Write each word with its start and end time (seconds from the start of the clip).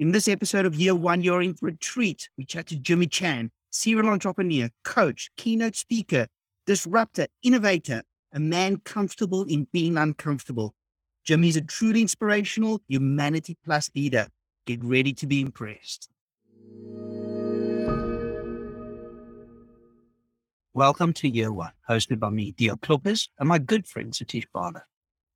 In 0.00 0.12
this 0.12 0.28
episode 0.28 0.64
of 0.64 0.76
Year 0.76 0.94
One, 0.94 1.20
you're 1.20 1.42
in 1.42 1.52
for 1.52 1.68
a 1.68 1.76
treat. 1.76 2.30
We 2.38 2.46
chat 2.46 2.68
to 2.68 2.76
Jimmy 2.76 3.06
Chan, 3.06 3.50
serial 3.68 4.08
entrepreneur, 4.08 4.70
coach, 4.82 5.30
keynote 5.36 5.76
speaker, 5.76 6.26
disruptor, 6.64 7.26
innovator, 7.42 8.04
a 8.32 8.40
man 8.40 8.78
comfortable 8.78 9.42
in 9.42 9.66
being 9.74 9.98
uncomfortable. 9.98 10.74
Jimmy's 11.22 11.58
a 11.58 11.60
truly 11.60 12.00
inspirational 12.00 12.80
humanity 12.88 13.58
plus 13.62 13.90
leader. 13.94 14.28
Get 14.64 14.82
ready 14.82 15.12
to 15.12 15.26
be 15.26 15.42
impressed. 15.42 16.08
Welcome 20.72 21.12
to 21.12 21.28
Year 21.28 21.52
One, 21.52 21.72
hosted 21.86 22.18
by 22.18 22.30
me, 22.30 22.52
Dion 22.52 22.78
Kloppers, 22.78 23.28
and 23.38 23.50
my 23.50 23.58
good 23.58 23.86
friend 23.86 24.14
Satish 24.14 24.46
Bala. 24.50 24.84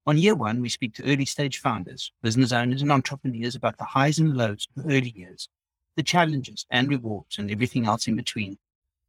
On 0.06 0.18
Year 0.18 0.34
One, 0.34 0.60
we 0.60 0.68
speak 0.68 0.94
to 0.94 1.04
early 1.04 1.24
stage 1.24 1.58
founders, 1.58 2.12
business 2.22 2.52
owners, 2.52 2.82
and 2.82 2.92
entrepreneurs 2.92 3.54
about 3.54 3.78
the 3.78 3.84
highs 3.84 4.18
and 4.18 4.36
lows 4.36 4.68
of 4.76 4.84
early 4.84 5.14
years, 5.16 5.48
the 5.96 6.02
challenges 6.02 6.66
and 6.70 6.88
rewards, 6.88 7.38
and 7.38 7.50
everything 7.50 7.86
else 7.86 8.06
in 8.06 8.16
between. 8.16 8.58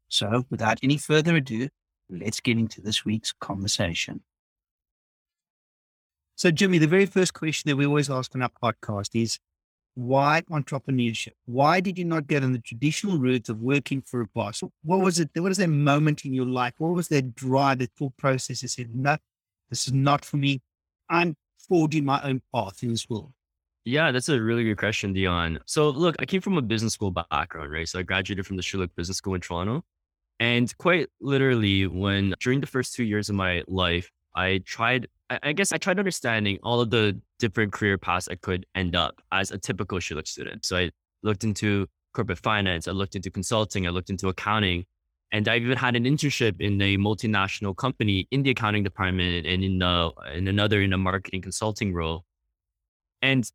So, 0.08 0.46
without 0.50 0.80
any 0.82 0.98
further 0.98 1.36
ado, 1.36 1.68
let's 2.10 2.40
get 2.40 2.58
into 2.58 2.80
this 2.80 3.04
week's 3.04 3.34
conversation. 3.34 4.22
So, 6.36 6.50
Jimmy, 6.50 6.78
the 6.78 6.88
very 6.88 7.06
first 7.06 7.34
question 7.34 7.70
that 7.70 7.76
we 7.76 7.86
always 7.86 8.10
ask 8.10 8.34
on 8.34 8.42
our 8.42 8.52
podcast 8.64 9.22
is 9.22 9.38
why 9.96 10.44
entrepreneurship? 10.50 11.34
Why 11.46 11.82
did 11.82 11.98
you 11.98 12.06
not 12.06 12.28
get 12.28 12.44
on 12.44 12.54
the 12.54 12.60
traditional 12.60 13.18
route 13.18 13.50
of 13.50 13.62
working 13.62 14.02
for 14.02 14.22
a 14.22 14.28
boss? 14.28 14.62
What 14.84 15.02
was 15.02 15.20
it? 15.20 15.30
What 15.34 15.44
was 15.44 15.58
that 15.58 15.70
moment 15.70 16.24
in 16.24 16.34
your 16.34 16.46
life? 16.46 16.74
What 16.78 16.94
was 16.94 17.10
that 17.10 17.36
drive, 17.36 17.80
that 17.80 17.92
thought 17.98 18.16
process 18.16 18.62
that 18.62 18.70
said, 18.70 18.96
no, 18.96 19.18
this 19.70 19.88
is 19.88 19.94
not 19.94 20.24
for 20.24 20.38
me. 20.38 20.62
I'm 21.10 21.36
forging 21.68 22.06
my 22.06 22.22
own 22.24 22.42
path 22.54 22.84
in 22.84 22.90
this 22.90 23.10
world? 23.10 23.32
Yeah, 23.84 24.12
that's 24.12 24.30
a 24.30 24.42
really 24.42 24.64
good 24.64 24.78
question, 24.78 25.14
Dion. 25.14 25.60
So 25.66 25.90
look, 25.90 26.16
I 26.20 26.26
came 26.26 26.42
from 26.42 26.58
a 26.58 26.62
business 26.62 26.94
school 26.94 27.12
background, 27.12 27.72
right? 27.72 27.88
So 27.88 28.00
I 28.00 28.04
graduated 28.04 28.46
from 28.46 28.58
the 28.58 28.64
Schulich 28.64 28.90
Business 28.96 29.18
School 29.18 29.36
in 29.36 29.42
Toronto. 29.42 29.84
And 30.40 30.76
quite 30.80 31.08
literally, 31.22 31.88
when 31.88 32.34
during 32.42 32.62
the 32.62 32.68
first 32.68 32.96
two 32.96 33.04
years 33.04 33.30
of 33.30 33.36
my 33.36 33.64
life, 33.68 34.10
I 34.36 34.62
tried, 34.66 35.08
I 35.30 35.54
guess 35.54 35.72
I 35.72 35.78
tried 35.78 36.00
understanding 36.00 36.60
all 36.64 36.82
of 36.82 36.90
the 36.90 37.22
different 37.40 37.72
career 37.72 37.98
paths 37.98 38.28
I 38.28 38.36
could 38.36 38.66
end 38.76 38.96
up 38.96 39.22
as 39.32 39.52
a 39.52 39.58
typical 39.58 40.00
Schulich 40.00 40.28
student. 40.28 40.66
So 40.66 40.78
I 40.78 40.92
looked 41.24 41.44
into 41.44 41.88
corporate 42.14 42.40
finance, 42.40 42.88
I 42.88 42.92
looked 42.92 43.16
into 43.16 43.30
consulting, 43.30 43.86
I 43.86 43.92
looked 43.92 44.10
into 44.10 44.28
accounting, 44.30 44.86
and 45.32 45.48
I've 45.48 45.64
even 45.64 45.78
had 45.78 45.96
an 45.96 46.06
internship 46.06 46.62
in 46.62 46.82
a 46.82 46.98
multinational 46.98 47.76
company 47.76 48.28
in 48.32 48.44
the 48.44 48.52
accounting 48.52 48.84
department 48.84 49.46
and 49.46 49.64
in 49.64 49.80
the 49.80 50.12
in 50.34 50.48
another 50.48 50.82
in 50.82 50.94
a 50.94 50.98
marketing 50.98 51.42
consulting 51.42 51.94
role. 51.94 52.26
And 53.22 53.50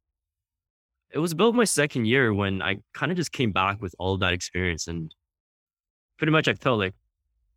it 1.10 1.18
was 1.18 1.32
about 1.32 1.54
my 1.54 1.64
second 1.64 2.06
year 2.06 2.32
when 2.32 2.62
I 2.62 2.78
kind 2.94 3.10
of 3.10 3.16
just 3.16 3.32
came 3.32 3.52
back 3.52 3.80
with 3.80 3.94
all 3.98 4.16
that 4.18 4.32
experience 4.32 4.86
and 4.88 5.14
pretty 6.18 6.32
much 6.32 6.48
I 6.48 6.54
felt 6.54 6.78
like 6.78 6.94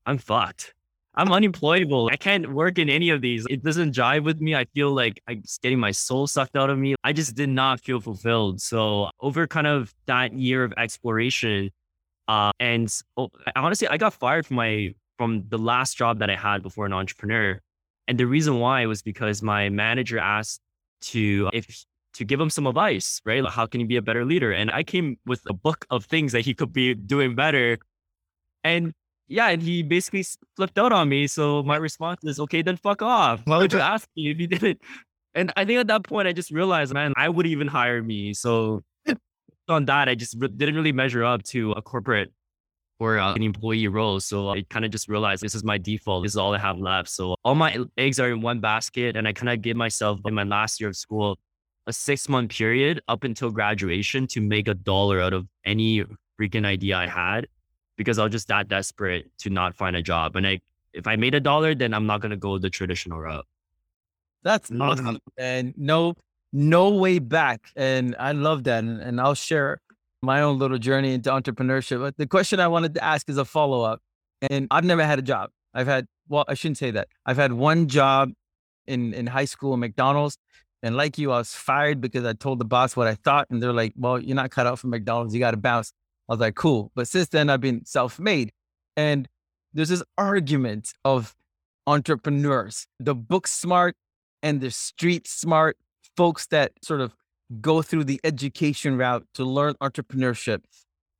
I'm 0.06 0.18
fucked. 0.18 0.74
I'm 1.16 1.32
unemployable. 1.32 2.10
I 2.12 2.16
can't 2.16 2.52
work 2.52 2.80
in 2.80 2.90
any 2.90 3.12
of 3.12 3.22
these. 3.22 3.46
It 3.48 3.64
doesn't 3.64 3.94
jive 3.94 4.24
with 4.24 4.42
me. 4.42 4.56
I 4.56 4.66
feel 4.74 4.92
like 4.92 5.22
I'm 5.28 5.44
getting 5.62 5.80
my 5.80 5.92
soul 5.92 6.26
sucked 6.26 6.56
out 6.56 6.72
of 6.72 6.80
me. 6.80 6.96
I 7.04 7.14
just 7.14 7.36
did 7.36 7.50
not 7.50 7.82
feel 7.82 8.00
fulfilled. 8.00 8.62
So 8.62 9.12
over 9.20 9.46
kind 9.46 9.68
of 9.68 9.94
that 10.08 10.34
year 10.34 10.64
of 10.64 10.74
exploration, 10.76 11.70
uh, 12.28 12.52
and 12.60 12.94
oh, 13.18 13.30
honestly, 13.56 13.88
I 13.88 13.98
got 13.98 14.14
fired 14.14 14.46
from 14.46 14.58
my 14.58 14.94
from 15.18 15.44
the 15.50 15.58
last 15.58 15.98
job 15.98 16.20
that 16.20 16.30
I 16.30 16.36
had 16.36 16.64
before 16.64 16.86
an 16.86 16.94
entrepreneur. 16.94 17.60
And 18.08 18.18
the 18.18 18.28
reason 18.28 18.60
why 18.60 18.86
was 18.86 19.02
because 19.02 19.42
my 19.42 19.70
manager 19.70 20.20
asked 20.20 20.60
to 21.02 21.50
if 21.54 21.86
to 22.14 22.26
give 22.26 22.40
him 22.40 22.50
some 22.50 22.68
advice, 22.68 23.22
right? 23.26 23.44
Like, 23.44 23.54
how 23.54 23.66
can 23.66 23.80
he 23.80 23.86
be 23.86 23.98
a 23.98 24.02
better 24.02 24.26
leader? 24.26 24.52
And 24.52 24.70
I 24.72 24.84
came 24.84 25.18
with 25.26 25.42
a 25.48 25.54
book 25.54 25.86
of 25.90 26.06
things 26.06 26.32
that 26.32 26.42
he 26.42 26.54
could 26.54 26.72
be 26.72 26.94
doing 26.94 27.36
better. 27.36 27.78
And 28.64 28.94
yeah, 29.28 29.50
and 29.50 29.62
he 29.62 29.84
basically 29.84 30.26
flipped 30.56 30.78
out 30.78 30.92
on 30.92 31.10
me. 31.10 31.28
So 31.28 31.64
my 31.64 31.78
response 31.78 32.24
is, 32.24 32.40
okay, 32.40 32.62
then 32.62 32.78
fuck 32.78 33.02
off. 33.02 33.42
Why 33.46 33.58
would 33.58 33.74
you 33.74 33.80
ask 33.80 34.08
me 34.16 34.30
if 34.30 34.40
you 34.40 34.48
didn't? 34.48 34.80
And 35.34 35.52
I 35.56 35.66
think 35.66 35.80
at 35.80 35.88
that 35.88 36.04
point, 36.04 36.28
I 36.28 36.34
just 36.34 36.52
realized, 36.52 36.94
man, 36.94 37.14
I 37.18 37.30
would 37.30 37.48
even 37.48 37.68
hire 37.68 38.04
me. 38.04 38.34
So 38.34 38.84
on 39.68 39.86
that, 39.86 40.10
I 40.10 40.16
just 40.16 40.36
re- 40.38 40.48
didn't 40.48 40.76
really 40.76 40.92
measure 40.92 41.24
up 41.24 41.44
to 41.44 41.72
a 41.74 41.82
corporate 41.82 42.32
or 43.00 43.20
uh, 43.20 43.34
an 43.34 43.44
employee 43.44 43.88
role. 43.88 44.20
So 44.20 44.50
I 44.50 44.64
kind 44.70 44.86
of 44.86 44.92
just 44.92 45.08
realized 45.08 45.44
this 45.44 45.56
is 45.56 45.64
my 45.64 45.78
default. 45.78 46.24
This 46.24 46.34
is 46.34 46.38
all 46.38 46.54
I 46.54 46.60
have 46.60 46.78
left. 46.78 47.10
So 47.10 47.36
all 47.44 47.56
my 47.56 47.78
eggs 47.98 48.20
are 48.20 48.30
in 48.30 48.42
one 48.42 48.60
basket. 48.60 49.16
And 49.16 49.28
I 49.28 49.34
kind 49.34 49.50
of 49.50 49.62
give 49.62 49.76
myself 49.76 50.20
in 50.26 50.34
my 50.34 50.44
last 50.44 50.80
year 50.80 50.90
of 50.90 50.96
school 50.96 51.38
a 51.88 51.94
six 51.94 52.30
month 52.30 52.52
period 52.52 53.02
up 53.08 53.24
until 53.24 53.50
graduation 53.52 54.28
to 54.28 54.42
make 54.42 54.68
a 54.68 54.74
dollar 54.74 55.22
out 55.22 55.34
of 55.34 55.48
any 55.66 56.06
freaking 56.40 56.66
idea 56.66 56.98
I 56.98 57.08
had 57.08 57.48
because 57.98 58.20
I 58.20 58.24
was 58.24 58.32
just 58.32 58.48
that 58.48 58.68
desperate 58.70 59.30
to 59.40 59.50
not 59.50 59.76
find 59.76 59.96
a 59.96 60.02
job. 60.02 60.36
And 60.36 60.48
I, 60.48 60.60
if 60.94 61.08
I 61.08 61.16
made 61.16 61.36
a 61.36 61.40
dollar, 61.40 61.76
then 61.76 61.94
I'm 61.94 62.06
not 62.06 62.22
going 62.22 62.32
to 62.32 62.38
go 62.38 62.58
the 62.58 62.70
traditional 62.70 63.20
route. 63.20 63.46
That's 64.44 64.72
awesome. 64.80 65.20
And 65.38 65.74
no, 65.78 66.16
no 66.54 66.90
way 66.90 67.20
back. 67.20 67.72
And 67.76 68.16
I 68.20 68.32
love 68.32 68.64
that. 68.66 68.84
And, 68.84 69.02
and 69.02 69.20
I'll 69.20 69.34
share 69.34 69.82
my 70.22 70.42
own 70.42 70.60
little 70.60 70.78
journey 70.78 71.14
into 71.14 71.30
entrepreneurship. 71.32 72.00
But 72.00 72.16
the 72.18 72.28
question 72.28 72.60
I 72.60 72.68
wanted 72.68 72.94
to 72.94 73.04
ask 73.04 73.28
is 73.30 73.38
a 73.38 73.44
follow 73.44 73.82
up. 73.82 74.02
And 74.50 74.68
I've 74.72 74.86
never 74.86 75.04
had 75.04 75.20
a 75.20 75.24
job. 75.24 75.50
I've 75.74 75.88
had, 75.88 76.06
well, 76.30 76.46
I 76.48 76.54
shouldn't 76.54 76.78
say 76.78 76.92
that. 76.92 77.08
I've 77.26 77.38
had 77.38 77.54
one 77.54 77.88
job 77.88 78.32
in, 78.88 79.14
in 79.14 79.28
high 79.28 79.46
school 79.46 79.76
McDonald's. 79.76 80.38
And 80.84 80.96
like 80.96 81.18
you, 81.18 81.32
I 81.32 81.40
was 81.40 81.54
fired 81.54 82.00
because 82.02 82.26
I 82.26 82.34
told 82.34 82.60
the 82.60 82.66
boss 82.66 82.96
what 82.96 83.08
I 83.08 83.16
thought. 83.16 83.48
And 83.50 83.62
they're 83.62 83.74
like, 83.74 83.94
well, 83.98 84.20
you're 84.20 84.36
not 84.36 84.52
cut 84.52 84.68
out 84.68 84.80
for 84.80 84.88
McDonald's. 84.88 85.34
You 85.34 85.40
got 85.40 85.52
to 85.52 85.58
bounce. 85.58 85.92
I 86.30 86.34
was 86.34 86.40
like, 86.40 86.56
cool. 86.56 86.92
But 86.94 87.08
since 87.08 87.30
then, 87.30 87.50
I've 87.50 87.62
been 87.62 87.86
self 87.86 88.20
made. 88.20 88.52
And 88.96 89.28
there's 89.74 89.90
this 89.90 90.04
argument 90.18 90.94
of 91.04 91.36
entrepreneurs, 91.88 92.88
the 93.00 93.16
book 93.16 93.48
smart 93.48 93.96
and 94.42 94.62
the 94.62 94.72
street 94.72 95.28
smart 95.28 95.78
folks 96.16 96.48
that 96.48 96.72
sort 96.84 97.02
of 97.02 97.14
go 97.62 97.82
through 97.82 98.06
the 98.06 98.20
education 98.24 98.98
route 98.98 99.26
to 99.36 99.44
learn 99.44 99.76
entrepreneurship 99.76 100.64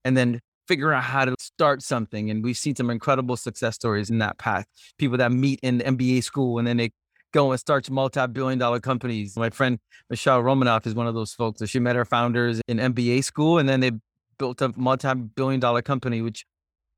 and 0.04 0.18
then 0.18 0.40
figure 0.68 0.94
out 0.94 1.04
how 1.04 1.26
to 1.26 1.36
start 1.40 1.82
something. 1.82 2.30
And 2.30 2.44
we've 2.44 2.58
seen 2.58 2.76
some 2.76 2.90
incredible 2.90 3.38
success 3.38 3.76
stories 3.76 4.10
in 4.10 4.20
that 4.20 4.38
path. 4.38 4.66
People 4.98 5.18
that 5.18 5.32
meet 5.32 5.60
in 5.62 5.80
MBA 5.80 6.24
school 6.24 6.58
and 6.58 6.68
then 6.68 6.78
they 6.78 6.92
go 7.34 7.52
and 7.52 7.60
start 7.60 7.90
multi-billion 7.90 8.60
dollar 8.60 8.80
companies. 8.80 9.36
My 9.36 9.50
friend 9.50 9.80
Michele 10.10 10.42
Romanow 10.42 10.86
is 10.86 10.94
one 10.94 11.08
of 11.08 11.16
those 11.16 11.34
folks. 11.34 11.68
She 11.68 11.80
met 11.80 11.96
her 11.96 12.06
founders 12.06 12.62
in 12.68 12.78
MBA 12.78 13.24
school 13.24 13.58
and 13.58 13.68
then 13.68 13.80
they 13.80 13.92
built 14.38 14.62
a 14.62 14.72
multi-billion 14.76 15.60
dollar 15.60 15.82
company, 15.82 16.22
which 16.22 16.46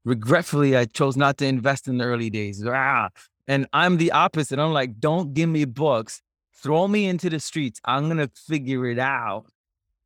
regretfully 0.03 0.77
I 0.77 0.85
chose 0.85 1.17
not 1.17 1.37
to 1.39 1.45
invest 1.45 1.87
in 1.87 1.97
the 1.97 2.05
early 2.05 2.29
days. 2.29 2.63
Ah. 2.65 3.09
And 3.47 3.67
I'm 3.73 3.97
the 3.97 4.11
opposite. 4.11 4.57
I'm 4.59 4.73
like, 4.73 4.99
don't 4.99 5.33
give 5.33 5.49
me 5.49 5.65
books. 5.65 6.21
Throw 6.61 6.87
me 6.87 7.05
into 7.05 7.29
the 7.29 7.39
streets. 7.39 7.79
I'm 7.85 8.07
gonna 8.07 8.29
figure 8.33 8.87
it 8.87 8.99
out. 8.99 9.45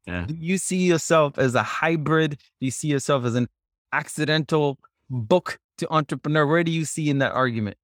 Yeah. 0.06 0.26
Do 0.28 0.36
you 0.38 0.58
see 0.58 0.78
yourself 0.78 1.38
as 1.38 1.56
a 1.56 1.64
hybrid? 1.64 2.32
Do 2.32 2.66
you 2.66 2.72
see 2.72 2.88
yourself 2.88 3.26
as 3.26 3.36
an 3.36 3.48
accidental 3.94 4.80
book 5.09 5.59
to 5.78 5.88
entrepreneur? 5.92 6.46
Where 6.48 6.64
do 6.64 6.72
you 6.72 6.86
see 6.86 7.09
in 7.09 7.20
that 7.20 7.34
argument? 7.34 7.78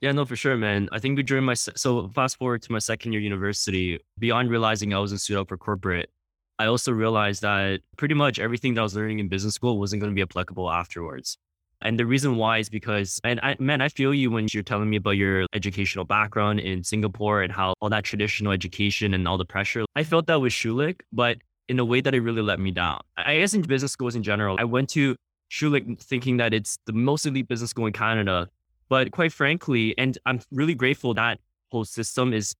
Yeah, 0.00 0.12
no, 0.12 0.24
for 0.24 0.36
sure, 0.36 0.56
man. 0.56 0.88
I 0.92 0.98
think 0.98 1.24
during 1.24 1.44
my 1.44 1.54
so 1.54 2.08
fast 2.08 2.38
forward 2.38 2.62
to 2.62 2.72
my 2.72 2.78
second 2.78 3.12
year 3.12 3.20
university, 3.20 3.98
beyond 4.18 4.50
realizing 4.50 4.92
I 4.92 4.98
wasn't 4.98 5.20
suited 5.20 5.40
up 5.40 5.48
for 5.48 5.56
corporate, 5.56 6.10
I 6.58 6.66
also 6.66 6.92
realized 6.92 7.42
that 7.42 7.80
pretty 7.96 8.14
much 8.14 8.38
everything 8.38 8.74
that 8.74 8.80
I 8.80 8.82
was 8.82 8.94
learning 8.94 9.20
in 9.20 9.28
business 9.28 9.54
school 9.54 9.78
wasn't 9.78 10.00
going 10.00 10.12
to 10.12 10.14
be 10.14 10.22
applicable 10.22 10.70
afterwards. 10.70 11.38
And 11.82 11.98
the 11.98 12.06
reason 12.06 12.36
why 12.36 12.58
is 12.58 12.68
because, 12.68 13.20
and 13.22 13.38
I, 13.42 13.56
man, 13.58 13.80
I 13.80 13.88
feel 13.88 14.14
you 14.14 14.30
when 14.30 14.46
you're 14.52 14.62
telling 14.62 14.88
me 14.88 14.96
about 14.96 15.12
your 15.12 15.46
educational 15.52 16.04
background 16.04 16.60
in 16.60 16.82
Singapore 16.82 17.42
and 17.42 17.52
how 17.52 17.74
all 17.80 17.90
that 17.90 18.04
traditional 18.04 18.52
education 18.52 19.14
and 19.14 19.28
all 19.28 19.38
the 19.38 19.44
pressure. 19.44 19.84
I 19.94 20.02
felt 20.02 20.26
that 20.26 20.40
with 20.40 20.52
Schulich, 20.52 21.00
but 21.12 21.38
in 21.68 21.78
a 21.78 21.84
way 21.84 22.00
that 22.00 22.14
it 22.14 22.20
really 22.20 22.42
let 22.42 22.60
me 22.60 22.70
down. 22.70 23.00
I 23.16 23.38
guess 23.38 23.54
in 23.54 23.62
business 23.62 23.92
schools 23.92 24.14
in 24.14 24.22
general, 24.22 24.56
I 24.58 24.64
went 24.64 24.88
to 24.90 25.16
Schulich 25.50 26.00
thinking 26.00 26.38
that 26.38 26.54
it's 26.54 26.78
the 26.86 26.92
most 26.92 27.26
elite 27.26 27.48
business 27.48 27.70
school 27.70 27.86
in 27.86 27.92
Canada. 27.92 28.48
But 28.88 29.10
quite 29.10 29.32
frankly, 29.32 29.94
and 29.98 30.16
I'm 30.26 30.40
really 30.52 30.74
grateful 30.74 31.14
that 31.14 31.40
whole 31.70 31.84
system 31.84 32.32
is 32.32 32.54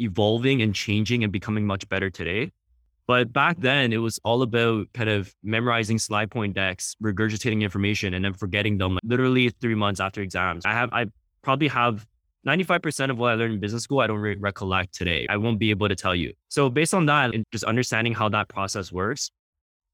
evolving 0.00 0.60
and 0.62 0.74
changing 0.74 1.22
and 1.22 1.32
becoming 1.32 1.66
much 1.66 1.88
better 1.88 2.10
today. 2.10 2.52
But 3.08 3.32
back 3.32 3.56
then, 3.58 3.94
it 3.94 3.96
was 3.96 4.20
all 4.22 4.42
about 4.42 4.92
kind 4.92 5.08
of 5.08 5.34
memorizing 5.42 5.98
slide 5.98 6.30
point 6.30 6.54
decks, 6.54 6.94
regurgitating 7.02 7.62
information, 7.62 8.12
and 8.12 8.22
then 8.22 8.34
forgetting 8.34 8.76
them 8.76 8.98
literally 9.02 9.48
three 9.48 9.74
months 9.74 9.98
after 9.98 10.20
exams. 10.20 10.66
I 10.66 10.72
have, 10.72 10.90
I 10.92 11.06
probably 11.40 11.68
have 11.68 12.06
95% 12.46 13.10
of 13.10 13.16
what 13.16 13.32
I 13.32 13.34
learned 13.34 13.54
in 13.54 13.60
business 13.60 13.82
school, 13.82 14.00
I 14.00 14.08
don't 14.08 14.18
re- 14.18 14.36
recollect 14.36 14.94
today. 14.94 15.26
I 15.30 15.38
won't 15.38 15.58
be 15.58 15.70
able 15.70 15.88
to 15.88 15.96
tell 15.96 16.14
you. 16.14 16.34
So, 16.50 16.68
based 16.68 16.92
on 16.92 17.06
that 17.06 17.34
and 17.34 17.44
just 17.50 17.64
understanding 17.64 18.12
how 18.12 18.28
that 18.28 18.48
process 18.48 18.92
works, 18.92 19.30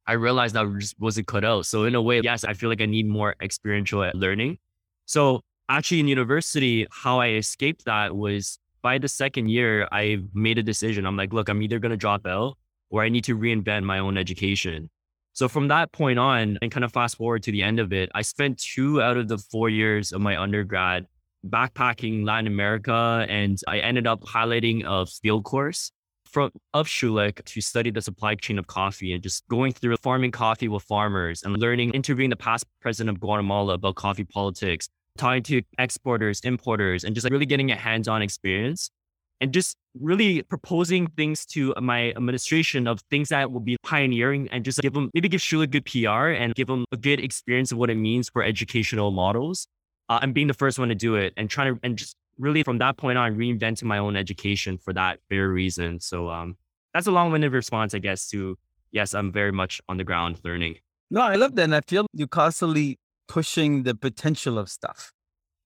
I 0.09 0.15
realized 0.15 0.57
that 0.57 0.67
just 0.81 0.99
wasn't 0.99 1.29
cut 1.29 1.45
out. 1.45 1.67
So, 1.67 1.85
in 1.85 1.95
a 1.95 2.03
way, 2.03 2.21
yes, 2.21 2.43
I 2.43 2.53
feel 2.53 2.69
like 2.69 2.81
I 2.81 2.87
need 2.87 3.07
more 3.07 3.37
experiential 3.41 4.11
learning. 4.15 4.59
So, 5.07 5.41
actually, 5.69 6.01
in 6.01 6.09
university, 6.09 6.89
how 6.91 7.21
I 7.21 7.29
escaped 7.31 7.85
that 7.85 8.17
was 8.17 8.59
by 8.83 8.99
the 8.99 9.09
second 9.09 9.51
year, 9.51 9.87
I 9.93 10.19
made 10.35 10.59
a 10.59 10.65
decision. 10.65 11.07
I'm 11.07 11.17
like, 11.17 11.33
look, 11.33 11.49
I'm 11.49 11.63
either 11.63 11.79
going 11.79 11.91
to 11.91 11.97
drop 11.97 12.27
out 12.27 12.59
or 12.95 13.03
I 13.03 13.09
need 13.09 13.25
to 13.25 13.37
reinvent 13.37 13.83
my 13.83 13.99
own 13.99 14.17
education. 14.17 14.89
So 15.33 15.49
from 15.49 15.67
that 15.67 15.91
point 15.91 16.17
on, 16.17 16.59
and 16.63 16.71
kind 16.71 16.85
of 16.85 16.93
fast 16.93 17.17
forward 17.17 17.43
to 17.43 17.51
the 17.51 17.61
end 17.61 17.81
of 17.81 17.93
it, 17.93 18.09
I 18.15 18.23
spent 18.23 18.59
two 18.59 19.03
out 19.03 19.17
of 19.17 19.27
the 19.27 19.37
four 19.37 19.69
years 19.69 20.13
of 20.13 20.21
my 20.21 20.41
undergrad 20.41 21.07
backpacking 21.45 22.25
Latin 22.25 22.47
America, 22.47 23.27
and 23.29 23.59
I 23.67 23.81
ended 23.81 24.07
up 24.07 24.23
highlighting 24.23 24.85
a 24.87 25.07
field 25.07 25.43
course 25.43 25.91
from 26.25 26.53
of 26.73 26.87
Schulich 26.87 27.45
to 27.45 27.61
study 27.61 27.91
the 27.91 28.01
supply 28.01 28.37
chain 28.37 28.61
of 28.61 28.69
coffee 28.69 29.13
and 29.13 29.21
just 29.21 29.47
going 29.49 29.73
through 29.73 29.97
farming 29.97 30.31
coffee 30.31 30.69
with 30.69 30.85
farmers 30.85 31.43
and 31.43 31.59
learning, 31.59 31.91
interviewing 31.91 32.31
the 32.31 32.37
past 32.37 32.65
president 32.81 33.17
of 33.17 33.21
Guatemala 33.21 33.75
about 33.75 33.97
coffee 33.97 34.25
politics, 34.25 34.89
talking 35.19 35.43
to 35.43 35.63
exporters, 35.79 36.41
importers, 36.45 37.03
and 37.03 37.17
just 37.17 37.25
like 37.25 37.33
really 37.33 37.47
getting 37.47 37.73
a 37.73 37.77
hands-on 37.77 38.23
experience 38.23 38.93
and 39.41 39.53
just 39.53 39.77
really 40.01 40.43
proposing 40.43 41.07
things 41.17 41.45
to 41.47 41.75
my 41.81 42.11
administration 42.11 42.87
of 42.87 43.01
things 43.11 43.29
that 43.29 43.53
will 43.53 43.61
be 43.61 43.77
pioneering 43.83 44.49
and 44.51 44.65
just 44.65 44.81
give 44.81 44.93
them 44.93 45.11
maybe 45.15 45.29
give 45.29 45.41
Schulich 45.41 45.71
good 45.71 45.85
PR 45.85 46.31
and 46.31 46.55
give 46.55 46.67
them 46.67 46.85
a 46.93 46.97
good 46.97 47.21
experience 47.21 47.73
of 47.73 47.79
what 47.79 47.91
it 47.91 47.97
means 47.97 48.29
for 48.29 48.43
educational 48.43 49.11
models. 49.11 49.67
Uh, 50.11 50.19
and 50.21 50.35
being 50.35 50.49
the 50.49 50.55
first 50.55 50.79
one 50.79 50.91
to 50.91 50.95
do 50.95 51.15
it 51.15 51.33
and 51.39 51.49
trying 51.49 51.75
to 51.75 51.81
and 51.83 51.97
just 51.97 52.15
really 52.39 52.63
from 52.63 52.77
that 52.77 52.97
point 52.99 53.17
on 53.17 53.37
reinventing 53.37 53.85
my 53.85 53.97
own 53.97 54.17
education 54.17 54.77
for 54.77 54.93
that 54.93 55.19
very 55.31 55.47
reason. 55.47 55.99
So 55.99 56.29
um, 56.29 56.57
that's 56.93 57.07
a 57.07 57.11
long-winded 57.11 57.53
response, 57.53 57.95
I 57.95 58.01
guess, 58.01 58.29
to 58.29 58.59
yes, 58.93 59.15
I'm 59.15 59.33
very 59.33 59.53
much 59.53 59.81
on 59.89 59.97
the 59.97 60.05
ground 60.05 60.41
learning. 60.45 60.77
No, 61.11 61.21
I 61.21 61.37
love 61.37 61.55
that. 61.57 61.63
And 61.65 61.75
I 61.75 61.81
feel 61.81 62.07
you're 62.13 62.29
constantly 62.29 62.99
pushing 63.29 63.83
the 63.83 63.95
potential 63.95 64.59
of 64.59 64.69
stuff. 64.69 65.13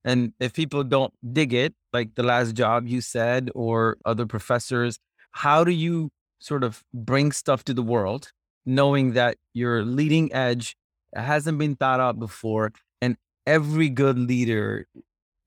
And 0.05 0.33
if 0.41 0.53
people 0.53 0.85
don't 0.85 1.13
dig 1.33 1.53
it, 1.53 1.75
like 1.93 2.15
the 2.15 2.23
last 2.23 2.55
job 2.55 2.87
you 2.87 3.01
said, 3.01 3.51
or 3.55 3.99
other 4.05 4.27
professors, 4.27 4.99
how 5.33 5.65
do 5.65 5.73
you 5.73 6.11
sort 6.39 6.65
of 6.65 6.85
bring 6.95 7.33
stuff 7.33 7.65
to 7.65 7.75
the 7.75 7.83
world, 7.83 8.33
knowing 8.65 9.13
that 9.13 9.37
you're 9.55 9.85
leading 9.85 10.33
edge, 10.33 10.77
hasn't 11.15 11.59
been 11.59 11.75
thought 11.75 12.01
out 12.01 12.19
before, 12.19 12.73
and 13.01 13.17
every 13.47 13.89
good 13.89 14.19
leader, 14.19 14.87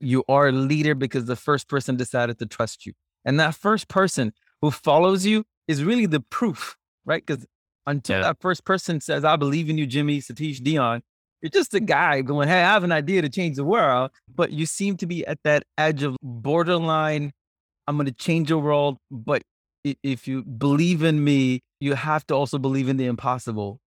you 0.00 0.24
are 0.28 0.48
a 0.48 0.52
leader 0.52 0.94
because 0.94 1.26
the 1.26 1.36
first 1.36 1.68
person 1.68 1.96
decided 1.96 2.38
to 2.38 2.46
trust 2.46 2.84
you. 2.84 2.92
And 3.24 3.38
that 3.40 3.54
first 3.54 3.88
person 3.88 4.32
who 4.60 4.70
follows 4.70 5.24
you 5.24 5.44
is 5.68 5.84
really 5.84 6.06
the 6.06 6.20
proof, 6.20 6.76
right? 7.04 7.24
Because 7.24 7.46
until 7.86 8.16
yeah. 8.16 8.22
that 8.22 8.40
first 8.40 8.64
person 8.64 9.00
says, 9.00 9.24
I 9.24 9.36
believe 9.36 9.70
in 9.70 9.78
you, 9.78 9.86
Jimmy, 9.86 10.20
Satish, 10.20 10.62
Dion, 10.62 11.02
you're 11.42 11.50
just 11.50 11.74
a 11.74 11.80
guy 11.80 12.22
going, 12.22 12.48
Hey, 12.48 12.62
I 12.62 12.72
have 12.72 12.84
an 12.84 12.92
idea 12.92 13.20
to 13.22 13.28
change 13.28 13.56
the 13.56 13.64
world. 13.64 14.10
But 14.34 14.52
you 14.52 14.64
seem 14.64 14.96
to 14.98 15.06
be 15.06 15.26
at 15.26 15.38
that 15.44 15.64
edge 15.76 16.02
of 16.02 16.16
borderline. 16.22 17.32
I'm 17.86 17.96
going 17.96 18.06
to 18.06 18.12
change 18.12 18.48
the 18.48 18.58
world. 18.58 18.98
But 19.10 19.42
if 19.84 20.28
you 20.28 20.44
believe 20.44 21.02
in 21.02 21.22
me, 21.22 21.60
you 21.80 21.94
have 21.94 22.26
to 22.28 22.34
also 22.34 22.58
believe 22.58 22.88
in 22.88 22.96
the 22.96 23.06
impossible. 23.06 23.80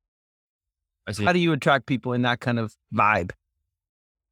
I 1.08 1.14
see. 1.14 1.24
How 1.24 1.32
do 1.32 1.40
you 1.40 1.54
attract 1.54 1.86
people 1.86 2.14
in 2.14 2.24
that 2.24 2.42
kind 2.42 2.60
of 2.60 2.76
vibe? 2.94 3.32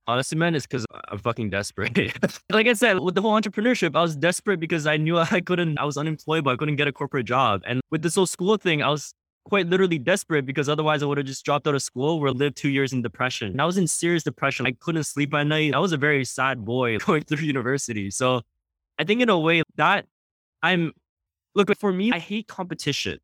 Honestly, 0.05 0.37
man, 0.37 0.53
it's 0.53 0.67
because 0.67 0.85
I'm 1.07 1.17
fucking 1.17 1.49
desperate. 1.49 1.97
like 2.51 2.67
I 2.67 2.73
said, 2.73 2.99
with 2.99 3.15
the 3.15 3.21
whole 3.21 3.39
entrepreneurship, 3.39 3.95
I 3.95 4.01
was 4.01 4.17
desperate 4.17 4.59
because 4.59 4.85
I 4.85 4.97
knew 4.97 5.17
I 5.31 5.39
couldn't, 5.39 5.77
I 5.79 5.85
was 5.85 5.97
unemployed, 5.97 6.43
but 6.43 6.51
I 6.51 6.55
couldn't 6.57 6.75
get 6.75 6.89
a 6.89 6.91
corporate 6.91 7.25
job. 7.25 7.61
And 7.65 7.79
with 7.89 8.01
this 8.01 8.15
whole 8.15 8.25
school 8.25 8.57
thing, 8.57 8.83
I 8.83 8.89
was 8.89 9.13
quite 9.43 9.67
literally 9.67 9.99
desperate 9.99 10.45
because 10.45 10.69
otherwise 10.69 11.03
I 11.03 11.05
would 11.05 11.17
have 11.17 11.27
just 11.27 11.43
dropped 11.45 11.67
out 11.67 11.75
of 11.75 11.81
school 11.81 12.19
or 12.19 12.31
lived 12.31 12.57
two 12.57 12.69
years 12.69 12.93
in 12.93 13.01
depression. 13.01 13.49
And 13.49 13.61
I 13.61 13.65
was 13.65 13.77
in 13.77 13.87
serious 13.87 14.23
depression. 14.23 14.65
I 14.65 14.71
couldn't 14.71 15.03
sleep 15.03 15.33
at 15.33 15.47
night. 15.47 15.73
I 15.73 15.79
was 15.79 15.91
a 15.91 15.97
very 15.97 16.25
sad 16.25 16.63
boy 16.63 16.97
going 17.05 17.23
through 17.23 17.45
university. 17.45 18.09
So 18.11 18.41
I 18.97 19.03
think 19.03 19.21
in 19.21 19.29
a 19.29 19.39
way 19.39 19.63
that 19.75 20.05
I'm, 20.61 20.93
look, 21.55 21.75
for 21.77 21.91
me, 21.91 22.11
I 22.11 22.19
hate 22.19 22.47
competition. 22.47 23.19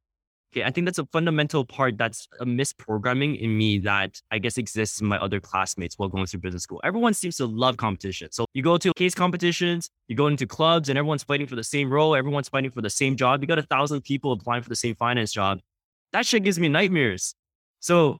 Okay, 0.51 0.63
I 0.63 0.71
think 0.71 0.85
that's 0.85 0.97
a 0.97 1.05
fundamental 1.05 1.63
part 1.63 1.95
that's 1.99 2.27
a 2.39 2.45
misprogramming 2.45 3.39
in 3.39 3.55
me 3.55 3.77
that 3.79 4.19
I 4.31 4.39
guess 4.39 4.57
exists 4.57 4.99
in 4.99 5.05
my 5.05 5.17
other 5.19 5.39
classmates 5.39 5.99
while 5.99 6.09
going 6.09 6.25
through 6.25 6.39
business 6.39 6.63
school. 6.63 6.81
Everyone 6.83 7.13
seems 7.13 7.37
to 7.37 7.45
love 7.45 7.77
competition. 7.77 8.31
So 8.31 8.45
you 8.55 8.63
go 8.63 8.75
to 8.77 8.91
case 8.95 9.13
competitions, 9.13 9.91
you 10.07 10.15
go 10.15 10.25
into 10.25 10.47
clubs, 10.47 10.89
and 10.89 10.97
everyone's 10.97 11.21
fighting 11.21 11.45
for 11.45 11.55
the 11.55 11.63
same 11.63 11.93
role, 11.93 12.15
everyone's 12.15 12.49
fighting 12.49 12.71
for 12.71 12.81
the 12.81 12.89
same 12.89 13.15
job. 13.15 13.43
You 13.43 13.47
got 13.47 13.59
a 13.59 13.63
thousand 13.63 14.01
people 14.01 14.31
applying 14.31 14.63
for 14.63 14.69
the 14.69 14.75
same 14.75 14.95
finance 14.95 15.31
job 15.31 15.59
that 16.13 16.25
shit 16.25 16.43
gives 16.43 16.59
me 16.59 16.67
nightmares. 16.69 17.33
So 17.79 18.17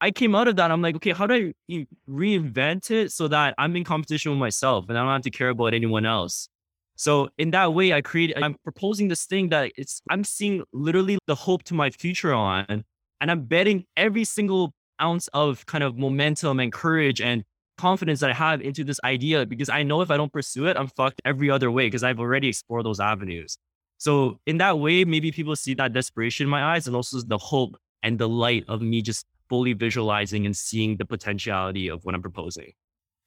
I 0.00 0.10
came 0.10 0.34
out 0.34 0.48
of 0.48 0.56
that. 0.56 0.70
I'm 0.70 0.82
like, 0.82 0.96
okay, 0.96 1.12
how 1.12 1.26
do 1.26 1.52
I 1.70 1.86
reinvent 2.08 2.90
it 2.90 3.12
so 3.12 3.28
that 3.28 3.54
I'm 3.58 3.74
in 3.76 3.84
competition 3.84 4.32
with 4.32 4.38
myself 4.38 4.86
and 4.88 4.98
I 4.98 5.02
don't 5.02 5.12
have 5.12 5.22
to 5.22 5.30
care 5.30 5.48
about 5.48 5.74
anyone 5.74 6.04
else? 6.04 6.48
So 6.96 7.28
in 7.38 7.50
that 7.50 7.74
way, 7.74 7.92
I 7.92 8.02
create, 8.02 8.32
I'm 8.40 8.56
proposing 8.62 9.08
this 9.08 9.24
thing 9.24 9.48
that 9.48 9.72
it's, 9.76 10.00
I'm 10.10 10.22
seeing 10.22 10.62
literally 10.72 11.18
the 11.26 11.34
hope 11.34 11.64
to 11.64 11.74
my 11.74 11.90
future 11.90 12.32
on, 12.32 12.66
and 12.68 13.30
I'm 13.30 13.42
betting 13.46 13.84
every 13.96 14.24
single 14.24 14.72
ounce 15.00 15.28
of 15.28 15.66
kind 15.66 15.82
of 15.82 15.96
momentum 15.96 16.60
and 16.60 16.72
courage 16.72 17.20
and 17.20 17.42
confidence 17.78 18.20
that 18.20 18.30
I 18.30 18.34
have 18.34 18.60
into 18.60 18.84
this 18.84 19.00
idea 19.02 19.44
because 19.44 19.68
I 19.68 19.82
know 19.82 20.02
if 20.02 20.10
I 20.10 20.16
don't 20.16 20.32
pursue 20.32 20.66
it, 20.66 20.76
I'm 20.76 20.86
fucked 20.88 21.20
every 21.24 21.50
other 21.50 21.70
way 21.70 21.86
because 21.86 22.04
I've 22.04 22.20
already 22.20 22.48
explored 22.48 22.86
those 22.86 23.00
avenues. 23.00 23.58
So 24.04 24.38
in 24.44 24.58
that 24.58 24.78
way, 24.78 25.06
maybe 25.06 25.32
people 25.32 25.56
see 25.56 25.72
that 25.74 25.94
desperation 25.94 26.44
in 26.44 26.50
my 26.50 26.74
eyes 26.74 26.86
and 26.86 26.94
also 26.94 27.22
the 27.22 27.38
hope 27.38 27.74
and 28.02 28.18
the 28.18 28.28
light 28.28 28.66
of 28.68 28.82
me 28.82 29.00
just 29.00 29.24
fully 29.48 29.72
visualizing 29.72 30.44
and 30.44 30.54
seeing 30.54 30.98
the 30.98 31.06
potentiality 31.06 31.88
of 31.88 32.04
what 32.04 32.14
I'm 32.14 32.20
proposing. 32.20 32.72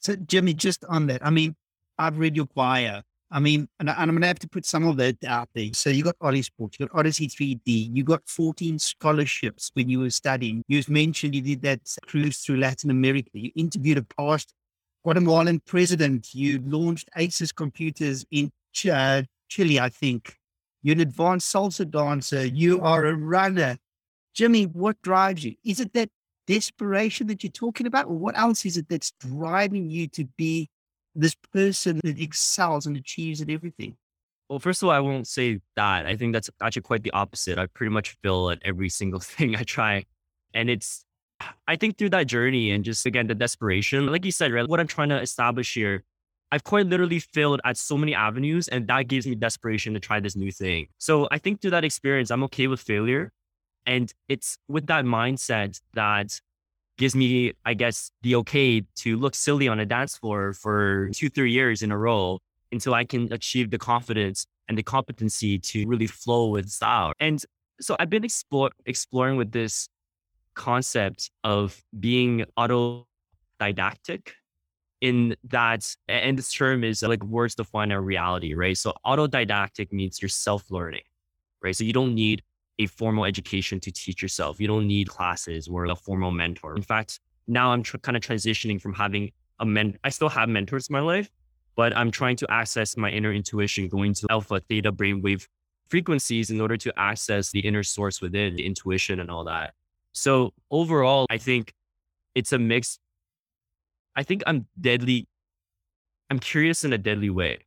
So 0.01 0.15
Jimmy, 0.15 0.53
just 0.53 0.85
on 0.85 1.07
that, 1.07 1.25
I 1.25 1.31
mean, 1.31 1.55
I've 1.97 2.19
read 2.19 2.35
your 2.35 2.45
bio. 2.53 3.01
I 3.31 3.39
mean, 3.39 3.67
and, 3.79 3.89
I'm 3.89 4.09
going 4.09 4.21
to 4.21 4.27
have 4.27 4.37
to 4.37 4.47
put 4.47 4.67
some 4.67 4.85
of 4.85 4.97
that 4.97 5.17
out 5.25 5.49
there. 5.55 5.69
So 5.73 5.89
you 5.89 6.03
got 6.03 6.15
Odyssey 6.21 6.43
Sports, 6.43 6.77
you 6.79 6.85
got 6.85 6.99
Odyssey 6.99 7.27
3D, 7.27 7.95
you 7.95 8.03
got 8.03 8.21
14 8.27 8.77
scholarships 8.77 9.71
when 9.73 9.89
you 9.89 10.01
were 10.01 10.11
studying. 10.11 10.61
You've 10.67 10.91
mentioned 10.91 11.33
you 11.33 11.41
did 11.41 11.63
that 11.63 11.79
cruise 12.05 12.37
through 12.37 12.57
Latin 12.57 12.91
America. 12.91 13.31
You 13.33 13.49
interviewed 13.55 13.97
a 13.97 14.03
past 14.03 14.53
Guatemalan 15.03 15.61
president. 15.65 16.35
You 16.35 16.61
launched 16.63 17.09
Asus 17.17 17.51
Computers 17.51 18.27
in 18.29 18.51
uh, 18.91 19.23
Chile, 19.49 19.79
I 19.79 19.89
think. 19.89 20.37
You're 20.83 20.95
an 20.95 21.01
advanced 21.01 21.53
salsa 21.53 21.89
dancer. 21.89 22.45
You 22.45 22.81
are 22.81 23.05
a 23.05 23.15
runner. 23.15 23.77
Jimmy, 24.33 24.65
what 24.65 25.01
drives 25.01 25.43
you? 25.43 25.55
Is 25.65 25.79
it 25.79 25.93
that 25.93 26.09
desperation 26.45 27.27
that 27.27 27.43
you're 27.43 27.51
talking 27.51 27.87
about? 27.87 28.05
Or 28.05 28.17
what 28.17 28.37
else 28.37 28.65
is 28.65 28.77
it 28.77 28.87
that's 28.89 29.11
driving 29.19 29.89
you 29.89 30.07
to 30.09 30.25
be 30.37 30.69
this 31.15 31.35
person 31.51 31.99
that 32.03 32.19
excels 32.19 32.85
and 32.85 32.95
achieves 32.95 33.41
at 33.41 33.49
everything? 33.49 33.97
Well, 34.49 34.59
first 34.59 34.81
of 34.81 34.87
all, 34.87 34.95
I 34.95 34.99
won't 34.99 35.27
say 35.27 35.59
that. 35.75 36.05
I 36.05 36.15
think 36.15 36.33
that's 36.33 36.49
actually 36.61 36.83
quite 36.83 37.03
the 37.03 37.11
opposite. 37.11 37.57
I 37.57 37.65
pretty 37.65 37.91
much 37.91 38.15
fail 38.23 38.49
at 38.49 38.59
every 38.63 38.89
single 38.89 39.19
thing 39.19 39.55
I 39.55 39.63
try. 39.63 40.05
And 40.53 40.69
it's, 40.69 41.03
I 41.67 41.75
think 41.75 41.97
through 41.97 42.11
that 42.11 42.27
journey 42.27 42.71
and 42.71 42.83
just 42.83 43.05
again, 43.05 43.27
the 43.27 43.35
desperation, 43.35 44.07
like 44.07 44.23
you 44.23 44.31
said, 44.31 44.53
right? 44.53 44.67
What 44.67 44.79
I'm 44.79 44.87
trying 44.87 45.09
to 45.09 45.19
establish 45.19 45.73
here 45.73 46.03
I've 46.51 46.63
quite 46.63 46.85
literally 46.85 47.19
failed 47.19 47.59
at 47.65 47.77
so 47.77 47.97
many 47.97 48.15
avenues, 48.15 48.67
and 48.67 48.87
that 48.87 49.07
gives 49.07 49.27
me 49.27 49.35
desperation 49.35 49.93
to 49.93 49.99
try 49.99 50.19
this 50.19 50.35
new 50.35 50.51
thing. 50.51 50.87
So 50.97 51.27
I 51.29 51.37
think 51.37 51.61
through 51.61 51.71
that 51.71 51.83
experience, 51.83 52.31
I'm 52.31 52.43
okay 52.43 52.67
with 52.67 52.79
failure. 52.79 53.31
And 53.85 54.13
it's 54.27 54.57
with 54.67 54.87
that 54.87 55.05
mindset 55.05 55.79
that 55.93 56.39
gives 56.97 57.15
me, 57.15 57.53
I 57.65 57.73
guess, 57.73 58.11
the 58.21 58.35
okay 58.35 58.83
to 58.97 59.17
look 59.17 59.35
silly 59.35 59.67
on 59.67 59.79
a 59.79 59.85
dance 59.85 60.17
floor 60.17 60.53
for 60.53 61.09
two, 61.13 61.29
three 61.29 61.51
years 61.51 61.83
in 61.83 61.91
a 61.91 61.97
row 61.97 62.39
until 62.71 62.93
I 62.93 63.05
can 63.05 63.31
achieve 63.31 63.69
the 63.69 63.77
confidence 63.77 64.45
and 64.67 64.77
the 64.77 64.83
competency 64.83 65.59
to 65.59 65.85
really 65.85 66.07
flow 66.07 66.47
with 66.47 66.69
style. 66.69 67.13
And 67.19 67.43
so 67.79 67.95
I've 67.99 68.09
been 68.09 68.25
explore, 68.25 68.71
exploring 68.85 69.37
with 69.37 69.51
this 69.51 69.87
concept 70.55 71.29
of 71.43 71.81
being 71.97 72.43
autodidactic 72.57 74.31
in 75.01 75.35
that, 75.45 75.95
and 76.07 76.37
this 76.37 76.51
term 76.51 76.83
is 76.83 77.03
like 77.03 77.23
words 77.23 77.55
to 77.55 77.63
define 77.63 77.91
our 77.91 78.01
reality, 78.01 78.53
right? 78.53 78.77
So 78.77 78.93
autodidactic 79.05 79.91
means 79.91 80.21
you're 80.21 80.29
self-learning, 80.29 81.03
right? 81.61 81.75
So 81.75 81.83
you 81.83 81.93
don't 81.93 82.15
need 82.15 82.41
a 82.79 82.87
formal 82.87 83.25
education 83.25 83.79
to 83.81 83.91
teach 83.91 84.21
yourself. 84.21 84.59
You 84.59 84.67
don't 84.67 84.87
need 84.87 85.09
classes 85.09 85.67
or 85.67 85.85
a 85.85 85.95
formal 85.95 86.31
mentor. 86.31 86.75
In 86.75 86.81
fact, 86.81 87.19
now 87.47 87.71
I'm 87.71 87.83
tr- 87.83 87.97
kind 87.97 88.17
of 88.17 88.23
transitioning 88.23 88.81
from 88.81 88.93
having 88.93 89.31
a 89.59 89.65
men. 89.65 89.97
I 90.03 90.09
still 90.09 90.29
have 90.29 90.49
mentors 90.49 90.89
in 90.89 90.93
my 90.93 90.99
life, 90.99 91.29
but 91.75 91.95
I'm 91.95 92.11
trying 92.11 92.35
to 92.37 92.51
access 92.51 92.97
my 92.97 93.09
inner 93.09 93.31
intuition, 93.31 93.87
going 93.87 94.13
to 94.15 94.27
alpha, 94.29 94.59
theta, 94.67 94.91
brainwave 94.91 95.47
frequencies 95.89 96.49
in 96.49 96.59
order 96.59 96.75
to 96.77 96.93
access 96.97 97.51
the 97.51 97.59
inner 97.59 97.83
source 97.83 98.21
within, 98.21 98.55
the 98.55 98.65
intuition 98.65 99.19
and 99.19 99.31
all 99.31 99.45
that. 99.45 99.73
So 100.11 100.53
overall, 100.69 101.25
I 101.29 101.37
think 101.37 101.73
it's 102.35 102.51
a 102.51 102.59
mix 102.59 102.99
I 104.17 104.23
think 104.23 104.41
I'm 104.47 104.65
deadly, 104.81 105.27
I'm 106.31 106.39
curious 106.39 106.83
in 106.83 106.91
a 106.91 106.97
deadly 106.97 107.29
way. 107.29 107.59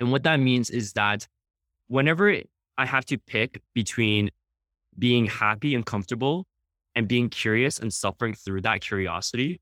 And 0.00 0.10
what 0.10 0.24
that 0.24 0.38
means 0.40 0.68
is 0.68 0.92
that 0.94 1.28
whenever 1.86 2.34
I 2.76 2.86
have 2.86 3.04
to 3.06 3.18
pick 3.18 3.62
between 3.72 4.30
being 4.98 5.26
happy 5.26 5.76
and 5.76 5.86
comfortable 5.86 6.46
and 6.96 7.06
being 7.06 7.28
curious 7.28 7.78
and 7.78 7.92
suffering 7.92 8.34
through 8.34 8.62
that 8.62 8.80
curiosity, 8.80 9.60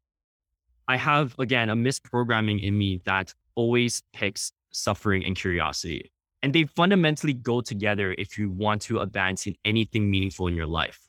I 0.88 0.96
have, 0.96 1.34
again, 1.38 1.68
a 1.68 1.76
misprogramming 1.76 2.62
in 2.62 2.78
me 2.78 3.02
that 3.04 3.34
always 3.54 4.02
picks 4.14 4.52
suffering 4.70 5.24
and 5.26 5.36
curiosity. 5.36 6.10
And 6.42 6.54
they 6.54 6.64
fundamentally 6.64 7.34
go 7.34 7.60
together 7.60 8.14
if 8.16 8.38
you 8.38 8.50
want 8.50 8.80
to 8.82 9.00
advance 9.00 9.46
in 9.46 9.56
anything 9.64 10.10
meaningful 10.10 10.46
in 10.46 10.54
your 10.54 10.66
life. 10.66 11.07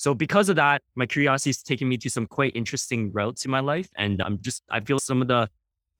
So 0.00 0.14
because 0.14 0.48
of 0.48 0.56
that, 0.56 0.80
my 0.94 1.04
curiosity 1.04 1.50
is 1.50 1.62
taking 1.62 1.86
me 1.86 1.98
to 1.98 2.08
some 2.08 2.26
quite 2.26 2.56
interesting 2.56 3.12
routes 3.12 3.44
in 3.44 3.50
my 3.50 3.60
life. 3.60 3.90
And 3.98 4.22
I'm 4.22 4.40
just, 4.40 4.62
I 4.70 4.80
feel 4.80 4.98
some 4.98 5.20
of 5.20 5.28
the 5.28 5.50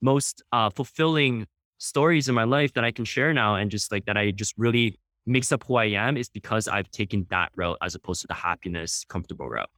most 0.01 0.41
uh, 0.51 0.71
fulfilling 0.71 1.45
stories 1.77 2.27
in 2.27 2.33
my 2.33 2.45
life 2.45 2.73
that 2.73 2.83
I 2.83 2.89
can 2.89 3.05
share 3.05 3.31
now 3.31 3.53
and 3.53 3.69
just 3.69 3.91
like 3.91 4.05
that 4.05 4.17
I 4.17 4.31
just 4.31 4.55
really 4.57 4.97
mix 5.27 5.51
up 5.51 5.65
who 5.65 5.75
I 5.75 5.85
am 5.85 6.17
is 6.17 6.29
because 6.29 6.67
I've 6.67 6.89
taken 6.89 7.27
that 7.29 7.51
route 7.55 7.77
as 7.83 7.93
opposed 7.93 8.21
to 8.21 8.27
the 8.27 8.33
happiness, 8.33 9.05
comfortable 9.07 9.47
route. 9.47 9.69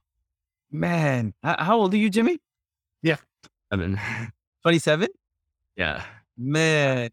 Man, 0.72 1.34
how 1.42 1.76
old 1.76 1.92
are 1.92 1.98
you, 1.98 2.08
Jimmy? 2.08 2.38
Yeah. 3.02 3.18
I 3.70 3.76
mean, 3.76 4.00
27? 4.62 5.08
Yeah. 5.76 6.02
Man, 6.38 7.10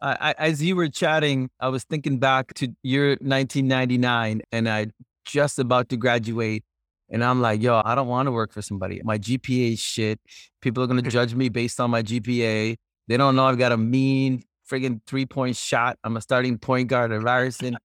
I, 0.00 0.16
I, 0.20 0.34
as 0.38 0.62
you 0.62 0.76
were 0.76 0.88
chatting, 0.88 1.50
I 1.58 1.70
was 1.70 1.82
thinking 1.82 2.20
back 2.20 2.54
to 2.54 2.68
year 2.84 3.16
1999 3.20 4.42
and 4.52 4.68
I 4.68 4.86
just 5.24 5.58
about 5.58 5.88
to 5.90 5.96
graduate. 5.96 6.64
And 7.10 7.22
I'm 7.22 7.40
like, 7.40 7.62
yo, 7.62 7.82
I 7.84 7.94
don't 7.94 8.08
want 8.08 8.26
to 8.26 8.32
work 8.32 8.52
for 8.52 8.62
somebody. 8.62 9.00
My 9.04 9.18
GPA 9.18 9.74
is 9.74 9.80
shit. 9.80 10.20
People 10.60 10.82
are 10.82 10.86
going 10.86 11.02
to 11.04 11.10
judge 11.10 11.34
me 11.34 11.48
based 11.48 11.80
on 11.80 11.90
my 11.90 12.02
GPA. 12.02 12.76
They 13.08 13.16
don't 13.16 13.36
know 13.36 13.46
I've 13.46 13.58
got 13.58 13.72
a 13.72 13.76
mean 13.76 14.42
friggin' 14.70 15.00
three 15.06 15.26
point 15.26 15.56
shot. 15.56 15.98
I'm 16.04 16.16
a 16.16 16.20
starting 16.20 16.58
point 16.58 16.88
guard 16.88 17.12
at 17.12 17.22
Ryerson. 17.22 17.76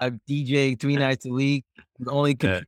I've 0.00 0.18
DJ 0.28 0.78
three 0.78 0.96
nights 1.06 1.24
a 1.26 1.30
week. 1.30 1.64
I'm 1.78 2.06
the 2.06 2.10
only 2.10 2.36
yeah. 2.40 2.60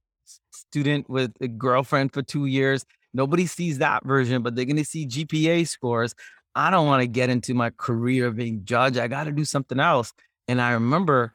student 0.50 1.08
with 1.10 1.32
a 1.40 1.48
girlfriend 1.48 2.12
for 2.12 2.22
two 2.22 2.46
years. 2.46 2.84
Nobody 3.12 3.46
sees 3.46 3.78
that 3.78 4.04
version, 4.04 4.42
but 4.42 4.56
they're 4.56 4.64
going 4.64 4.76
to 4.76 4.84
see 4.84 5.06
GPA 5.06 5.68
scores. 5.68 6.14
I 6.54 6.70
don't 6.70 6.86
want 6.86 7.02
to 7.02 7.06
get 7.06 7.30
into 7.30 7.54
my 7.54 7.70
career 7.70 8.30
being 8.30 8.64
judged. 8.64 8.98
I 8.98 9.08
got 9.08 9.24
to 9.24 9.32
do 9.32 9.44
something 9.44 9.80
else. 9.80 10.12
And 10.46 10.60
I 10.60 10.72
remember 10.72 11.32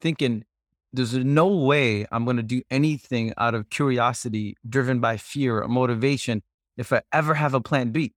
thinking, 0.00 0.44
there's 0.92 1.14
no 1.14 1.46
way 1.46 2.06
I'm 2.10 2.24
going 2.24 2.36
to 2.36 2.42
do 2.42 2.62
anything 2.70 3.32
out 3.38 3.54
of 3.54 3.70
curiosity, 3.70 4.56
driven 4.68 5.00
by 5.00 5.16
fear 5.16 5.62
or 5.62 5.68
motivation, 5.68 6.42
if 6.76 6.92
I 6.92 7.02
ever 7.12 7.34
have 7.34 7.54
a 7.54 7.60
plan 7.60 7.90
B. 7.90 8.12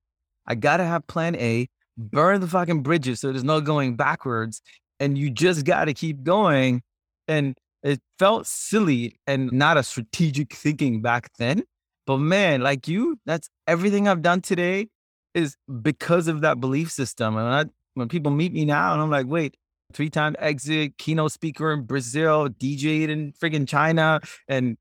I 0.47 0.55
got 0.55 0.77
to 0.77 0.85
have 0.85 1.05
plan 1.07 1.35
A, 1.35 1.67
burn 1.97 2.41
the 2.41 2.47
fucking 2.47 2.81
bridges 2.81 3.19
so 3.19 3.31
there's 3.31 3.43
no 3.43 3.61
going 3.61 3.95
backwards. 3.95 4.61
And 4.99 5.17
you 5.17 5.29
just 5.29 5.65
got 5.65 5.85
to 5.85 5.93
keep 5.93 6.23
going. 6.23 6.81
And 7.27 7.55
it 7.83 7.99
felt 8.17 8.47
silly 8.47 9.19
and 9.27 9.51
not 9.51 9.77
a 9.77 9.83
strategic 9.83 10.53
thinking 10.53 11.01
back 11.01 11.29
then. 11.37 11.63
But 12.05 12.17
man, 12.17 12.61
like 12.61 12.87
you, 12.87 13.19
that's 13.25 13.49
everything 13.67 14.07
I've 14.07 14.21
done 14.21 14.41
today 14.41 14.87
is 15.33 15.55
because 15.81 16.27
of 16.27 16.41
that 16.41 16.59
belief 16.59 16.91
system. 16.91 17.37
And 17.37 17.47
I, 17.47 17.65
when 17.93 18.07
people 18.07 18.31
meet 18.31 18.53
me 18.53 18.65
now 18.65 18.93
and 18.93 19.01
I'm 19.01 19.09
like, 19.09 19.27
wait, 19.27 19.57
three 19.93 20.09
time 20.09 20.35
exit, 20.39 20.97
keynote 20.97 21.31
speaker 21.31 21.71
in 21.71 21.83
Brazil, 21.83 22.49
DJed 22.49 23.09
in 23.09 23.33
friggin' 23.33 23.67
China, 23.67 24.19
and 24.47 24.77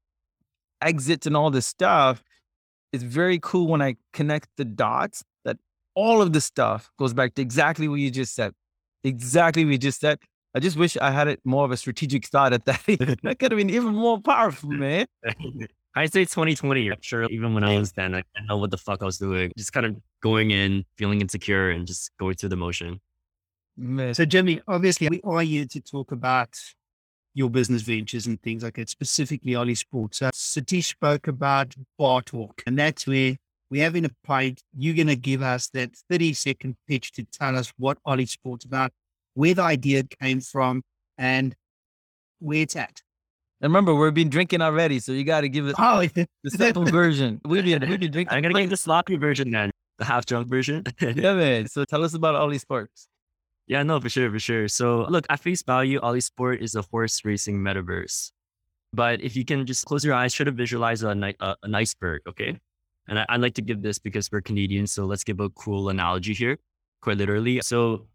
exits 0.80 1.26
and 1.26 1.36
all 1.36 1.50
this 1.50 1.66
stuff. 1.66 2.22
It's 2.92 3.02
very 3.02 3.38
cool 3.40 3.68
when 3.68 3.80
I 3.80 3.96
connect 4.12 4.48
the 4.56 4.64
dots 4.64 5.24
that 5.44 5.56
all 5.94 6.20
of 6.20 6.32
the 6.32 6.40
stuff 6.40 6.90
goes 6.98 7.14
back 7.14 7.34
to 7.34 7.42
exactly 7.42 7.88
what 7.88 8.00
you 8.00 8.10
just 8.10 8.34
said. 8.34 8.52
Exactly 9.04 9.64
what 9.64 9.72
you 9.72 9.78
just 9.78 10.00
said. 10.00 10.18
I 10.54 10.60
just 10.60 10.76
wish 10.76 10.96
I 10.98 11.10
had 11.10 11.28
it 11.28 11.40
more 11.44 11.64
of 11.64 11.70
a 11.70 11.76
strategic 11.76 12.26
thought 12.26 12.52
at 12.52 12.66
that. 12.66 12.82
that 13.22 13.38
could 13.38 13.52
have 13.52 13.56
been 13.58 13.70
even 13.70 13.94
more 13.94 14.20
powerful, 14.20 14.70
man. 14.70 15.06
I 15.94 16.06
say 16.06 16.24
2020. 16.24 16.90
I'm 16.90 16.96
sure 17.00 17.24
even 17.24 17.54
when 17.54 17.64
I 17.64 17.78
was 17.78 17.92
then, 17.92 18.14
I 18.14 18.22
didn't 18.34 18.48
know 18.48 18.58
what 18.58 18.70
the 18.70 18.78
fuck 18.78 19.02
I 19.02 19.06
was 19.06 19.18
doing. 19.18 19.52
Just 19.56 19.72
kind 19.72 19.86
of 19.86 19.96
going 20.22 20.50
in, 20.50 20.84
feeling 20.96 21.20
insecure, 21.20 21.70
and 21.70 21.86
just 21.86 22.10
going 22.18 22.34
through 22.34 22.50
the 22.50 22.56
motion. 22.56 23.00
So, 23.78 24.24
Jimmy, 24.24 24.60
obviously, 24.68 25.08
we 25.08 25.20
are 25.24 25.40
here 25.40 25.64
to 25.64 25.80
talk 25.80 26.12
about 26.12 26.58
your 27.34 27.50
business 27.50 27.82
ventures 27.82 28.26
and 28.26 28.40
things 28.42 28.62
like 28.62 28.76
that, 28.76 28.88
specifically 28.88 29.52
OlySports. 29.52 30.16
So 30.16 30.30
Satish 30.30 30.90
spoke 30.90 31.26
about 31.26 31.74
Bar 31.98 32.22
Talk, 32.22 32.62
and 32.66 32.78
that's 32.78 33.06
where 33.06 33.36
we 33.70 33.80
have 33.80 33.96
in 33.96 34.04
a 34.04 34.10
point. 34.24 34.62
You're 34.76 34.94
going 34.94 35.06
to 35.06 35.16
give 35.16 35.42
us 35.42 35.68
that 35.70 35.96
30 36.10 36.34
second 36.34 36.76
pitch 36.86 37.12
to 37.12 37.24
tell 37.24 37.56
us 37.56 37.72
what 37.78 37.98
OlySports 38.06 38.66
about, 38.66 38.92
where 39.34 39.54
the 39.54 39.62
idea 39.62 40.02
came 40.20 40.40
from, 40.40 40.82
and 41.16 41.54
where 42.38 42.58
it's 42.58 42.76
at. 42.76 43.00
And 43.62 43.70
remember, 43.70 43.94
we've 43.94 44.12
been 44.12 44.28
drinking 44.28 44.60
already, 44.60 44.98
so 44.98 45.12
you 45.12 45.24
got 45.24 45.42
to 45.42 45.48
give 45.48 45.68
it 45.68 45.76
oh, 45.78 46.04
the 46.14 46.28
simple 46.48 46.84
version. 46.84 47.40
We've 47.44 47.64
been, 47.64 47.88
we've 47.88 48.00
been 48.00 48.10
drinking. 48.12 48.36
I'm 48.36 48.42
going 48.42 48.54
to 48.54 48.60
give 48.60 48.70
the 48.70 48.76
sloppy 48.76 49.16
version 49.16 49.50
then, 49.50 49.70
the 49.98 50.04
half 50.04 50.26
drunk 50.26 50.48
version. 50.48 50.84
yeah, 51.00 51.34
man. 51.34 51.68
So 51.68 51.84
tell 51.84 52.04
us 52.04 52.12
about 52.12 52.34
OlySports. 52.34 53.06
Yeah, 53.66 53.82
no, 53.82 54.00
for 54.00 54.08
sure, 54.08 54.30
for 54.30 54.38
sure. 54.38 54.68
So 54.68 55.06
look, 55.08 55.26
at 55.30 55.40
face 55.40 55.62
value, 55.62 56.00
Sport 56.20 56.60
is 56.60 56.74
a 56.74 56.82
horse 56.82 57.24
racing 57.24 57.58
metaverse. 57.58 58.32
But 58.92 59.22
if 59.22 59.36
you 59.36 59.44
can 59.44 59.64
just 59.64 59.86
close 59.86 60.04
your 60.04 60.14
eyes, 60.14 60.34
try 60.34 60.44
to 60.44 60.50
visualize 60.50 61.02
a, 61.02 61.10
a, 61.40 61.56
an 61.62 61.74
iceberg, 61.74 62.22
okay? 62.28 62.58
And 63.08 63.18
I, 63.18 63.26
I 63.28 63.36
like 63.36 63.54
to 63.54 63.62
give 63.62 63.82
this 63.82 63.98
because 63.98 64.30
we're 64.30 64.42
Canadians, 64.42 64.92
so 64.92 65.06
let's 65.06 65.24
give 65.24 65.40
a 65.40 65.48
cool 65.50 65.88
analogy 65.88 66.34
here, 66.34 66.58
quite 67.00 67.16
literally. 67.16 67.60
So 67.62 68.06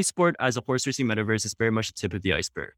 Sport 0.00 0.34
as 0.40 0.56
a 0.56 0.60
horse 0.60 0.86
racing 0.86 1.06
metaverse 1.06 1.44
is 1.44 1.54
very 1.54 1.70
much 1.70 1.92
the 1.92 2.00
tip 2.00 2.14
of 2.14 2.22
the 2.22 2.32
iceberg 2.32 2.72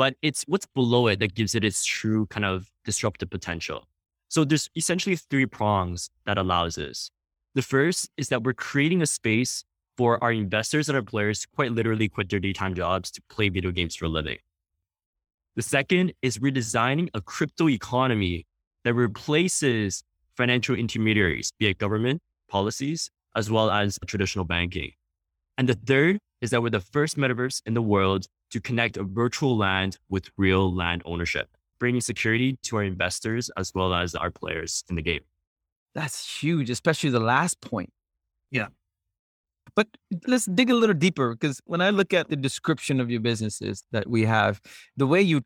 but 0.00 0.16
it's 0.22 0.44
what's 0.48 0.64
below 0.64 1.08
it 1.08 1.18
that 1.18 1.34
gives 1.34 1.54
it 1.54 1.62
its 1.62 1.84
true 1.84 2.24
kind 2.28 2.46
of 2.46 2.70
disruptive 2.86 3.28
potential. 3.28 3.86
So 4.28 4.44
there's 4.44 4.70
essentially 4.74 5.14
three 5.14 5.44
prongs 5.44 6.08
that 6.24 6.38
allows 6.38 6.76
this. 6.76 7.10
The 7.54 7.60
first 7.60 8.08
is 8.16 8.30
that 8.30 8.42
we're 8.42 8.54
creating 8.54 9.02
a 9.02 9.06
space 9.06 9.62
for 10.00 10.16
our 10.24 10.32
investors 10.32 10.88
and 10.88 10.96
our 10.96 11.02
players 11.02 11.40
to 11.40 11.48
quite 11.54 11.72
literally 11.72 12.08
quit 12.08 12.30
their 12.30 12.40
daytime 12.40 12.74
jobs 12.74 13.10
to 13.10 13.20
play 13.28 13.50
video 13.50 13.70
games 13.70 13.94
for 13.94 14.06
a 14.06 14.08
living. 14.08 14.38
The 15.56 15.62
second 15.62 16.14
is 16.22 16.38
redesigning 16.38 17.10
a 17.12 17.20
crypto 17.20 17.68
economy 17.68 18.46
that 18.84 18.94
replaces 18.94 20.02
financial 20.38 20.74
intermediaries, 20.74 21.52
be 21.58 21.66
it 21.66 21.76
government, 21.76 22.22
policies, 22.48 23.10
as 23.36 23.50
well 23.50 23.70
as 23.70 23.98
traditional 24.06 24.46
banking. 24.46 24.92
And 25.58 25.68
the 25.68 25.74
third 25.74 26.18
is 26.40 26.48
that 26.48 26.62
we're 26.62 26.70
the 26.70 26.80
first 26.80 27.18
metaverse 27.18 27.60
in 27.66 27.74
the 27.74 27.82
world 27.82 28.24
to 28.52 28.58
connect 28.58 28.96
a 28.96 29.02
virtual 29.04 29.54
land 29.54 29.98
with 30.08 30.30
real 30.38 30.74
land 30.74 31.02
ownership, 31.04 31.50
bringing 31.78 32.00
security 32.00 32.56
to 32.62 32.76
our 32.76 32.84
investors 32.84 33.50
as 33.58 33.72
well 33.74 33.92
as 33.92 34.14
our 34.14 34.30
players 34.30 34.82
in 34.88 34.96
the 34.96 35.02
game. 35.02 35.20
That's 35.94 36.40
huge, 36.40 36.70
especially 36.70 37.10
the 37.10 37.20
last 37.20 37.60
point. 37.60 37.92
Yeah. 38.50 38.68
But 39.76 39.88
let's 40.26 40.46
dig 40.46 40.70
a 40.70 40.74
little 40.74 40.94
deeper 40.94 41.34
because 41.34 41.60
when 41.64 41.80
I 41.80 41.90
look 41.90 42.12
at 42.12 42.28
the 42.28 42.36
description 42.36 43.00
of 43.00 43.10
your 43.10 43.20
businesses 43.20 43.84
that 43.92 44.08
we 44.08 44.24
have, 44.24 44.60
the 44.96 45.06
way 45.06 45.22
you 45.22 45.42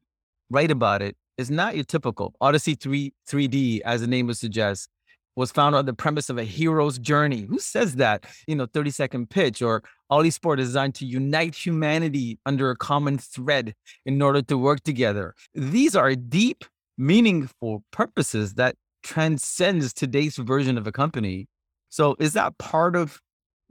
write 0.50 0.70
about 0.70 1.02
it 1.02 1.16
is 1.36 1.50
not 1.50 1.74
your 1.74 1.84
typical 1.84 2.34
Odyssey 2.40 2.74
3 2.74 3.12
3D, 3.28 3.80
as 3.80 4.00
the 4.00 4.06
name 4.06 4.26
would 4.26 4.36
suggest 4.36 4.88
was 5.36 5.50
found 5.50 5.74
on 5.74 5.86
the 5.86 5.92
premise 5.92 6.30
of 6.30 6.38
a 6.38 6.44
hero's 6.44 6.98
journey. 6.98 7.42
Who 7.42 7.58
says 7.58 7.96
that? 7.96 8.24
You 8.46 8.54
know, 8.56 8.66
30 8.66 8.90
second 8.90 9.30
pitch 9.30 9.62
or 9.62 9.82
OlySport 10.10 10.60
is 10.60 10.68
designed 10.68 10.94
to 10.96 11.06
unite 11.06 11.54
humanity 11.54 12.38
under 12.46 12.70
a 12.70 12.76
common 12.76 13.18
thread 13.18 13.74
in 14.06 14.22
order 14.22 14.42
to 14.42 14.56
work 14.56 14.82
together. 14.84 15.34
These 15.54 15.96
are 15.96 16.14
deep, 16.14 16.64
meaningful 16.96 17.82
purposes 17.90 18.54
that 18.54 18.76
transcends 19.02 19.92
today's 19.92 20.36
version 20.36 20.78
of 20.78 20.86
a 20.86 20.92
company. 20.92 21.48
So 21.88 22.16
is 22.18 22.32
that 22.34 22.56
part 22.58 22.96
of 22.96 23.20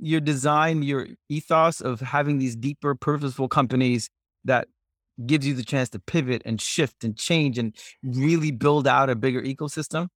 your 0.03 0.19
design, 0.19 0.83
your 0.83 1.07
ethos 1.29 1.81
of 1.81 2.01
having 2.01 2.37
these 2.37 2.55
deeper, 2.55 2.95
purposeful 2.95 3.47
companies 3.47 4.09
that 4.43 4.67
gives 5.25 5.47
you 5.47 5.53
the 5.53 5.63
chance 5.63 5.89
to 5.89 5.99
pivot 5.99 6.41
and 6.45 6.59
shift 6.59 7.03
and 7.03 7.17
change 7.17 7.57
and 7.57 7.75
really 8.03 8.51
build 8.51 8.87
out 8.87 9.09
a 9.09 9.15
bigger 9.15 9.41
ecosystem? 9.41 10.07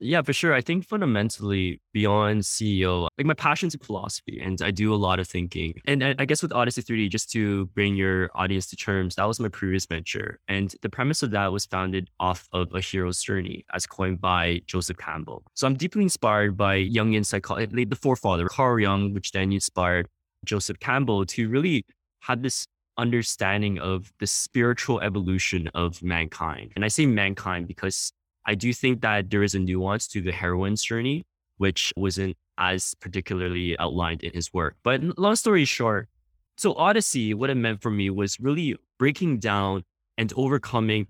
Yeah, 0.00 0.22
for 0.22 0.32
sure. 0.32 0.54
I 0.54 0.60
think 0.60 0.86
fundamentally 0.86 1.80
beyond 1.92 2.42
CEO, 2.42 3.08
like 3.18 3.26
my 3.26 3.34
passion's 3.34 3.74
in 3.74 3.80
philosophy 3.80 4.40
and 4.40 4.60
I 4.62 4.70
do 4.70 4.94
a 4.94 4.96
lot 4.96 5.18
of 5.18 5.26
thinking. 5.26 5.80
And 5.86 6.04
I 6.04 6.24
guess 6.24 6.40
with 6.40 6.52
Odyssey 6.52 6.82
3D, 6.82 7.10
just 7.10 7.30
to 7.32 7.66
bring 7.66 7.96
your 7.96 8.30
audience 8.34 8.68
to 8.68 8.76
terms, 8.76 9.16
that 9.16 9.26
was 9.26 9.40
my 9.40 9.48
previous 9.48 9.86
venture. 9.86 10.38
And 10.46 10.72
the 10.82 10.88
premise 10.88 11.24
of 11.24 11.32
that 11.32 11.52
was 11.52 11.66
founded 11.66 12.10
off 12.20 12.48
of 12.52 12.72
a 12.74 12.80
hero's 12.80 13.20
journey 13.20 13.64
as 13.74 13.86
coined 13.86 14.20
by 14.20 14.62
Joseph 14.66 14.98
Campbell. 14.98 15.42
So 15.54 15.66
I'm 15.66 15.74
deeply 15.74 16.02
inspired 16.02 16.56
by 16.56 16.84
Jungian 16.84 17.26
psychology, 17.26 17.82
eh, 17.82 17.84
the 17.88 17.96
forefather, 17.96 18.46
Carl 18.46 18.78
Jung, 18.78 19.14
which 19.14 19.32
then 19.32 19.52
inspired 19.52 20.06
Joseph 20.44 20.78
Campbell 20.78 21.26
to 21.26 21.48
really 21.48 21.84
have 22.20 22.42
this 22.42 22.66
understanding 22.98 23.78
of 23.78 24.12
the 24.20 24.26
spiritual 24.26 25.00
evolution 25.00 25.68
of 25.74 26.02
mankind. 26.02 26.72
And 26.76 26.84
I 26.84 26.88
say 26.88 27.06
mankind 27.06 27.66
because 27.66 28.12
I 28.48 28.54
do 28.54 28.72
think 28.72 29.02
that 29.02 29.28
there 29.28 29.42
is 29.42 29.54
a 29.54 29.58
nuance 29.58 30.08
to 30.08 30.22
the 30.22 30.32
heroine's 30.32 30.82
journey, 30.82 31.26
which 31.58 31.92
wasn't 31.96 32.34
as 32.56 32.94
particularly 32.94 33.78
outlined 33.78 34.22
in 34.22 34.32
his 34.32 34.54
work. 34.54 34.76
But 34.82 35.02
long 35.18 35.36
story 35.36 35.66
short, 35.66 36.08
so 36.56 36.72
Odyssey, 36.72 37.34
what 37.34 37.50
it 37.50 37.56
meant 37.56 37.82
for 37.82 37.90
me 37.90 38.08
was 38.08 38.40
really 38.40 38.74
breaking 38.98 39.40
down 39.40 39.84
and 40.16 40.32
overcoming 40.34 41.08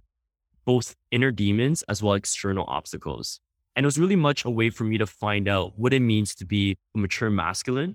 both 0.64 0.96
inner 1.12 1.30
demons 1.30 1.84
as 1.88 2.02
well 2.02 2.14
as 2.14 2.18
external 2.18 2.64
obstacles. 2.66 3.38
And 3.76 3.84
it 3.84 3.86
was 3.86 4.00
really 4.00 4.16
much 4.16 4.44
a 4.44 4.50
way 4.50 4.68
for 4.68 4.82
me 4.82 4.98
to 4.98 5.06
find 5.06 5.46
out 5.46 5.78
what 5.78 5.94
it 5.94 6.00
means 6.00 6.34
to 6.34 6.44
be 6.44 6.76
a 6.96 6.98
mature 6.98 7.30
masculine 7.30 7.94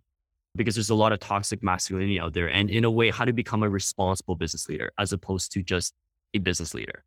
because 0.55 0.75
there's 0.75 0.89
a 0.89 0.95
lot 0.95 1.12
of 1.12 1.19
toxic 1.19 1.62
masculinity 1.62 2.17
out 2.17 2.33
there. 2.33 2.47
And 2.47 2.69
in 2.69 2.85
a 2.85 2.89
way, 2.89 3.12
how 3.12 3.25
to 3.25 3.33
become 3.33 3.62
a 3.62 3.69
responsible 3.69 4.35
business 4.35 4.69
leader 4.69 4.89
as 4.97 5.12
opposed 5.12 5.51
to 5.51 5.62
just 5.62 5.93
a 6.33 6.39
business 6.39 6.73
leader. 6.73 7.03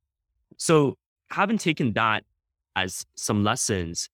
So, 0.59 0.99
having 1.31 1.59
taken 1.59 1.93
that 1.95 2.25
as 2.75 3.07
some 3.15 3.45
lessons, 3.45 4.09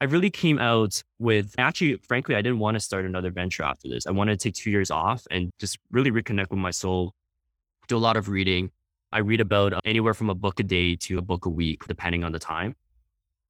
I 0.00 0.06
really 0.06 0.30
came 0.30 0.58
out 0.58 1.02
with 1.18 1.54
actually, 1.58 1.96
frankly, 1.96 2.34
I 2.34 2.42
didn't 2.42 2.58
want 2.58 2.74
to 2.76 2.80
start 2.80 3.04
another 3.04 3.30
venture 3.30 3.62
after 3.62 3.88
this. 3.88 4.06
I 4.06 4.12
wanted 4.12 4.38
to 4.38 4.48
take 4.48 4.54
two 4.54 4.70
years 4.70 4.90
off 4.90 5.26
and 5.30 5.50
just 5.58 5.78
really 5.90 6.10
reconnect 6.10 6.50
with 6.50 6.58
my 6.58 6.70
soul, 6.70 7.12
do 7.88 7.96
a 7.96 7.98
lot 7.98 8.16
of 8.16 8.28
reading. 8.28 8.70
I 9.12 9.18
read 9.18 9.40
about 9.40 9.74
uh, 9.74 9.80
anywhere 9.84 10.14
from 10.14 10.30
a 10.30 10.34
book 10.34 10.58
a 10.60 10.62
day 10.62 10.96
to 10.96 11.18
a 11.18 11.22
book 11.22 11.44
a 11.44 11.50
week, 11.50 11.86
depending 11.86 12.24
on 12.24 12.32
the 12.32 12.38
time. 12.38 12.76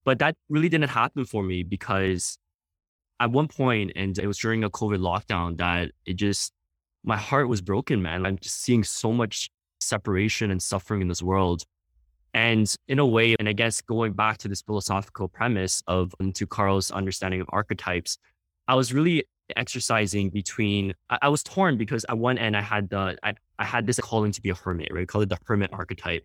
But 0.04 0.18
that 0.18 0.34
really 0.48 0.68
didn't 0.68 0.88
happen 0.88 1.24
for 1.24 1.42
me 1.42 1.62
because 1.62 2.38
at 3.20 3.30
one 3.30 3.46
point, 3.46 3.92
and 3.94 4.18
it 4.18 4.26
was 4.26 4.38
during 4.38 4.64
a 4.64 4.70
COVID 4.70 4.98
lockdown, 4.98 5.58
that 5.58 5.92
it 6.06 6.14
just, 6.14 6.52
my 7.04 7.18
heart 7.18 7.48
was 7.48 7.60
broken, 7.60 8.02
man. 8.02 8.26
I'm 8.26 8.38
just 8.38 8.62
seeing 8.62 8.82
so 8.82 9.12
much 9.12 9.50
separation 9.78 10.50
and 10.50 10.60
suffering 10.62 11.02
in 11.02 11.08
this 11.08 11.22
world. 11.22 11.64
And 12.32 12.72
in 12.88 12.98
a 12.98 13.06
way, 13.06 13.34
and 13.38 13.48
I 13.48 13.52
guess 13.52 13.80
going 13.80 14.12
back 14.12 14.38
to 14.38 14.48
this 14.48 14.62
philosophical 14.62 15.28
premise 15.28 15.82
of 15.86 16.14
um, 16.20 16.32
to 16.32 16.46
Carl's 16.46 16.90
understanding 16.90 17.40
of 17.40 17.48
archetypes, 17.50 18.18
I 18.68 18.74
was 18.74 18.92
really 18.92 19.24
exercising 19.56 20.30
between 20.30 20.94
I, 21.08 21.18
I 21.22 21.28
was 21.28 21.42
torn 21.42 21.76
because 21.76 22.04
at 22.08 22.18
one 22.18 22.38
end 22.38 22.56
I 22.56 22.62
had 22.62 22.88
the 22.90 23.16
I, 23.22 23.34
I 23.58 23.64
had 23.64 23.86
this 23.86 23.98
calling 23.98 24.32
to 24.32 24.40
be 24.40 24.50
a 24.50 24.54
hermit, 24.54 24.88
right? 24.92 25.08
Call 25.08 25.22
it 25.22 25.28
the 25.28 25.38
hermit 25.44 25.70
archetype. 25.72 26.24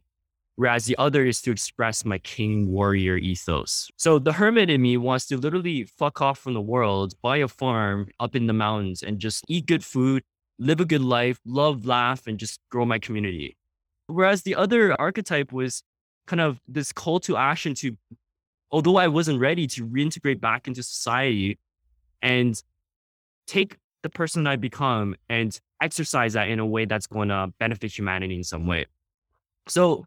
Whereas 0.58 0.86
the 0.86 0.96
other 0.98 1.26
is 1.26 1.42
to 1.42 1.52
express 1.52 2.06
my 2.06 2.18
king 2.20 2.70
warrior 2.70 3.18
ethos. 3.18 3.90
So 3.98 4.20
the 4.20 4.32
hermit 4.32 4.70
in 4.70 4.82
me 4.82 4.96
wants 4.96 5.26
to 5.28 5.38
literally 5.38 5.84
fuck 5.84 6.22
off 6.22 6.40
from 6.40 6.54
the 6.54 6.62
world, 6.62 7.14
buy 7.22 7.38
a 7.38 7.48
farm 7.50 8.08
up 8.22 8.36
in 8.38 8.48
the 8.48 8.54
mountains 8.54 9.04
and 9.04 9.20
just 9.20 9.44
eat 9.50 9.66
good 9.66 9.84
food, 9.84 10.24
live 10.58 10.80
a 10.80 10.86
good 10.86 11.02
life, 11.02 11.40
love, 11.46 11.86
laugh, 11.86 12.26
and 12.26 12.40
just 12.40 12.62
grow 12.72 12.86
my 12.86 13.00
community. 13.00 13.58
Whereas 14.08 14.44
the 14.44 14.56
other 14.56 15.00
archetype 15.00 15.52
was 15.52 15.84
kind 16.26 16.42
of 16.42 16.60
this 16.68 16.92
call 16.92 17.20
to 17.22 17.38
action 17.38 17.74
to, 17.76 17.96
although 18.72 18.98
I 18.98 19.08
wasn't 19.08 19.40
ready 19.40 19.68
to 19.68 19.86
reintegrate 19.88 20.40
back 20.40 20.68
into 20.68 20.84
society 20.84 21.60
and 22.22 22.62
take 23.48 23.78
the 24.04 24.10
person 24.10 24.48
I 24.48 24.56
become 24.56 25.16
and 25.30 25.60
exercise 25.82 26.34
that 26.34 26.50
in 26.50 26.60
a 26.60 26.66
way 26.66 26.86
that's 26.86 27.08
going 27.08 27.30
to 27.30 27.52
benefit 27.60 27.98
humanity 27.98 28.36
in 28.36 28.44
some 28.44 28.68
way. 28.68 28.86
So, 29.68 30.06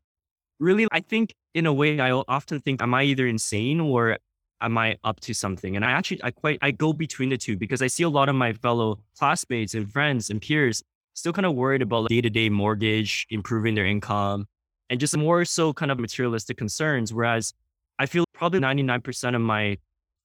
really, 0.61 0.87
I 0.93 1.01
think 1.01 1.35
in 1.55 1.67
a 1.67 1.73
way, 1.73 2.01
I 2.01 2.13
often 2.13 2.61
think, 2.61 2.83
am 2.83 2.95
I 2.95 3.05
either 3.05 3.27
insane 3.27 3.81
or 3.81 4.19
am 4.61 4.79
I 4.79 4.99
up 5.05 5.21
to 5.21 5.35
something? 5.35 5.77
And 5.77 5.85
I 5.85 5.91
actually, 5.91 6.23
I 6.23 6.31
quite, 6.31 6.59
I 6.63 6.71
go 6.71 6.93
between 6.93 7.29
the 7.31 7.37
two 7.37 7.57
because 7.57 7.83
I 7.83 7.87
see 7.87 8.03
a 8.03 8.09
lot 8.09 8.29
of 8.29 8.35
my 8.35 8.53
fellow 8.53 8.99
classmates 9.19 9.75
and 9.75 9.91
friends 9.91 10.31
and 10.31 10.41
peers 10.41 10.83
still 11.15 11.33
kind 11.33 11.47
of 11.47 11.55
worried 11.55 11.83
about 11.83 12.09
day 12.09 12.21
to 12.21 12.31
day 12.31 12.49
mortgage, 12.49 13.27
improving 13.31 13.75
their 13.75 13.87
income, 13.87 14.47
and 14.91 15.01
just 15.01 15.17
more 15.17 15.45
so 15.45 15.73
kind 15.73 15.91
of 15.91 15.99
materialistic 15.99 16.57
concerns. 16.57 17.13
Whereas 17.13 17.53
I 17.99 18.07
feel 18.07 18.25
probably 18.33 18.61
99% 18.61 19.35
of 19.35 19.41
my 19.41 19.79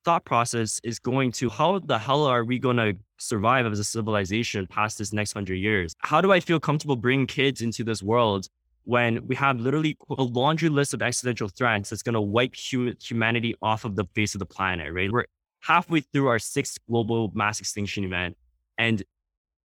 thought 0.03 0.25
process 0.25 0.79
is 0.83 0.99
going 0.99 1.31
to 1.31 1.49
how 1.49 1.79
the 1.79 1.97
hell 1.97 2.25
are 2.25 2.43
we 2.43 2.59
going 2.59 2.77
to 2.77 2.93
survive 3.17 3.65
as 3.65 3.79
a 3.79 3.83
civilization 3.83 4.67
past 4.67 4.97
this 4.97 5.13
next 5.13 5.33
hundred 5.33 5.55
years? 5.55 5.93
How 5.99 6.21
do 6.21 6.31
I 6.31 6.39
feel 6.39 6.59
comfortable 6.59 6.95
bringing 6.95 7.27
kids 7.27 7.61
into 7.61 7.83
this 7.83 8.03
world 8.03 8.47
when 8.83 9.25
we 9.27 9.35
have 9.35 9.59
literally 9.59 9.97
a 10.09 10.23
laundry 10.23 10.69
list 10.69 10.93
of 10.93 11.01
existential 11.01 11.47
threats 11.47 11.89
that's 11.89 12.03
going 12.03 12.13
to 12.13 12.21
wipe 12.21 12.53
hu- 12.69 12.93
humanity 13.01 13.55
off 13.61 13.85
of 13.85 13.95
the 13.95 14.03
face 14.13 14.35
of 14.35 14.39
the 14.39 14.45
planet, 14.45 14.91
right? 14.93 15.11
We're 15.11 15.25
halfway 15.61 16.01
through 16.01 16.27
our 16.27 16.39
sixth 16.39 16.77
global 16.89 17.31
mass 17.33 17.61
extinction 17.61 18.03
event. 18.03 18.35
And 18.77 19.03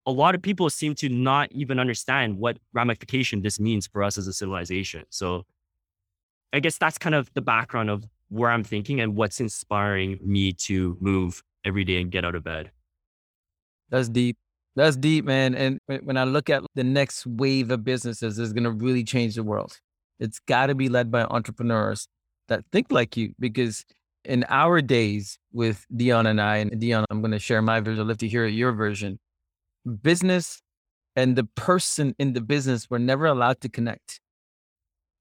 a 0.07 0.11
lot 0.11 0.33
of 0.33 0.41
people 0.41 0.69
seem 0.69 0.95
to 0.95 1.09
not 1.09 1.51
even 1.51 1.79
understand 1.79 2.37
what 2.37 2.57
ramification 2.71 3.41
this 3.41 3.59
means 3.59 3.85
for 3.85 4.01
us 4.01 4.17
as 4.17 4.25
a 4.25 4.33
civilization. 4.33 5.03
So 5.09 5.43
I 6.53 6.61
guess 6.61 6.77
that's 6.77 6.97
kind 6.97 7.13
of 7.13 7.29
the 7.33 7.41
background 7.41 7.89
of 7.89 8.05
where 8.29 8.49
I'm 8.49 8.63
thinking 8.63 9.01
and 9.01 9.17
what's 9.17 9.41
inspiring 9.41 10.17
me 10.23 10.53
to 10.53 10.97
move 11.01 11.43
every 11.65 11.83
day 11.83 11.99
and 11.99 12.09
get 12.09 12.23
out 12.23 12.35
of 12.35 12.45
bed. 12.45 12.71
That's 13.89 14.07
deep. 14.07 14.37
That's 14.77 14.95
deep, 14.95 15.25
man. 15.25 15.55
And 15.55 15.79
when 16.03 16.15
I 16.15 16.23
look 16.23 16.49
at 16.49 16.63
the 16.73 16.85
next 16.85 17.25
wave 17.27 17.69
of 17.69 17.83
businesses 17.83 18.39
is 18.39 18.53
going 18.53 18.63
to 18.63 18.71
really 18.71 19.03
change 19.03 19.35
the 19.35 19.43
world. 19.43 19.77
It's 20.19 20.39
got 20.39 20.67
to 20.67 20.75
be 20.75 20.87
led 20.87 21.11
by 21.11 21.23
entrepreneurs 21.23 22.07
that 22.47 22.63
think 22.71 22.91
like 22.91 23.17
you 23.17 23.33
because 23.39 23.83
in 24.23 24.45
our 24.47 24.81
days 24.81 25.37
with 25.51 25.85
Dion 25.93 26.27
and 26.27 26.39
I, 26.39 26.57
and 26.57 26.79
Dion, 26.79 27.05
I'm 27.09 27.21
going 27.21 27.31
to 27.31 27.39
share 27.39 27.61
my 27.61 27.81
version. 27.81 28.01
I'd 28.01 28.07
love 28.07 28.17
to 28.19 28.27
hear 28.27 28.45
your 28.45 28.71
version 28.71 29.19
business 29.87 30.61
and 31.15 31.35
the 31.35 31.43
person 31.43 32.15
in 32.19 32.33
the 32.33 32.41
business 32.41 32.89
were 32.89 32.99
never 32.99 33.25
allowed 33.25 33.59
to 33.61 33.69
connect. 33.69 34.21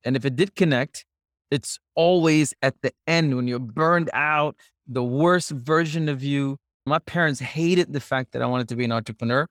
And 0.05 0.15
if 0.15 0.25
it 0.25 0.37
did 0.37 0.55
connect, 0.55 1.07
it's 1.51 1.79
always 1.95 2.53
at 2.63 2.75
the 2.83 2.93
end 3.07 3.35
when 3.37 3.49
you're 3.49 3.59
burned 3.59 4.11
out, 4.13 4.57
the 4.87 5.03
worst 5.03 5.51
version 5.51 6.09
of 6.09 6.23
you. 6.23 6.59
My 6.85 6.99
parents 6.99 7.41
hated 7.41 7.93
the 7.93 8.01
fact 8.01 8.33
that 8.33 8.43
I 8.43 8.47
wanted 8.47 8.69
to 8.69 8.77
be 8.77 8.85
an 8.85 8.93
entrepreneur, 8.93 9.49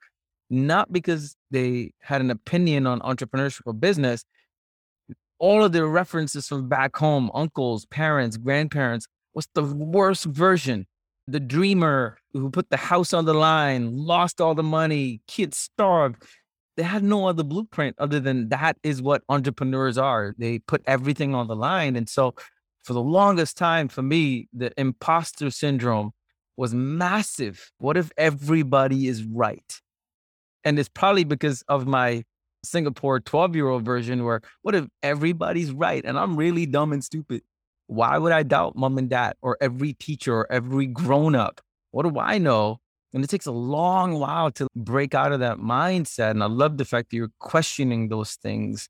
not 0.50 0.94
because 0.94 1.36
they 1.52 1.92
had 2.02 2.22
an 2.22 2.32
opinion 2.32 2.88
on 2.88 3.00
entrepreneurship 3.02 3.62
or 3.66 3.74
business. 3.74 4.24
All 5.40 5.64
of 5.64 5.74
their 5.74 5.88
references 5.88 6.48
from 6.48 6.70
back 6.70 6.96
home, 6.96 7.30
uncles, 7.34 7.86
parents, 7.88 8.38
grandparents, 8.38 9.08
was 9.34 9.48
the 9.54 9.64
worst 9.64 10.26
version 10.26 10.86
the 11.28 11.40
dreamer 11.40 12.18
who 12.34 12.50
put 12.50 12.70
the 12.70 12.78
house 12.78 13.14
on 13.14 13.26
the 13.26 13.34
line, 13.34 13.96
lost 13.96 14.40
all 14.40 14.56
the 14.56 14.64
money, 14.64 15.22
kids 15.28 15.58
starved. 15.58 16.24
They 16.78 16.84
had 16.84 17.04
no 17.04 17.28
other 17.28 17.44
blueprint 17.44 17.96
other 18.00 18.20
than 18.20 18.50
that 18.50 18.78
is 18.84 19.02
what 19.02 19.24
entrepreneurs 19.30 19.98
are. 19.98 20.36
They 20.38 20.60
put 20.60 20.84
everything 20.86 21.34
on 21.34 21.48
the 21.48 21.56
line. 21.56 21.96
And 21.96 22.10
so, 22.10 22.36
for 22.84 22.94
the 22.94 23.02
longest 23.02 23.58
time, 23.58 23.88
for 23.88 24.04
me, 24.04 24.48
the 24.54 24.72
imposter 24.78 25.50
syndrome 25.50 26.12
was 26.58 26.74
massive. 26.74 27.72
What 27.80 27.98
if 27.98 28.12
everybody 28.18 29.08
is 29.08 29.24
right? 29.24 29.82
And 30.64 30.78
it's 30.78 30.90
probably 30.90 31.24
because 31.24 31.64
of 31.68 31.88
my 31.88 32.24
Singapore 32.64 33.20
12 33.20 33.56
year 33.56 33.70
old 33.70 33.86
version 33.86 34.24
where 34.24 34.42
what 34.62 34.76
if 34.76 34.86
everybody's 35.02 35.72
right 35.72 36.04
and 36.04 36.18
I'm 36.18 36.36
really 36.36 36.66
dumb 36.66 36.94
and 36.94 37.04
stupid? 37.04 37.42
Why 37.88 38.18
would 38.18 38.32
I 38.32 38.44
doubt 38.44 38.76
mom 38.76 38.98
and 38.98 39.10
dad 39.10 39.36
or 39.42 39.58
every 39.62 39.94
teacher 39.94 40.34
or 40.36 40.52
every 40.52 40.86
grown 40.86 41.36
up? 41.36 41.62
What 41.92 42.04
do 42.04 42.20
I 42.20 42.38
know? 42.38 42.78
And 43.14 43.24
it 43.24 43.30
takes 43.30 43.46
a 43.46 43.52
long 43.52 44.20
while 44.20 44.52
to 44.52 44.68
break 44.76 45.16
out 45.16 45.32
of 45.32 45.40
that 45.40 45.58
mindset. 45.58 46.32
And 46.32 46.44
I 46.44 46.48
love 46.48 46.78
the 46.78 46.86
fact 46.86 47.10
that 47.10 47.16
you're 47.16 47.32
questioning 47.40 48.10
those 48.10 48.34
things. 48.34 48.90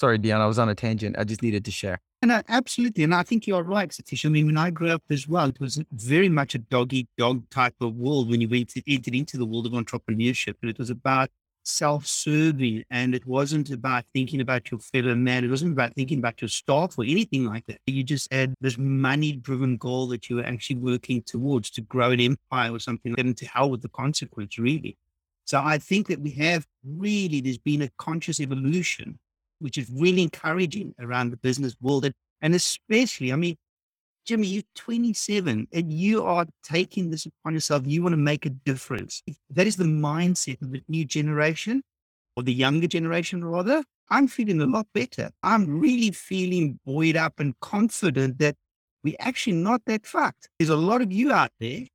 Sorry, 0.00 0.18
Dion, 0.18 0.40
I 0.40 0.46
was 0.46 0.58
on 0.58 0.68
a 0.68 0.74
tangent. 0.74 1.16
I 1.18 1.24
just 1.24 1.42
needed 1.42 1.64
to 1.66 1.70
share. 1.70 2.00
And 2.22 2.32
I, 2.32 2.42
absolutely. 2.48 3.04
And 3.04 3.14
I 3.14 3.22
think 3.22 3.46
you're 3.46 3.62
right, 3.62 3.88
Satish. 3.88 4.26
I 4.26 4.28
mean, 4.28 4.46
when 4.46 4.58
I 4.58 4.70
grew 4.70 4.90
up 4.90 5.02
as 5.08 5.28
well, 5.28 5.48
it 5.48 5.60
was 5.60 5.82
very 5.92 6.28
much 6.28 6.54
a 6.54 6.58
dog 6.58 6.92
eat 6.92 7.08
dog 7.16 7.48
type 7.50 7.76
of 7.80 7.94
world 7.94 8.28
when 8.28 8.40
you 8.40 8.48
went 8.48 8.70
to, 8.70 8.82
entered 8.92 9.14
into 9.14 9.38
the 9.38 9.46
world 9.46 9.66
of 9.66 9.72
entrepreneurship. 9.72 10.54
And 10.62 10.70
it 10.70 10.78
was 10.78 10.90
about 10.90 11.30
self-serving 11.70 12.84
and 12.90 13.14
it 13.14 13.26
wasn't 13.26 13.70
about 13.70 14.04
thinking 14.12 14.40
about 14.40 14.70
your 14.70 14.80
fellow 14.80 15.14
man. 15.14 15.44
It 15.44 15.50
wasn't 15.50 15.72
about 15.72 15.94
thinking 15.94 16.18
about 16.18 16.40
your 16.40 16.48
staff 16.48 16.98
or 16.98 17.04
anything 17.04 17.46
like 17.46 17.66
that. 17.66 17.78
You 17.86 18.02
just 18.02 18.32
had 18.32 18.54
this 18.60 18.76
money-driven 18.78 19.76
goal 19.76 20.08
that 20.08 20.28
you 20.28 20.36
were 20.36 20.44
actually 20.44 20.76
working 20.76 21.22
towards 21.22 21.70
to 21.70 21.80
grow 21.80 22.10
an 22.10 22.20
empire 22.20 22.72
or 22.72 22.78
something, 22.78 23.14
and 23.18 23.36
to 23.36 23.46
hell 23.46 23.70
with 23.70 23.82
the 23.82 23.88
consequence, 23.88 24.58
really. 24.58 24.96
So 25.44 25.60
I 25.64 25.78
think 25.78 26.08
that 26.08 26.20
we 26.20 26.30
have 26.32 26.66
really, 26.84 27.40
there's 27.40 27.58
been 27.58 27.82
a 27.82 27.90
conscious 27.98 28.40
evolution, 28.40 29.18
which 29.58 29.78
is 29.78 29.90
really 29.92 30.22
encouraging 30.22 30.94
around 31.00 31.30
the 31.30 31.36
business 31.36 31.74
world. 31.80 32.04
And, 32.04 32.14
and 32.40 32.54
especially, 32.54 33.32
I 33.32 33.36
mean, 33.36 33.56
Jimmy, 34.30 34.46
you're 34.46 34.62
27 34.76 35.66
and 35.72 35.92
you 35.92 36.22
are 36.22 36.46
taking 36.62 37.10
this 37.10 37.26
upon 37.26 37.52
yourself. 37.52 37.82
You 37.84 38.00
want 38.04 38.12
to 38.12 38.16
make 38.16 38.46
a 38.46 38.50
difference. 38.50 39.24
That 39.50 39.66
is 39.66 39.74
the 39.74 39.82
mindset 39.82 40.62
of 40.62 40.70
the 40.70 40.84
new 40.86 41.04
generation 41.04 41.82
or 42.36 42.44
the 42.44 42.54
younger 42.54 42.86
generation, 42.86 43.44
rather. 43.44 43.82
I'm 44.08 44.28
feeling 44.28 44.60
a 44.60 44.66
lot 44.66 44.86
better. 44.94 45.32
I'm 45.42 45.80
really 45.80 46.12
feeling 46.12 46.78
buoyed 46.86 47.16
up 47.16 47.40
and 47.40 47.58
confident 47.58 48.38
that 48.38 48.54
we're 49.02 49.16
actually 49.18 49.56
not 49.56 49.82
that 49.86 50.06
fucked. 50.06 50.48
There's 50.60 50.70
a 50.70 50.76
lot 50.76 51.02
of 51.02 51.10
you 51.10 51.32
out 51.32 51.50
there. 51.58 51.86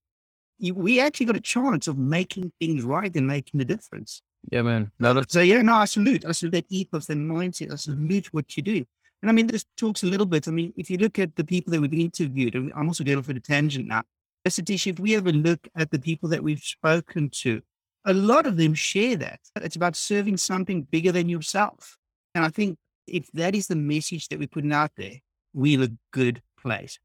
You, 0.58 0.74
we 0.74 1.00
actually 1.00 1.28
got 1.28 1.38
a 1.38 1.40
chance 1.40 1.88
of 1.88 1.98
making 1.98 2.52
things 2.60 2.84
right 2.84 3.16
and 3.16 3.28
making 3.28 3.62
a 3.62 3.66
difference. 3.66 4.22
Yeah, 4.52 4.64
man. 4.64 4.92
No, 5.00 5.24
so, 5.26 5.40
yeah, 5.40 5.62
no, 5.62 5.76
I 5.76 5.86
salute. 5.86 6.26
I 6.26 6.34
salute 6.34 6.52
that 6.52 6.66
ethos, 6.68 7.06
that 7.06 7.18
mindset. 7.18 7.72
I 7.72 7.78
salute 7.78 8.34
what 8.34 8.58
you 8.58 8.64
do. 8.64 8.86
And 9.26 9.32
I 9.32 9.34
mean, 9.34 9.48
this 9.48 9.66
talks 9.76 10.04
a 10.04 10.06
little 10.06 10.28
bit. 10.28 10.48
I 10.48 10.52
mean, 10.52 10.72
if 10.78 10.88
you 10.88 11.00
look 11.00 11.18
at 11.18 11.36
the 11.36 11.44
people 11.44 11.72
that 11.72 11.82
we've 11.82 11.92
interviewed, 11.96 12.54
and 12.54 12.72
I'm 12.76 12.88
also 12.88 13.04
going 13.04 13.24
for 13.24 13.34
the 13.34 13.40
tangent 13.40 13.88
now. 13.88 14.04
Satish, 14.48 14.86
if 14.86 15.00
we 15.00 15.16
ever 15.16 15.32
look 15.32 15.68
at 15.76 15.90
the 15.90 15.98
people 15.98 16.30
that 16.30 16.44
we've 16.44 16.60
spoken 16.60 17.32
to, 17.42 17.60
a 18.06 18.14
lot 18.14 18.46
of 18.46 18.58
them 18.58 18.76
share 18.76 19.16
that. 19.16 19.40
It's 19.56 19.76
about 19.76 19.96
serving 19.96 20.38
something 20.38 20.84
bigger 20.84 21.12
than 21.12 21.28
yourself. 21.28 21.98
And 22.36 22.46
I 22.46 22.50
think 22.50 22.78
if 23.08 23.26
that 23.32 23.56
is 23.56 23.66
the 23.66 23.76
message 23.76 24.28
that 24.28 24.38
we're 24.38 24.48
putting 24.48 24.72
out 24.72 24.92
there, 24.96 25.14
we're 25.56 25.82
a 25.82 25.90
good 26.12 26.44
place. 26.62 27.00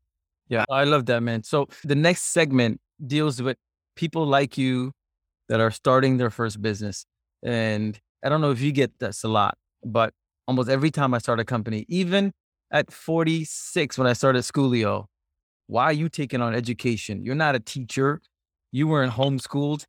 Yeah, 0.48 0.66
I 0.68 0.84
love 0.84 1.06
that, 1.06 1.22
man. 1.22 1.42
So 1.42 1.70
the 1.84 1.94
next 1.94 2.34
segment 2.34 2.82
deals 3.06 3.40
with 3.40 3.56
people 3.96 4.26
like 4.26 4.58
you 4.58 4.92
that 5.48 5.58
are 5.58 5.70
starting 5.70 6.18
their 6.18 6.28
first 6.28 6.60
business. 6.60 7.06
And 7.42 7.98
I 8.22 8.28
don't 8.28 8.42
know 8.42 8.50
if 8.50 8.60
you 8.60 8.72
get 8.72 8.98
this 8.98 9.24
a 9.24 9.28
lot, 9.28 9.56
but 9.82 10.12
almost 10.50 10.68
every 10.68 10.90
time 10.90 11.14
I 11.14 11.18
start 11.18 11.38
a 11.38 11.44
company, 11.44 11.86
even 11.86 12.32
at 12.72 12.92
46 12.92 13.96
when 13.96 14.08
I 14.08 14.14
started 14.14 14.42
Schoolio, 14.42 15.04
why 15.68 15.84
are 15.84 15.92
you 15.92 16.08
taking 16.08 16.42
on 16.42 16.56
education? 16.56 17.22
You're 17.22 17.36
not 17.36 17.54
a 17.54 17.60
teacher. 17.60 18.20
You 18.72 18.88
weren't 18.88 19.12
homeschooled. 19.12 19.84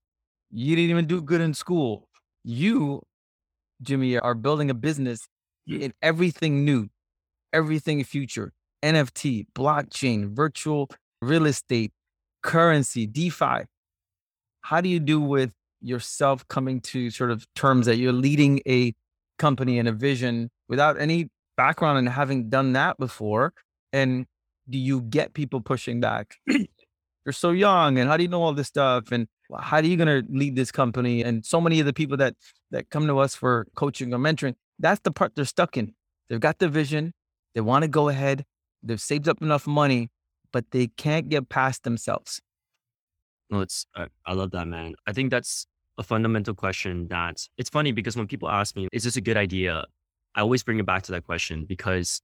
You 0.52 0.76
didn't 0.76 0.91
even 0.91 1.08
do 1.08 1.19
good 1.19 1.41
in 1.41 1.56
school. 1.56 2.08
You, 2.43 3.02
Jimmy, 3.82 4.19
are 4.19 4.36
building 4.36 4.69
a 4.69 4.76
business 4.76 5.28
in 5.65 5.93
everything 6.04 6.63
new, 6.63 6.89
everything 7.52 8.04
future, 8.04 8.54
NFT, 8.84 9.47
blockchain, 9.56 10.30
virtual 10.30 10.91
real 11.24 11.47
estate, 11.47 11.91
currency, 12.43 13.08
DeFi. 13.08 13.65
How 14.62 14.80
do 14.80 14.89
you 14.89 15.00
do 15.00 15.19
with 15.19 15.50
yourself 15.82 16.47
coming 16.47 16.82
to 16.82 17.10
sort 17.10 17.32
of 17.32 17.47
terms 17.56 17.88
that 17.88 17.97
you're 17.97 18.13
leading 18.13 18.62
a 18.67 18.93
company 19.45 19.80
and 19.80 19.88
a 19.88 19.91
vision 19.91 20.49
without 20.69 21.01
any 21.01 21.30
background 21.58 21.97
and 21.97 22.08
having 22.08 22.49
done 22.49 22.73
that 22.73 22.97
before? 22.97 23.54
And 23.91 24.25
do 24.69 24.77
you 24.77 25.01
get 25.01 25.34
people 25.34 25.60
pushing 25.60 25.99
back? 25.99 26.36
you're 27.25 27.34
so 27.34 27.51
young 27.51 27.97
and 27.97 28.10
how 28.10 28.17
do 28.17 28.23
you 28.23 28.30
know 28.30 28.41
all 28.41 28.54
this 28.54 28.67
stuff? 28.67 29.12
And 29.12 29.27
how 29.60 29.77
are 29.77 29.84
you 29.84 29.97
going 29.97 30.08
to 30.08 30.32
lead 30.32 30.56
this 30.56 30.71
company? 30.71 31.23
And 31.23 31.45
so 31.45 31.62
many 31.62 31.80
of 31.80 31.86
the 31.86 31.93
people 31.93 32.17
that, 32.17 32.36
that 32.71 32.89
come 32.89 33.08
to 33.08 33.19
us 33.19 33.36
for 33.36 33.67
coaching 33.75 34.13
or 34.13 34.17
mentoring, 34.17 34.56
that's 34.80 35.01
the 35.01 35.12
part 35.12 35.36
they're 35.36 35.45
stuck 35.45 35.77
in. 35.77 35.93
They've 36.30 36.39
got 36.39 36.60
the 36.60 36.69
vision. 36.69 37.13
They 37.54 37.62
want 37.62 37.84
to 37.84 37.88
go 37.88 38.10
ahead. 38.10 38.45
They've 38.82 39.01
saved 39.01 39.27
up 39.27 39.41
enough 39.41 39.67
money, 39.67 40.10
but 40.51 40.71
they 40.71 40.88
can't 40.88 41.30
get 41.30 41.49
past 41.49 41.84
themselves. 41.84 42.41
No, 43.49 43.60
it's 43.60 43.86
I, 43.95 44.08
I 44.25 44.34
love 44.34 44.51
that, 44.51 44.67
man. 44.67 44.95
I 45.06 45.12
think 45.12 45.30
that's 45.30 45.67
a 45.97 46.04
fundamental 46.04 46.54
question 46.54 47.08
that 47.10 47.47
it's 47.58 47.69
funny 47.69 47.91
because 47.91 48.15
when 48.15 48.27
people 48.27 48.49
ask 48.49 48.75
me, 48.75 48.88
is 48.91 49.04
this 49.04 49.15
a 49.15 49.21
good 49.21 49.38
idea? 49.38 49.86
I 50.36 50.41
always 50.41 50.63
bring 50.63 50.80
it 50.80 50.86
back 50.86 51.04
to 51.04 51.12
that 51.13 51.25
question 51.25 51.65
because 51.65 52.21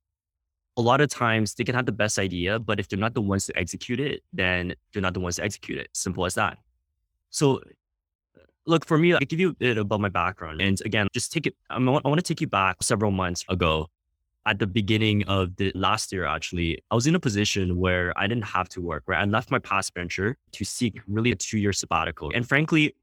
a 0.77 0.81
lot 0.81 1.01
of 1.01 1.09
times 1.09 1.55
they 1.55 1.63
can 1.63 1.75
have 1.75 1.85
the 1.85 1.91
best 1.91 2.19
idea, 2.19 2.59
but 2.59 2.79
if 2.79 2.87
they're 2.87 2.99
not 2.99 3.13
the 3.13 3.21
ones 3.21 3.45
to 3.47 3.57
execute 3.57 3.99
it, 3.99 4.21
then 4.31 4.73
they're 4.93 5.01
not 5.01 5.13
the 5.13 5.19
ones 5.19 5.37
to 5.37 5.43
execute 5.43 5.77
it. 5.77 5.89
Simple 5.93 6.25
as 6.25 6.35
that. 6.35 6.57
So 7.29 7.61
look, 8.65 8.85
for 8.85 8.97
me, 8.97 9.13
I 9.13 9.19
give 9.19 9.39
you 9.39 9.49
a 9.49 9.53
bit 9.53 9.77
about 9.77 9.99
my 9.99 10.09
background. 10.09 10.61
And 10.61 10.79
again, 10.85 11.07
just 11.13 11.31
take 11.31 11.47
it, 11.47 11.55
I 11.69 11.79
want 11.79 12.03
to 12.03 12.21
take 12.21 12.41
you 12.41 12.47
back 12.47 12.83
several 12.83 13.11
months 13.11 13.43
ago 13.49 13.87
at 14.47 14.59
the 14.59 14.65
beginning 14.65 15.25
of 15.25 15.57
the 15.57 15.73
last 15.75 16.13
year, 16.13 16.23
actually, 16.23 16.81
I 16.89 16.95
was 16.95 17.05
in 17.05 17.13
a 17.15 17.19
position 17.19 17.77
where 17.77 18.13
I 18.17 18.27
didn't 18.27 18.45
have 18.45 18.69
to 18.69 18.81
work, 18.81 19.03
right? 19.05 19.19
I 19.19 19.25
left 19.25 19.51
my 19.51 19.59
past 19.59 19.93
venture 19.93 20.37
to 20.53 20.63
seek 20.63 21.01
really 21.05 21.31
a 21.31 21.35
two 21.35 21.59
year 21.59 21.73
sabbatical. 21.73 22.31
And 22.33 22.47
frankly, 22.47 22.95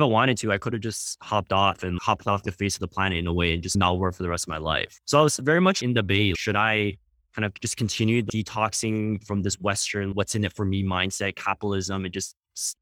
I 0.00 0.06
wanted 0.06 0.38
to, 0.38 0.52
I 0.52 0.58
could 0.58 0.72
have 0.72 0.80
just 0.80 1.18
hopped 1.20 1.52
off 1.52 1.82
and 1.82 1.98
hopped 2.00 2.26
off 2.26 2.42
the 2.42 2.52
face 2.52 2.76
of 2.76 2.80
the 2.80 2.88
planet 2.88 3.18
in 3.18 3.26
a 3.26 3.32
way 3.32 3.52
and 3.52 3.62
just 3.62 3.76
not 3.76 3.98
work 3.98 4.14
for 4.14 4.22
the 4.22 4.28
rest 4.30 4.44
of 4.44 4.48
my 4.48 4.58
life. 4.58 5.00
So 5.04 5.18
I 5.18 5.22
was 5.22 5.36
very 5.36 5.60
much 5.60 5.82
in 5.82 5.92
debate. 5.92 6.38
Should 6.38 6.56
I 6.56 6.96
kind 7.34 7.44
of 7.44 7.52
just 7.60 7.76
continue 7.76 8.22
detoxing 8.22 9.22
from 9.24 9.42
this 9.42 9.60
Western, 9.60 10.12
what's 10.12 10.34
in 10.34 10.44
it 10.44 10.52
for 10.52 10.64
me 10.64 10.82
mindset, 10.82 11.36
capitalism, 11.36 12.04
and 12.04 12.12
just 12.12 12.36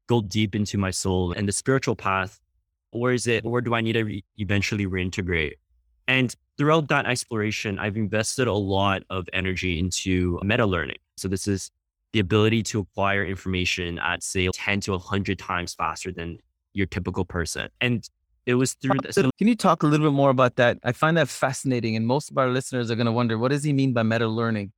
go 0.07 0.21
deep 0.21 0.55
into 0.55 0.77
my 0.77 0.91
soul 0.91 1.33
and 1.33 1.47
the 1.47 1.51
spiritual 1.51 1.95
path? 1.95 2.39
Or 2.93 3.11
is 3.11 3.27
it, 3.27 3.45
or 3.45 3.61
do 3.61 3.73
I 3.73 3.81
need 3.81 3.93
to 3.93 4.03
re- 4.03 4.23
eventually 4.37 4.85
reintegrate? 4.85 5.53
And 6.07 6.35
throughout 6.57 6.89
that 6.89 7.05
exploration, 7.05 7.79
I've 7.79 7.95
invested 7.95 8.47
a 8.47 8.53
lot 8.53 9.03
of 9.09 9.27
energy 9.31 9.79
into 9.79 10.39
meta 10.43 10.65
learning. 10.65 10.97
So 11.15 11.27
this 11.27 11.47
is 11.47 11.71
the 12.11 12.19
ability 12.19 12.63
to 12.63 12.81
acquire 12.81 13.23
information 13.23 13.97
at 13.99 14.23
say 14.23 14.49
10 14.53 14.81
to 14.81 14.91
100 14.91 15.39
times 15.39 15.73
faster 15.73 16.11
than 16.11 16.37
your 16.73 16.87
typical 16.87 17.25
person. 17.25 17.69
And 17.79 18.07
it 18.45 18.55
was 18.55 18.73
through 18.73 18.99
this. 19.03 19.15
Can 19.15 19.47
you 19.47 19.55
talk 19.55 19.83
a 19.83 19.87
little 19.87 20.07
bit 20.07 20.15
more 20.15 20.29
about 20.29 20.55
that? 20.55 20.79
I 20.83 20.91
find 20.91 21.15
that 21.17 21.29
fascinating. 21.29 21.95
And 21.95 22.07
most 22.07 22.31
of 22.31 22.37
our 22.37 22.49
listeners 22.49 22.89
are 22.89 22.95
going 22.95 23.05
to 23.05 23.11
wonder, 23.11 23.37
what 23.37 23.51
does 23.51 23.63
he 23.63 23.73
mean 23.73 23.93
by 23.93 24.03
meta 24.03 24.27
learning? 24.27 24.71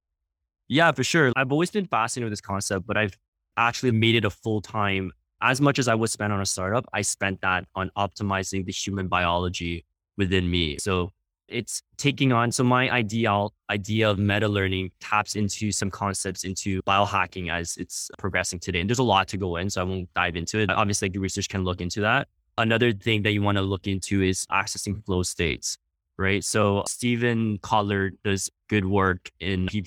Yeah, 0.68 0.92
for 0.92 1.04
sure. 1.04 1.32
I've 1.36 1.52
always 1.52 1.72
been 1.72 1.86
fascinated 1.86 2.26
with 2.26 2.34
this 2.34 2.42
concept, 2.42 2.86
but 2.88 2.98
I've 2.98 3.18
actually 3.58 3.92
made 3.92 4.16
it 4.16 4.26
a 4.26 4.30
full 4.30 4.62
time. 4.62 5.12
As 5.42 5.60
much 5.60 5.78
as 5.78 5.88
I 5.88 5.96
would 5.96 6.10
spend 6.10 6.32
on 6.32 6.42
a 6.42 6.46
startup, 6.46 6.86
I 6.94 7.02
spent 7.02 7.42
that 7.42 7.66
on 7.76 7.92
optimizing 7.98 8.66
the 8.66 8.72
human 8.72 9.08
biology 9.08 9.86
within 10.18 10.50
me. 10.50 10.78
So 10.80 11.12
it's 11.54 11.82
taking 11.98 12.34
on 12.34 12.52
so 12.52 12.64
my 12.64 12.90
ideal 12.90 13.54
idea 13.70 14.10
of 14.10 14.18
meta 14.18 14.48
learning 14.48 14.92
taps 15.00 15.36
into 15.36 15.72
some 15.72 15.92
concepts 15.92 16.44
into 16.44 16.82
biohacking 16.84 17.52
as 17.52 17.78
it's 17.78 18.10
progressing 18.18 18.60
today 18.60 18.80
and 18.80 18.90
there's 18.90 19.00
a 19.00 19.04
lot 19.04 19.28
to 19.28 19.38
go 19.38 19.56
in 19.58 19.70
so 19.70 19.82
i 19.82 19.84
won't 19.84 20.10
dive 20.14 20.36
into 20.36 20.60
it. 20.60 20.70
Obviously 20.70 21.10
the 21.10 21.20
research 21.20 21.50
can 21.50 21.64
look 21.64 21.82
into 21.82 22.02
that. 22.02 22.28
Another 22.58 22.92
thing 22.92 23.24
that 23.24 23.32
you 23.32 23.42
want 23.42 23.58
to 23.58 23.62
look 23.62 23.88
into 23.88 24.22
is 24.22 24.46
accessing 24.48 25.04
flow 25.06 25.24
states 25.24 25.78
right? 26.18 26.44
So 26.44 26.84
Steven 26.88 27.58
Kotler 27.60 28.12
does 28.24 28.50
good 28.70 28.86
work 28.86 29.32
and 29.42 29.70
he 29.70 29.86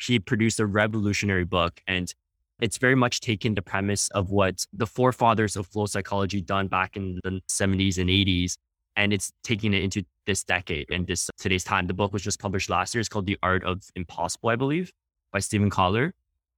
he 0.00 0.18
produced 0.18 0.60
a 0.60 0.66
revolutionary 0.66 1.44
book 1.44 1.80
and 1.86 2.12
it's 2.60 2.78
very 2.78 2.94
much 2.94 3.20
taken 3.20 3.54
the 3.54 3.62
premise 3.62 4.08
of 4.10 4.30
what 4.30 4.64
the 4.72 4.86
forefathers 4.86 5.56
of 5.56 5.66
flow 5.66 5.86
psychology 5.86 6.40
done 6.40 6.68
back 6.68 6.96
in 6.96 7.20
the 7.22 7.40
70s 7.48 7.98
and 7.98 8.08
80s 8.08 8.56
and 8.96 9.12
it's 9.12 9.32
taking 9.44 9.74
it 9.74 9.82
into 9.82 10.04
this 10.26 10.42
decade 10.42 10.90
and 10.90 11.06
this 11.06 11.30
today's 11.38 11.64
time. 11.64 11.86
The 11.86 11.94
book 11.94 12.12
was 12.12 12.22
just 12.22 12.40
published 12.40 12.70
last 12.70 12.94
year. 12.94 13.00
It's 13.00 13.08
called 13.08 13.26
The 13.26 13.38
Art 13.42 13.64
of 13.64 13.82
Impossible, 13.94 14.48
I 14.48 14.56
believe, 14.56 14.92
by 15.32 15.38
Steven 15.38 15.70
Kotler. 15.70 16.12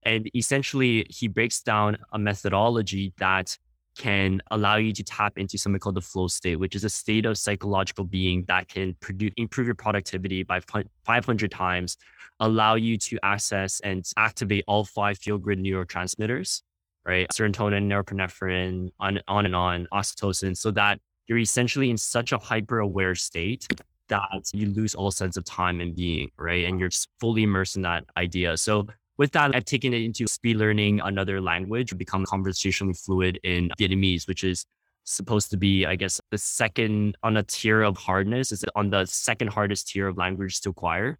And 0.04 0.30
essentially, 0.34 1.06
he 1.10 1.28
breaks 1.28 1.60
down 1.60 1.98
a 2.12 2.18
methodology 2.18 3.12
that 3.18 3.58
can 3.96 4.40
allow 4.52 4.76
you 4.76 4.92
to 4.92 5.02
tap 5.02 5.36
into 5.36 5.58
something 5.58 5.80
called 5.80 5.96
the 5.96 6.00
flow 6.00 6.28
state, 6.28 6.56
which 6.56 6.76
is 6.76 6.84
a 6.84 6.88
state 6.88 7.26
of 7.26 7.36
psychological 7.36 8.04
being 8.04 8.44
that 8.46 8.68
can 8.68 8.94
produce, 9.00 9.32
improve 9.36 9.66
your 9.66 9.74
productivity 9.74 10.44
by 10.44 10.60
500 11.04 11.50
times, 11.50 11.96
allow 12.38 12.76
you 12.76 12.96
to 12.96 13.18
access 13.24 13.80
and 13.80 14.04
activate 14.16 14.62
all 14.68 14.84
five 14.84 15.18
feel 15.18 15.36
good 15.36 15.58
neurotransmitters, 15.58 16.62
right? 17.04 17.26
Serotonin, 17.34 17.88
norepinephrine, 17.88 18.90
on, 19.00 19.20
on 19.26 19.46
and 19.46 19.56
on, 19.56 19.88
oxytocin, 19.92 20.56
so 20.56 20.70
that 20.70 21.00
you're 21.28 21.38
essentially 21.38 21.90
in 21.90 21.96
such 21.96 22.32
a 22.32 22.38
hyper 22.38 22.80
aware 22.80 23.14
state 23.14 23.66
that 24.08 24.50
you 24.52 24.66
lose 24.66 24.94
all 24.94 25.10
sense 25.10 25.36
of 25.36 25.44
time 25.44 25.80
and 25.80 25.94
being, 25.94 26.30
right? 26.38 26.64
And 26.64 26.80
you're 26.80 26.88
just 26.88 27.08
fully 27.20 27.42
immersed 27.42 27.76
in 27.76 27.82
that 27.82 28.04
idea. 28.16 28.56
So 28.56 28.86
with 29.18 29.32
that, 29.32 29.54
I've 29.54 29.64
taken 29.64 29.92
it 29.92 30.02
into 30.02 30.26
speed 30.26 30.56
learning 30.56 31.00
another 31.00 31.40
language, 31.40 31.96
become 31.96 32.24
conversationally 32.24 32.94
fluid 32.94 33.38
in 33.42 33.70
Vietnamese, 33.78 34.26
which 34.26 34.44
is 34.44 34.64
supposed 35.04 35.50
to 35.50 35.56
be, 35.56 35.84
I 35.84 35.96
guess, 35.96 36.20
the 36.30 36.38
second 36.38 37.16
on 37.22 37.36
a 37.36 37.42
tier 37.42 37.82
of 37.82 37.96
hardness. 37.96 38.52
Is 38.52 38.64
on 38.74 38.90
the 38.90 39.04
second 39.06 39.48
hardest 39.48 39.88
tier 39.88 40.08
of 40.08 40.16
language 40.16 40.60
to 40.62 40.70
acquire. 40.70 41.18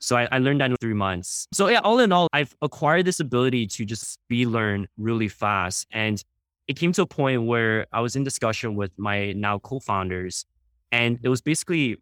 So 0.00 0.16
I, 0.16 0.28
I, 0.32 0.38
learned 0.38 0.62
that 0.62 0.70
in 0.70 0.76
three 0.80 0.94
months. 0.94 1.46
So 1.52 1.68
yeah, 1.68 1.80
all 1.80 1.98
in 1.98 2.10
all, 2.10 2.26
I've 2.32 2.56
acquired 2.62 3.04
this 3.04 3.20
ability 3.20 3.66
to 3.66 3.84
just 3.84 4.14
speed 4.14 4.46
learn 4.46 4.88
really 4.96 5.28
fast. 5.28 5.86
And 5.90 6.22
it 6.70 6.76
came 6.76 6.92
to 6.92 7.02
a 7.02 7.06
point 7.06 7.42
where 7.46 7.88
I 7.92 8.00
was 8.00 8.14
in 8.14 8.22
discussion 8.22 8.76
with 8.76 8.92
my 8.96 9.32
now 9.32 9.58
co-founders, 9.58 10.46
and 10.92 11.18
it 11.20 11.28
was 11.28 11.42
basically 11.42 11.96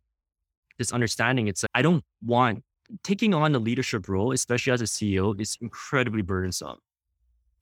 this 0.77 0.93
understanding. 0.93 1.49
It's 1.49 1.63
like, 1.63 1.71
I 1.75 1.81
don't 1.81 2.05
want 2.23 2.63
taking 3.03 3.33
on 3.33 3.55
a 3.55 3.59
leadership 3.59 4.11
role, 4.11 4.31
especially 4.33 4.75
as 4.75 4.83
a 4.83 4.85
CEO, 4.85 5.41
is 5.41 5.57
incredibly 5.63 6.21
burdensome. 6.21 6.77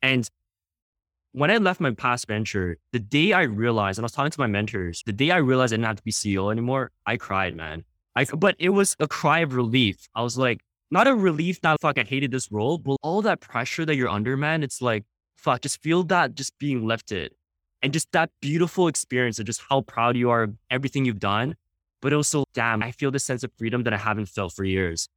And 0.03 0.29
when 1.31 1.49
I 1.49 1.59
left 1.59 1.79
my 1.79 1.93
past 1.93 2.27
venture, 2.27 2.77
the 2.91 2.99
day 2.99 3.33
I 3.33 3.43
realized, 3.43 4.01
and 4.01 4.05
I 4.05 4.07
was 4.07 4.13
talking 4.13 4.33
to 4.33 4.41
my 4.41 4.49
mentors, 4.49 5.05
the 5.07 5.13
day 5.13 5.31
I 5.31 5.37
realized 5.37 5.73
I 5.73 5.77
didn't 5.77 5.87
have 5.87 5.99
to 5.99 6.03
be 6.03 6.11
CEO 6.11 6.51
anymore, 6.51 6.91
I 7.07 7.19
cried, 7.19 7.55
man. 7.55 7.85
I, 8.17 8.25
but 8.25 8.57
it 8.59 8.71
was 8.71 8.97
a 8.99 9.07
cry 9.07 9.41
of 9.41 9.55
relief. 9.55 10.09
I 10.17 10.23
was 10.23 10.37
like, 10.37 10.59
not 10.91 11.07
a 11.07 11.15
relief 11.15 11.61
that 11.61 11.81
fuck 11.81 11.99
I 11.99 12.03
hated 12.03 12.33
this 12.33 12.51
role, 12.51 12.79
but 12.79 12.97
all 13.05 13.23
that 13.23 13.39
pressure 13.41 13.85
that 13.85 13.95
you're 13.95 14.09
under, 14.09 14.37
man. 14.37 14.65
It's 14.65 14.83
like 14.83 15.05
fuck, 15.37 15.63
just 15.63 15.83
feel 15.83 16.03
that 16.05 16.35
just 16.35 16.59
being 16.59 16.87
lifted 16.87 17.33
and 17.83 17.93
just 17.93 18.11
that 18.13 18.31
beautiful 18.41 18.89
experience 18.89 19.39
of 19.39 19.47
just 19.47 19.63
how 19.69 19.83
proud 19.83 20.17
you 20.17 20.31
are 20.31 20.45
of 20.45 20.55
everything 20.71 21.05
you've 21.05 21.21
done. 21.21 21.55
But 22.03 22.13
also, 22.13 22.45
damn, 22.55 22.83
I 22.83 22.93
feel 22.93 23.11
this 23.11 23.25
sense 23.25 23.43
of 23.43 23.51
freedom 23.57 23.85
that 23.85 23.93
I 23.93 23.97
haven't 23.97 24.27
felt 24.27 24.53
for 24.53 24.65
years. 24.65 25.09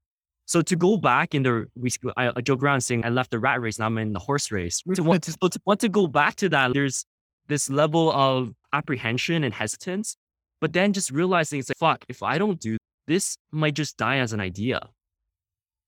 So 0.45 0.62
to 0.63 0.75
go 0.75 0.97
back 0.97 1.36
in 1.36 1.43
the, 1.43 1.67
we, 1.75 1.91
I, 2.17 2.32
I 2.36 2.41
joke 2.41 2.63
around 2.63 2.82
saying 2.82 3.05
I 3.05 3.10
left 3.10 3.32
the 3.32 3.39
rat 3.39 3.62
race, 3.62 3.77
now 3.77 3.86
I'm 3.86 3.97
in 3.99 4.13
the 4.13 4.19
horse 4.19 4.51
race. 4.51 4.82
to, 4.95 5.03
want, 5.03 5.23
to, 5.23 5.38
to 5.38 5.60
want 5.65 5.79
to 5.82 5.89
go 5.89 6.08
back 6.08 6.36
to 6.38 6.49
that, 6.49 6.73
there's 6.73 7.05
this 7.47 7.69
level 7.69 8.12
of 8.12 8.53
apprehension 8.73 9.43
and 9.43 9.53
hesitance, 9.53 10.15
but 10.62 10.73
then 10.73 10.93
just 10.93 11.12
realizing 11.12 11.60
it's 11.60 11.69
like, 11.69 11.77
fuck, 11.77 12.05
if 12.10 12.23
I 12.23 12.38
don't 12.38 12.60
do 12.60 12.77
this, 13.08 13.38
might 13.51 13.75
just 13.75 13.97
die 13.97 14.17
as 14.17 14.34
an 14.34 14.39
idea. 14.39 14.89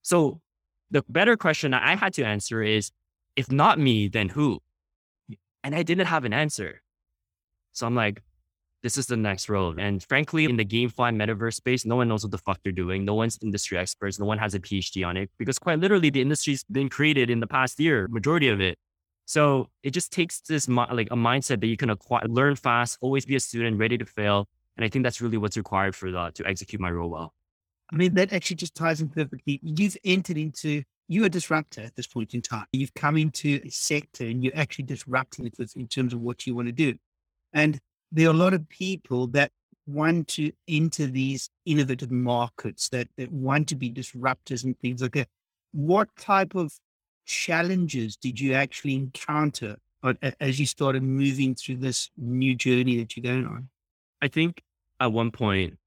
So 0.02 0.42
the 0.90 1.04
better 1.08 1.38
question 1.38 1.74
I 1.74 1.96
had 1.96 2.14
to 2.14 2.24
answer 2.24 2.62
is 2.62 2.92
if 3.36 3.52
not 3.52 3.80
me, 3.80 4.08
then 4.08 4.30
who? 4.30 4.60
And 5.64 5.76
I 5.76 5.84
didn't 5.84 6.08
have 6.08 6.26
an 6.26 6.34
answer. 6.34 6.82
So 7.72 7.86
I'm 7.86 7.96
like, 7.96 8.22
this 8.84 8.98
is 8.98 9.06
the 9.06 9.16
next 9.16 9.48
road. 9.48 9.80
And 9.80 10.04
frankly, 10.04 10.46
in 10.46 10.58
the 10.58 10.66
GameFi 10.66 11.16
metaverse 11.16 11.54
space, 11.54 11.86
no 11.86 11.96
one 11.96 12.08
knows 12.08 12.24
what 12.24 12.32
the 12.32 12.40
fuck 12.40 12.60
they're 12.64 12.72
doing. 12.72 13.06
No 13.06 13.14
one's 13.14 13.38
industry 13.42 13.78
experts. 13.78 14.20
No 14.20 14.26
one 14.26 14.40
has 14.40 14.56
a 14.56 14.60
PhD 14.60 15.06
on 15.06 15.18
it 15.18 15.30
because 15.38 15.60
quite 15.60 15.80
literally 15.80 16.10
the 16.10 16.22
industry's 16.22 16.64
been 16.64 16.90
created 16.90 17.30
in 17.30 17.40
the 17.40 17.48
past 17.48 17.80
year, 17.80 18.08
majority 18.10 18.50
of 18.50 18.60
it. 18.60 18.78
So 19.26 19.70
it 19.84 19.92
just 19.92 20.12
takes 20.12 20.42
this 20.42 20.68
like 20.68 21.08
a 21.12 21.16
mindset 21.16 21.62
that 21.62 21.68
you 21.68 21.78
can 21.78 21.92
acquire, 21.92 22.26
learn 22.28 22.56
fast, 22.56 22.98
always 23.02 23.26
be 23.26 23.36
a 23.36 23.40
student, 23.40 23.78
ready 23.78 23.98
to 23.98 24.06
fail. 24.06 24.48
And 24.76 24.84
I 24.84 24.90
think 24.90 25.04
that's 25.04 25.22
really 25.22 25.38
what's 25.38 25.58
required 25.58 25.96
for 25.96 26.12
that 26.12 26.36
to 26.36 26.48
execute 26.48 26.82
my 26.82 26.90
role 26.90 27.10
well. 27.10 27.34
I 27.94 27.98
mean, 27.98 28.16
that 28.16 28.34
actually 28.34 28.56
just 28.56 28.74
ties 28.74 29.00
in 29.00 29.10
perfectly. 29.10 29.60
You've 29.62 29.98
entered 30.04 30.38
into, 30.38 30.84
you're 31.08 31.26
a 31.26 31.30
disruptor 31.30 31.82
at 31.82 31.96
this 31.96 32.08
point 32.08 32.34
in 32.34 32.42
time. 32.42 32.66
You've 32.72 32.94
come 32.94 33.18
into 33.18 33.60
a 33.66 33.70
sector 33.70 34.26
and 34.26 34.44
you're 34.44 34.56
actually 34.56 34.86
disrupting 34.86 35.46
it 35.46 35.54
in 35.76 35.88
terms 35.88 36.14
of 36.14 36.22
what 36.22 36.48
you 36.48 36.56
want 36.56 36.68
to 36.68 36.72
do. 36.72 36.96
And 37.54 37.80
there 38.12 38.28
are 38.28 38.34
a 38.34 38.38
lot 38.38 38.54
of 38.54 38.68
people 38.70 39.28
that 39.28 39.52
want 39.88 40.28
to 40.30 40.52
enter 40.68 41.08
these 41.08 41.50
innovative 41.66 42.12
markets, 42.12 42.90
that, 42.90 43.08
that 43.18 43.32
want 43.32 43.68
to 43.70 43.76
be 43.76 43.92
disruptors 43.92 44.64
and 44.64 44.78
things 44.80 45.02
like 45.02 45.14
that. 45.14 45.28
What 45.72 46.10
type 46.18 46.56
of 46.56 46.74
challenges 47.26 48.16
did 48.16 48.40
you 48.40 48.54
actually 48.54 48.96
encounter 48.96 49.78
as 50.40 50.60
you 50.60 50.66
started 50.66 51.04
moving 51.04 51.56
through 51.56 51.78
this 51.78 52.10
new 52.18 52.56
journey 52.56 52.98
that 52.98 53.16
you're 53.16 53.24
going 53.24 53.46
on? 53.46 53.70
I 54.22 54.28
think 54.28 54.62
at 55.00 55.12
one 55.12 55.32
point, 55.32 55.78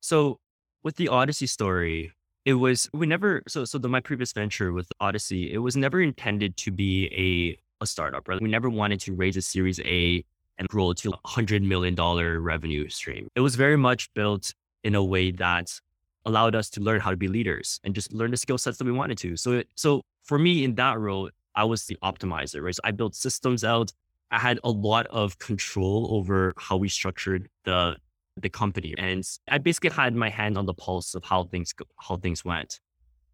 so 0.00 0.38
with 0.82 0.96
the 0.96 1.08
Odyssey 1.08 1.46
story, 1.46 2.12
it 2.44 2.54
was 2.54 2.88
we 2.92 3.06
never 3.06 3.42
so 3.46 3.64
so 3.64 3.78
the, 3.78 3.88
my 3.88 4.00
previous 4.00 4.32
venture 4.32 4.72
with 4.72 4.90
Odyssey, 5.00 5.52
it 5.52 5.58
was 5.58 5.76
never 5.76 6.00
intended 6.00 6.56
to 6.58 6.70
be 6.70 7.06
a 7.12 7.58
a 7.82 7.86
startup, 7.86 8.28
right? 8.28 8.40
We 8.40 8.48
never 8.48 8.70
wanted 8.70 9.00
to 9.00 9.14
raise 9.14 9.36
a 9.36 9.42
Series 9.42 9.80
A 9.80 10.24
and 10.58 10.68
grow 10.68 10.92
to 10.92 11.10
a 11.10 11.28
hundred 11.28 11.62
million 11.62 11.94
dollar 11.94 12.40
revenue 12.40 12.88
stream. 12.88 13.28
It 13.34 13.40
was 13.40 13.56
very 13.56 13.76
much 13.76 14.12
built 14.14 14.54
in 14.84 14.94
a 14.94 15.04
way 15.04 15.30
that 15.32 15.80
allowed 16.24 16.54
us 16.54 16.70
to 16.70 16.80
learn 16.80 17.00
how 17.00 17.10
to 17.10 17.16
be 17.16 17.28
leaders 17.28 17.80
and 17.84 17.94
just 17.94 18.12
learn 18.12 18.30
the 18.30 18.36
skill 18.36 18.58
sets 18.58 18.78
that 18.78 18.84
we 18.84 18.92
wanted 18.92 19.18
to. 19.18 19.36
So 19.36 19.52
it, 19.52 19.68
so 19.74 20.02
for 20.22 20.38
me 20.38 20.64
in 20.64 20.74
that 20.76 20.98
role, 20.98 21.30
I 21.54 21.64
was 21.64 21.86
the 21.86 21.96
optimizer, 22.02 22.62
right? 22.62 22.74
So 22.74 22.80
I 22.84 22.92
built 22.92 23.14
systems 23.14 23.64
out. 23.64 23.92
I 24.30 24.38
had 24.38 24.58
a 24.64 24.70
lot 24.70 25.06
of 25.08 25.38
control 25.38 26.08
over 26.10 26.54
how 26.56 26.76
we 26.76 26.88
structured 26.88 27.48
the 27.64 27.96
the 28.36 28.48
company, 28.48 28.94
and 28.98 29.24
I 29.48 29.58
basically 29.58 29.90
had 29.90 30.14
my 30.14 30.30
hand 30.30 30.56
on 30.56 30.66
the 30.66 30.74
pulse 30.74 31.14
of 31.14 31.24
how 31.24 31.44
things 31.44 31.74
how 31.98 32.16
things 32.16 32.44
went. 32.44 32.80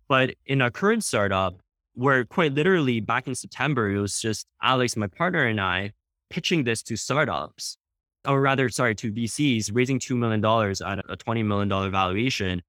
But 0.08 0.34
in 0.46 0.62
our 0.62 0.70
current 0.70 1.04
startup, 1.04 1.60
where 1.94 2.24
quite 2.24 2.54
literally 2.54 3.00
back 3.00 3.26
in 3.28 3.34
September, 3.34 3.90
it 3.90 4.00
was 4.00 4.20
just 4.20 4.46
Alex, 4.62 4.96
my 4.96 5.06
partner, 5.06 5.44
and 5.44 5.60
I 5.60 5.92
pitching 6.30 6.64
this 6.64 6.82
to 6.84 6.96
startups, 6.96 7.76
or 8.26 8.40
rather, 8.40 8.68
sorry, 8.68 8.94
to 8.96 9.12
VCs, 9.12 9.70
raising 9.72 9.98
two 9.98 10.16
million 10.16 10.40
dollars 10.40 10.80
at 10.80 10.98
a 11.08 11.16
twenty 11.16 11.42
million 11.42 11.68
dollar 11.68 11.90
valuation. 11.90 12.62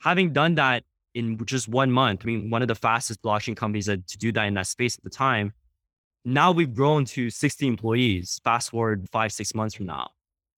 Having 0.00 0.32
done 0.32 0.54
that 0.56 0.84
in 1.16 1.42
just 1.46 1.66
one 1.66 1.90
month. 1.90 2.20
I 2.22 2.26
mean, 2.26 2.50
one 2.50 2.60
of 2.60 2.68
the 2.68 2.74
fastest 2.74 3.22
blockchain 3.22 3.56
companies 3.56 3.86
to 3.86 4.18
do 4.18 4.30
that 4.32 4.44
in 4.44 4.54
that 4.54 4.66
space 4.66 4.98
at 4.98 5.02
the 5.02 5.10
time. 5.10 5.54
Now 6.26 6.52
we've 6.52 6.74
grown 6.74 7.06
to 7.06 7.30
60 7.30 7.66
employees, 7.66 8.38
fast 8.44 8.70
forward 8.70 9.08
five, 9.10 9.32
six 9.32 9.54
months 9.54 9.74
from 9.74 9.86
now. 9.86 10.10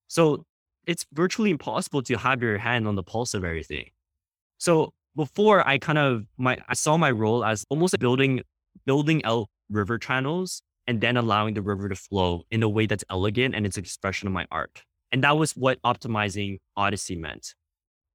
So 0.09 0.45
it's 0.89 1.05
virtually 1.13 1.51
impossible 1.51 2.03
to 2.03 2.17
have 2.17 2.43
your 2.43 2.57
hand 2.57 2.89
on 2.89 2.97
the 2.97 3.03
pulse 3.03 3.35
of 3.35 3.45
everything. 3.45 3.91
So 4.57 4.95
before 5.15 5.67
I 5.69 5.79
kind 5.79 5.99
of 5.99 6.25
my 6.39 6.57
I 6.67 6.75
saw 6.75 6.97
my 6.97 7.11
role 7.11 7.45
as 7.45 7.65
almost 7.69 7.97
building 8.01 8.41
building 8.87 9.23
out 9.25 9.49
river 9.71 9.99
channels 9.99 10.63
and 10.87 11.01
then 11.03 11.19
allowing 11.19 11.53
the 11.53 11.61
river 11.61 11.91
to 11.91 11.95
flow 11.95 12.45
in 12.51 12.63
a 12.63 12.69
way 12.69 12.87
that's 12.87 13.05
elegant 13.11 13.55
and 13.55 13.67
it's 13.67 13.77
an 13.77 13.85
expression 13.85 14.27
of 14.27 14.33
my 14.33 14.47
art. 14.51 14.83
And 15.13 15.23
that 15.25 15.37
was 15.37 15.53
what 15.53 15.81
optimizing 15.83 16.59
Odyssey 16.75 17.17
meant. 17.17 17.55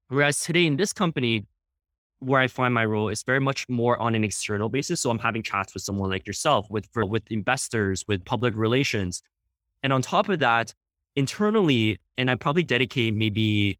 Whereas 0.08 0.40
today 0.40 0.66
in 0.66 0.78
this 0.78 0.94
company, 0.94 1.46
where 2.20 2.42
I 2.42 2.48
find 2.48 2.74
my 2.74 2.86
role 2.86 3.10
is 3.10 3.22
very 3.22 3.40
much 3.40 3.70
more 3.70 4.02
on 4.02 4.16
an 4.16 4.24
external 4.24 4.70
basis. 4.70 5.02
So 5.02 5.12
I'm 5.12 5.20
having 5.20 5.44
chats 5.44 5.76
with 5.76 5.84
someone 5.84 6.10
like 6.10 6.26
yourself, 6.26 6.66
with 6.72 6.88
with 6.96 7.24
investors, 7.30 8.04
with 8.08 8.26
public 8.26 8.56
relations, 8.56 9.22
and 9.84 9.94
on 9.94 10.02
top 10.02 10.28
of 10.30 10.40
that, 10.40 10.74
internally, 11.16 12.00
and 12.18 12.30
I 12.30 12.36
probably 12.36 12.64
dedicate 12.64 13.14
maybe, 13.14 13.80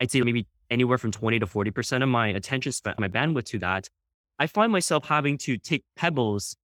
I'd 0.00 0.10
say 0.10 0.20
maybe 0.20 0.46
anywhere 0.70 0.98
from 0.98 1.12
twenty 1.12 1.38
to 1.38 1.46
forty 1.46 1.70
percent 1.70 2.02
of 2.02 2.08
my 2.08 2.28
attention 2.28 2.72
spent, 2.72 2.98
my 2.98 3.08
bandwidth 3.08 3.46
to 3.46 3.58
that. 3.60 3.88
I 4.38 4.46
find 4.46 4.70
myself 4.70 5.06
having 5.06 5.38
to 5.38 5.56
take 5.56 5.84
pebbles 5.96 6.56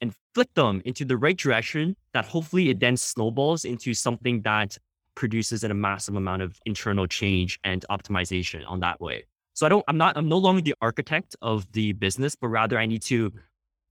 and 0.00 0.14
flick 0.34 0.52
them 0.54 0.82
into 0.84 1.04
the 1.04 1.16
right 1.16 1.36
direction. 1.36 1.96
That 2.12 2.26
hopefully 2.26 2.68
it 2.70 2.80
then 2.80 2.96
snowballs 2.96 3.64
into 3.64 3.94
something 3.94 4.42
that 4.42 4.76
produces 5.14 5.64
a 5.64 5.72
massive 5.72 6.14
amount 6.14 6.42
of 6.42 6.58
internal 6.66 7.06
change 7.06 7.58
and 7.64 7.84
optimization 7.90 8.62
on 8.68 8.80
that 8.80 9.00
way. 9.00 9.24
So 9.54 9.64
I 9.64 9.70
don't, 9.70 9.82
I'm 9.88 9.96
not, 9.96 10.18
I'm 10.18 10.28
no 10.28 10.36
longer 10.36 10.60
the 10.60 10.74
architect 10.82 11.34
of 11.40 11.72
the 11.72 11.92
business, 11.94 12.34
but 12.34 12.48
rather 12.48 12.78
I 12.78 12.84
need 12.84 13.00
to 13.04 13.32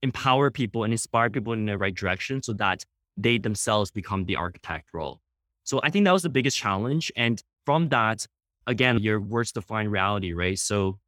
empower 0.04 0.52
people 0.52 0.84
and 0.84 0.94
inspire 0.94 1.32
people 1.32 1.54
in 1.54 1.66
the 1.66 1.80
right 1.80 1.96
direction 1.96 2.44
so 2.44 2.54
that 2.54 2.86
they 3.18 3.40
themselves 3.40 3.90
become 3.90 4.26
the 4.26 4.36
architect 4.36 4.90
role. 4.94 5.22
So 5.66 5.82
I 5.84 5.90
think 5.90 6.06
that 6.06 6.14
was 6.14 6.24
the 6.24 6.30
biggest 6.30 6.58
challenge. 6.58 7.12
And 7.18 7.44
from 7.66 7.90
that, 7.90 8.26
again, 8.68 9.00
your 9.00 9.20
words 9.20 9.52
define 9.52 9.90
reality, 9.90 10.32
right? 10.32 10.58
So 10.58 11.00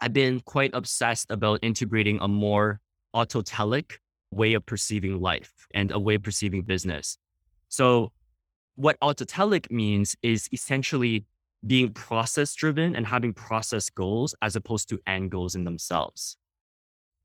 I've 0.00 0.12
been 0.12 0.40
quite 0.40 0.72
obsessed 0.74 1.30
about 1.30 1.60
integrating 1.62 2.18
a 2.20 2.28
more 2.28 2.80
autotelic 3.14 3.92
way 4.32 4.54
of 4.54 4.66
perceiving 4.66 5.20
life 5.20 5.52
and 5.72 5.90
a 5.92 5.98
way 5.98 6.16
of 6.16 6.22
perceiving 6.22 6.62
business. 6.62 7.16
So 7.68 8.12
what 8.74 8.98
autotelic 9.00 9.70
means 9.70 10.16
is 10.22 10.48
essentially 10.52 11.24
being 11.64 11.92
process 11.92 12.54
driven 12.54 12.96
and 12.96 13.06
having 13.06 13.32
process 13.32 13.88
goals 13.88 14.34
as 14.42 14.56
opposed 14.56 14.88
to 14.88 14.98
end 15.06 15.30
goals 15.30 15.54
in 15.54 15.64
themselves. 15.64 16.36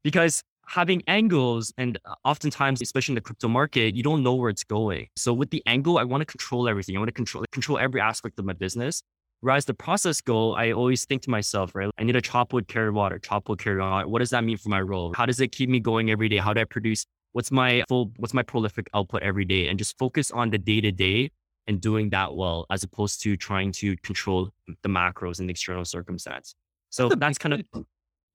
Because 0.04 0.44
having 0.68 1.02
angles 1.08 1.74
and 1.78 1.98
uh, 2.06 2.14
oftentimes, 2.26 2.82
especially 2.82 3.14
in 3.14 3.16
the 3.16 3.22
crypto 3.22 3.48
market, 3.48 3.96
you 3.96 4.04
don't 4.04 4.22
know 4.22 4.36
where 4.36 4.50
it's 4.50 4.64
going. 4.64 5.08
So 5.16 5.34
with 5.34 5.50
the 5.50 5.64
angle, 5.66 5.98
I 5.98 6.04
want 6.04 6.22
to 6.22 6.26
control 6.26 6.68
everything. 6.68 6.96
I 6.96 7.00
want 7.00 7.08
to 7.08 7.14
control 7.14 7.46
control 7.52 7.80
every 7.80 8.02
aspect 8.02 8.38
of 8.40 8.46
my 8.46 8.54
business. 8.54 9.02
Whereas 9.42 9.66
the 9.66 9.74
process 9.74 10.20
goal, 10.20 10.56
I 10.56 10.72
always 10.72 11.06
think 11.06 11.22
to 11.24 11.30
myself, 11.30 11.76
right? 11.76 11.90
I 11.98 12.04
need 12.04 12.16
a 12.16 12.22
chop 12.22 12.54
wood, 12.54 12.68
carry 12.68 12.90
water, 12.90 13.20
chop 13.20 13.50
wood, 13.50 13.60
carry 13.60 13.80
water. 13.80 14.08
What 14.08 14.20
does 14.20 14.32
that 14.32 14.44
mean 14.44 14.58
for 14.58 14.70
my 14.70 14.82
role? 14.82 15.14
How 15.16 15.26
does 15.26 15.40
it 15.40 15.52
keep 15.52 15.70
me 15.70 15.80
going 15.80 16.10
every 16.10 16.28
day? 16.28 16.38
How 16.38 16.54
do 16.54 16.62
I 16.62 16.64
produce? 16.64 17.06
What's 17.34 17.52
my 17.52 17.84
full, 17.88 18.12
what's 18.18 18.34
my 18.34 18.42
prolific 18.42 18.90
output 18.96 19.22
every 19.22 19.46
day? 19.46 19.68
And 19.68 19.78
just 19.78 19.98
focus 19.98 20.32
on 20.32 20.50
the 20.50 20.58
day 20.58 20.82
to 20.82 20.92
day 20.92 21.30
and 21.68 21.80
doing 21.80 22.10
that 22.10 22.36
well, 22.36 22.66
as 22.72 22.84
opposed 22.84 23.22
to 23.24 23.38
trying 23.38 23.72
to 23.74 23.96
control 23.98 24.50
the 24.82 24.90
macros 24.90 25.40
and 25.40 25.48
the 25.48 25.52
external 25.52 25.86
circumstance. 25.86 26.56
So 26.90 27.10
that's, 27.10 27.20
that's 27.20 27.38
kind 27.38 27.54
of 27.54 27.86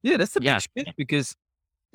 yeah, 0.02 0.16
that's 0.16 0.34
the 0.34 0.42
yeah. 0.42 0.60
because 0.96 1.34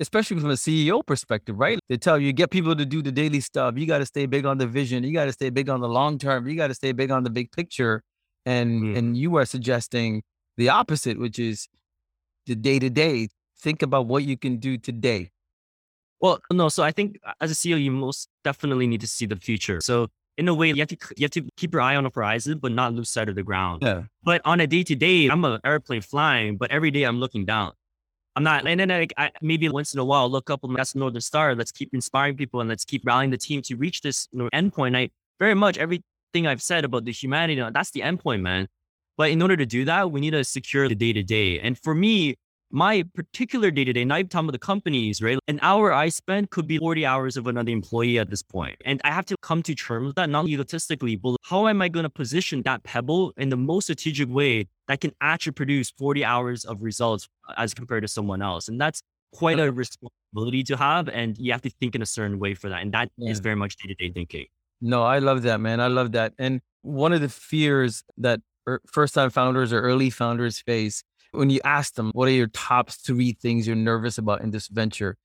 especially 0.00 0.38
from 0.40 0.50
a 0.50 0.54
CEO 0.54 1.04
perspective, 1.04 1.58
right? 1.58 1.78
They 1.88 1.96
tell 1.96 2.18
you 2.18 2.32
get 2.32 2.50
people 2.50 2.76
to 2.76 2.86
do 2.86 3.02
the 3.02 3.12
daily 3.12 3.40
stuff. 3.40 3.74
You 3.76 3.86
got 3.86 3.98
to 3.98 4.06
stay 4.06 4.26
big 4.26 4.46
on 4.46 4.58
the 4.58 4.66
vision. 4.66 5.04
You 5.04 5.12
got 5.12 5.26
to 5.26 5.32
stay 5.32 5.50
big 5.50 5.68
on 5.68 5.80
the 5.80 5.88
long 5.88 6.18
term. 6.18 6.46
You 6.48 6.56
got 6.56 6.68
to 6.68 6.74
stay 6.74 6.92
big 6.92 7.10
on 7.10 7.24
the 7.24 7.30
big 7.30 7.50
picture. 7.52 8.02
And 8.46 8.82
mm. 8.82 8.96
and 8.96 9.16
you 9.16 9.36
are 9.36 9.44
suggesting 9.44 10.22
the 10.56 10.68
opposite, 10.68 11.18
which 11.18 11.38
is 11.38 11.68
the 12.46 12.54
day 12.54 12.78
to 12.78 12.90
day. 12.90 13.28
Think 13.60 13.82
about 13.82 14.06
what 14.06 14.22
you 14.24 14.36
can 14.36 14.58
do 14.58 14.78
today. 14.78 15.30
Well, 16.20 16.40
no. 16.52 16.68
So 16.68 16.82
I 16.82 16.92
think 16.92 17.18
uh, 17.26 17.32
as 17.40 17.50
a 17.50 17.54
CEO, 17.54 17.82
you 17.82 17.90
most 17.90 18.28
definitely 18.44 18.86
need 18.86 19.00
to 19.00 19.06
see 19.06 19.26
the 19.26 19.36
future. 19.36 19.80
So 19.80 20.08
in 20.36 20.48
a 20.48 20.54
way, 20.54 20.68
you 20.68 20.76
have 20.76 20.88
to 20.88 20.96
you 21.16 21.24
have 21.24 21.32
to 21.32 21.42
keep 21.56 21.72
your 21.72 21.82
eye 21.82 21.96
on 21.96 22.04
the 22.04 22.10
horizon, 22.14 22.58
but 22.58 22.72
not 22.72 22.94
lose 22.94 23.10
sight 23.10 23.28
of 23.28 23.34
the 23.34 23.42
ground. 23.42 23.82
Yeah. 23.82 24.04
But 24.22 24.40
on 24.44 24.60
a 24.60 24.66
day 24.66 24.84
to 24.84 24.94
day, 24.94 25.28
I'm 25.28 25.44
an 25.44 25.60
airplane 25.64 26.00
flying, 26.00 26.56
but 26.56 26.70
every 26.70 26.92
day 26.92 27.02
I'm 27.02 27.18
looking 27.18 27.44
down. 27.44 27.72
I'm 28.38 28.44
not, 28.44 28.68
and 28.68 28.78
then 28.78 28.92
I, 28.92 29.08
I, 29.16 29.32
maybe 29.42 29.68
once 29.68 29.94
in 29.94 29.98
a 29.98 30.04
while 30.04 30.20
I'll 30.20 30.30
look 30.30 30.48
up 30.48 30.62
and 30.62 30.76
that's 30.76 30.92
the 30.92 31.00
Northern 31.00 31.20
Star. 31.20 31.56
Let's 31.56 31.72
keep 31.72 31.92
inspiring 31.92 32.36
people 32.36 32.60
and 32.60 32.68
let's 32.68 32.84
keep 32.84 33.04
rallying 33.04 33.30
the 33.30 33.36
team 33.36 33.62
to 33.62 33.74
reach 33.74 34.00
this 34.00 34.28
endpoint. 34.32 34.96
I 34.96 35.10
very 35.40 35.54
much 35.54 35.76
everything 35.76 36.46
I've 36.46 36.62
said 36.62 36.84
about 36.84 37.04
the 37.04 37.10
humanity, 37.10 37.60
uh, 37.60 37.70
that's 37.70 37.90
the 37.90 38.02
endpoint, 38.02 38.42
man. 38.42 38.68
But 39.16 39.30
in 39.30 39.42
order 39.42 39.56
to 39.56 39.66
do 39.66 39.84
that, 39.86 40.12
we 40.12 40.20
need 40.20 40.30
to 40.30 40.44
secure 40.44 40.88
the 40.88 40.94
day 40.94 41.12
to 41.14 41.24
day. 41.24 41.58
And 41.58 41.76
for 41.76 41.96
me, 41.96 42.36
my 42.70 43.02
particular 43.12 43.72
day 43.72 43.84
to 43.84 43.92
day, 43.92 44.04
not 44.04 44.20
even 44.20 44.28
talking 44.28 44.44
about 44.50 44.52
the 44.52 44.64
companies, 44.64 45.20
right? 45.20 45.36
An 45.48 45.58
hour 45.60 45.92
I 45.92 46.08
spend 46.08 46.50
could 46.50 46.68
be 46.68 46.78
40 46.78 47.04
hours 47.04 47.36
of 47.36 47.48
another 47.48 47.72
employee 47.72 48.20
at 48.20 48.30
this 48.30 48.44
point. 48.44 48.76
And 48.84 49.00
I 49.02 49.10
have 49.10 49.26
to 49.26 49.36
come 49.42 49.64
to 49.64 49.74
terms 49.74 50.06
with 50.06 50.14
that, 50.14 50.30
not 50.30 50.46
egotistically, 50.46 51.16
but 51.16 51.38
how 51.42 51.66
am 51.66 51.82
I 51.82 51.88
going 51.88 52.04
to 52.04 52.10
position 52.10 52.62
that 52.62 52.84
pebble 52.84 53.32
in 53.36 53.48
the 53.48 53.56
most 53.56 53.86
strategic 53.86 54.28
way 54.28 54.68
that 54.88 55.00
can 55.00 55.12
actually 55.20 55.52
produce 55.52 55.90
40 55.90 56.24
hours 56.24 56.64
of 56.64 56.82
results 56.82 57.28
uh, 57.48 57.54
as 57.56 57.74
compared 57.74 58.02
to 58.02 58.08
someone 58.08 58.42
else? 58.42 58.68
And 58.68 58.80
that's 58.80 59.02
quite 59.32 59.58
a 59.60 59.70
responsibility 59.70 60.64
to 60.64 60.76
have. 60.76 61.08
And 61.08 61.36
you 61.38 61.52
have 61.52 61.62
to 61.62 61.70
think 61.70 61.94
in 61.94 62.02
a 62.02 62.06
certain 62.06 62.38
way 62.38 62.54
for 62.54 62.68
that. 62.68 62.82
And 62.82 62.92
that 62.92 63.10
yeah. 63.16 63.30
is 63.30 63.40
very 63.40 63.56
much 63.56 63.76
day 63.76 63.88
to 63.88 63.94
day 63.94 64.12
thinking. 64.12 64.46
No, 64.80 65.02
I 65.02 65.18
love 65.18 65.42
that, 65.42 65.60
man. 65.60 65.80
I 65.80 65.88
love 65.88 66.12
that. 66.12 66.34
And 66.38 66.60
one 66.82 67.12
of 67.12 67.20
the 67.20 67.28
fears 67.28 68.04
that 68.16 68.40
er, 68.68 68.80
first 68.86 69.14
time 69.14 69.30
founders 69.30 69.72
or 69.72 69.80
early 69.80 70.10
founders 70.10 70.60
face 70.60 71.02
when 71.32 71.50
you 71.50 71.60
ask 71.64 71.94
them, 71.94 72.10
what 72.14 72.28
are 72.28 72.32
your 72.32 72.46
top 72.48 72.90
three 72.90 73.32
things 73.32 73.66
you're 73.66 73.76
nervous 73.76 74.18
about 74.18 74.40
in 74.40 74.50
this 74.50 74.68
venture? 74.68 75.16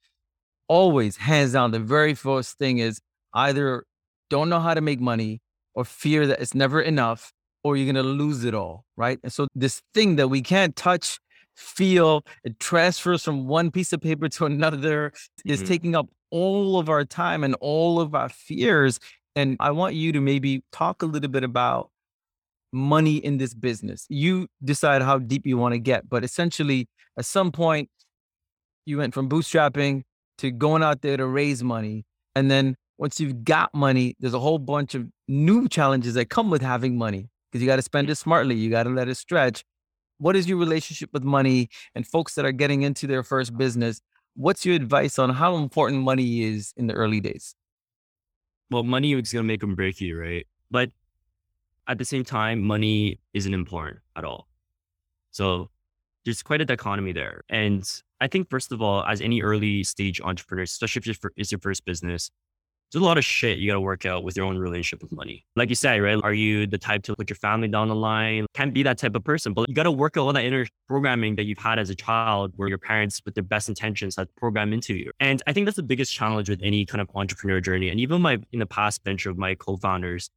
Always, 0.68 1.18
hands 1.18 1.54
down, 1.54 1.72
the 1.72 1.80
very 1.80 2.14
first 2.14 2.58
thing 2.58 2.80
is 2.80 3.00
either 3.34 3.86
don't 4.30 4.50
know 4.50 4.60
how 4.60 4.74
to 4.74 4.82
make 4.82 5.00
money 5.00 5.42
or 5.76 5.86
fear 5.86 6.28
that 6.28 6.42
it's 6.42 6.54
never 6.54 6.82
enough 6.82 7.32
or 7.64 7.78
you're 7.78 7.92
going 7.92 8.04
to 8.04 8.10
lose 8.10 8.44
it 8.44 8.54
all. 8.54 8.86
Right. 8.98 9.20
And 9.24 9.32
so, 9.32 9.48
this 9.56 9.82
thing 9.94 10.16
that 10.18 10.28
we 10.30 10.42
can't 10.42 10.76
touch 10.76 11.20
feel. 11.56 12.26
It 12.44 12.60
transfers 12.60 13.24
from 13.24 13.48
one 13.48 13.72
piece 13.72 13.94
of 13.94 14.02
paper 14.02 14.28
to 14.38 14.46
another. 14.46 15.14
It's 15.46 15.62
Mhm. 15.62 15.68
taking 15.68 15.96
up 15.96 16.10
all 16.32 16.80
of 16.80 16.90
our 16.90 17.06
time 17.06 17.44
and 17.44 17.56
all 17.62 18.00
of 18.00 18.16
our 18.16 18.30
fears. 18.30 19.00
And 19.36 19.56
I 19.60 19.72
want 19.72 19.96
you 19.96 20.12
to 20.14 20.22
maybe 20.22 20.64
talk 20.72 21.02
a 21.02 21.06
little 21.06 21.30
bit 21.30 21.44
about 21.44 21.92
money 22.72 23.18
in 23.18 23.38
this 23.38 23.54
business. 23.54 24.06
You 24.10 24.48
decide 24.64 25.02
how 25.04 25.20
deep 25.20 25.46
you 25.46 25.58
want 25.58 25.74
to 25.74 25.80
get, 25.80 26.10
but 26.10 26.24
essentially, 26.24 26.88
at 27.18 27.26
some 27.26 27.52
point, 27.52 27.90
you 28.86 28.98
went 28.98 29.14
from 29.14 29.30
bootstrapping 29.30 30.04
to 30.40 30.50
going 30.52 30.82
out 30.84 31.02
there 31.02 31.18
to 31.18 31.26
raise 31.26 31.64
money. 31.64 32.06
And 32.36 32.50
then 32.50 32.76
once 32.98 33.20
you've 33.20 33.44
got 33.44 33.74
money, 33.76 34.16
there's 34.20 34.34
a 34.34 34.40
whole 34.40 34.58
bunch 34.58 34.96
of 34.96 35.08
new 35.28 35.68
challenges 35.70 36.16
that 36.16 36.30
come 36.30 36.50
with 36.50 36.62
having 36.64 36.98
money 36.98 37.30
because 37.54 37.62
you 37.62 37.68
got 37.68 37.76
to 37.76 37.84
spend 37.84 38.10
it 38.10 38.16
smartly. 38.16 38.56
You 38.56 38.72
got 38.72 38.84
to 38.84 38.90
let 38.90 39.08
it 39.08 39.16
stretch. 39.16 39.64
What 40.18 40.36
is 40.36 40.50
your 40.50 40.58
relationship 40.58 41.12
with 41.14 41.24
money 41.24 41.70
and 41.94 42.08
folks 42.08 42.34
that 42.34 42.46
are 42.46 42.52
getting 42.52 42.82
into 42.82 43.06
their 43.06 43.22
first 43.22 43.56
business? 43.56 44.02
What's 44.36 44.66
your 44.66 44.76
advice 44.76 45.20
on 45.20 45.30
how 45.30 45.58
important 45.58 46.02
money 46.02 46.44
is 46.44 46.74
in 46.76 46.88
the 46.88 46.96
early 46.96 47.22
days? 47.22 47.56
well, 48.74 48.84
money 48.84 49.14
is 49.14 49.32
going 49.32 49.44
to 49.44 49.48
make 49.48 49.62
them 49.62 49.76
break 49.76 50.02
you, 50.02 50.20
right? 50.20 50.48
But 50.72 50.90
at 51.88 52.00
the 52.00 52.06
same 52.06 52.24
time, 52.24 52.62
money 52.62 53.20
isn't 53.34 53.54
important 53.54 54.00
at 54.16 54.26
all. 54.26 54.48
So 55.32 55.70
there's 56.26 56.42
quite 56.42 56.62
a 56.62 56.66
dichotomy 56.66 57.12
there. 57.12 57.44
And 57.50 57.88
I 58.20 58.28
think, 58.28 58.50
first 58.50 58.72
of 58.72 58.82
all, 58.82 59.04
as 59.06 59.22
any 59.22 59.42
early 59.42 59.84
stage 59.84 60.20
entrepreneur, 60.22 60.64
especially 60.64 61.02
if 61.02 61.08
it's 61.08 61.24
your, 61.24 61.32
it's 61.38 61.52
your 61.52 61.60
first 61.60 61.86
business, 61.86 62.32
there's 62.94 63.02
a 63.02 63.06
lot 63.06 63.18
of 63.18 63.26
shit 63.26 63.58
you 63.58 63.68
got 63.68 63.74
to 63.74 63.82
work 63.82 64.06
out 64.06 64.24
with 64.24 64.38
your 64.38 64.46
own 64.46 64.58
relationship 64.58 65.02
with 65.02 65.12
money. 65.12 65.44
Like 65.56 65.70
you 65.70 65.76
said, 65.76 66.00
right? 66.02 66.20
Are 66.24 66.34
you 66.34 66.68
the 66.68 66.78
type 66.78 67.02
to 67.04 67.16
put 67.16 67.28
your 67.28 67.36
family 67.38 67.68
down 67.68 67.88
the 67.88 67.96
line? 67.96 68.46
Can't 68.54 68.72
be 68.72 68.84
that 68.84 69.00
type 69.00 69.16
of 69.16 69.24
person, 69.24 69.52
but 69.54 69.68
you 69.68 69.74
got 69.74 69.84
to 69.84 69.92
work 69.92 70.16
out 70.16 70.22
all 70.22 70.34
that 70.34 70.46
inner 70.46 70.68
programming 70.88 71.36
that 71.38 71.46
you've 71.46 71.58
had 71.58 71.80
as 71.80 71.90
a 71.90 71.96
child 71.96 72.54
where 72.56 72.70
your 72.70 72.78
parents, 72.78 73.20
with 73.26 73.34
their 73.34 73.44
best 73.44 73.68
intentions, 73.68 74.16
had 74.16 74.28
programmed 74.36 74.76
into 74.76 74.94
you. 74.94 75.12
And 75.20 75.42
I 75.48 75.54
think 75.54 75.66
that's 75.66 75.76
the 75.76 75.84
biggest 75.84 76.14
challenge 76.14 76.50
with 76.50 76.60
any 76.62 76.86
kind 76.86 77.02
of 77.02 77.10
entrepreneur 77.16 77.60
journey. 77.60 77.90
And 77.90 78.00
even 78.00 78.22
my, 78.22 78.38
in 78.52 78.60
the 78.60 78.68
past 78.68 79.04
venture 79.04 79.32
of 79.32 79.40
my 79.40 79.56
co-founders. 79.56 80.30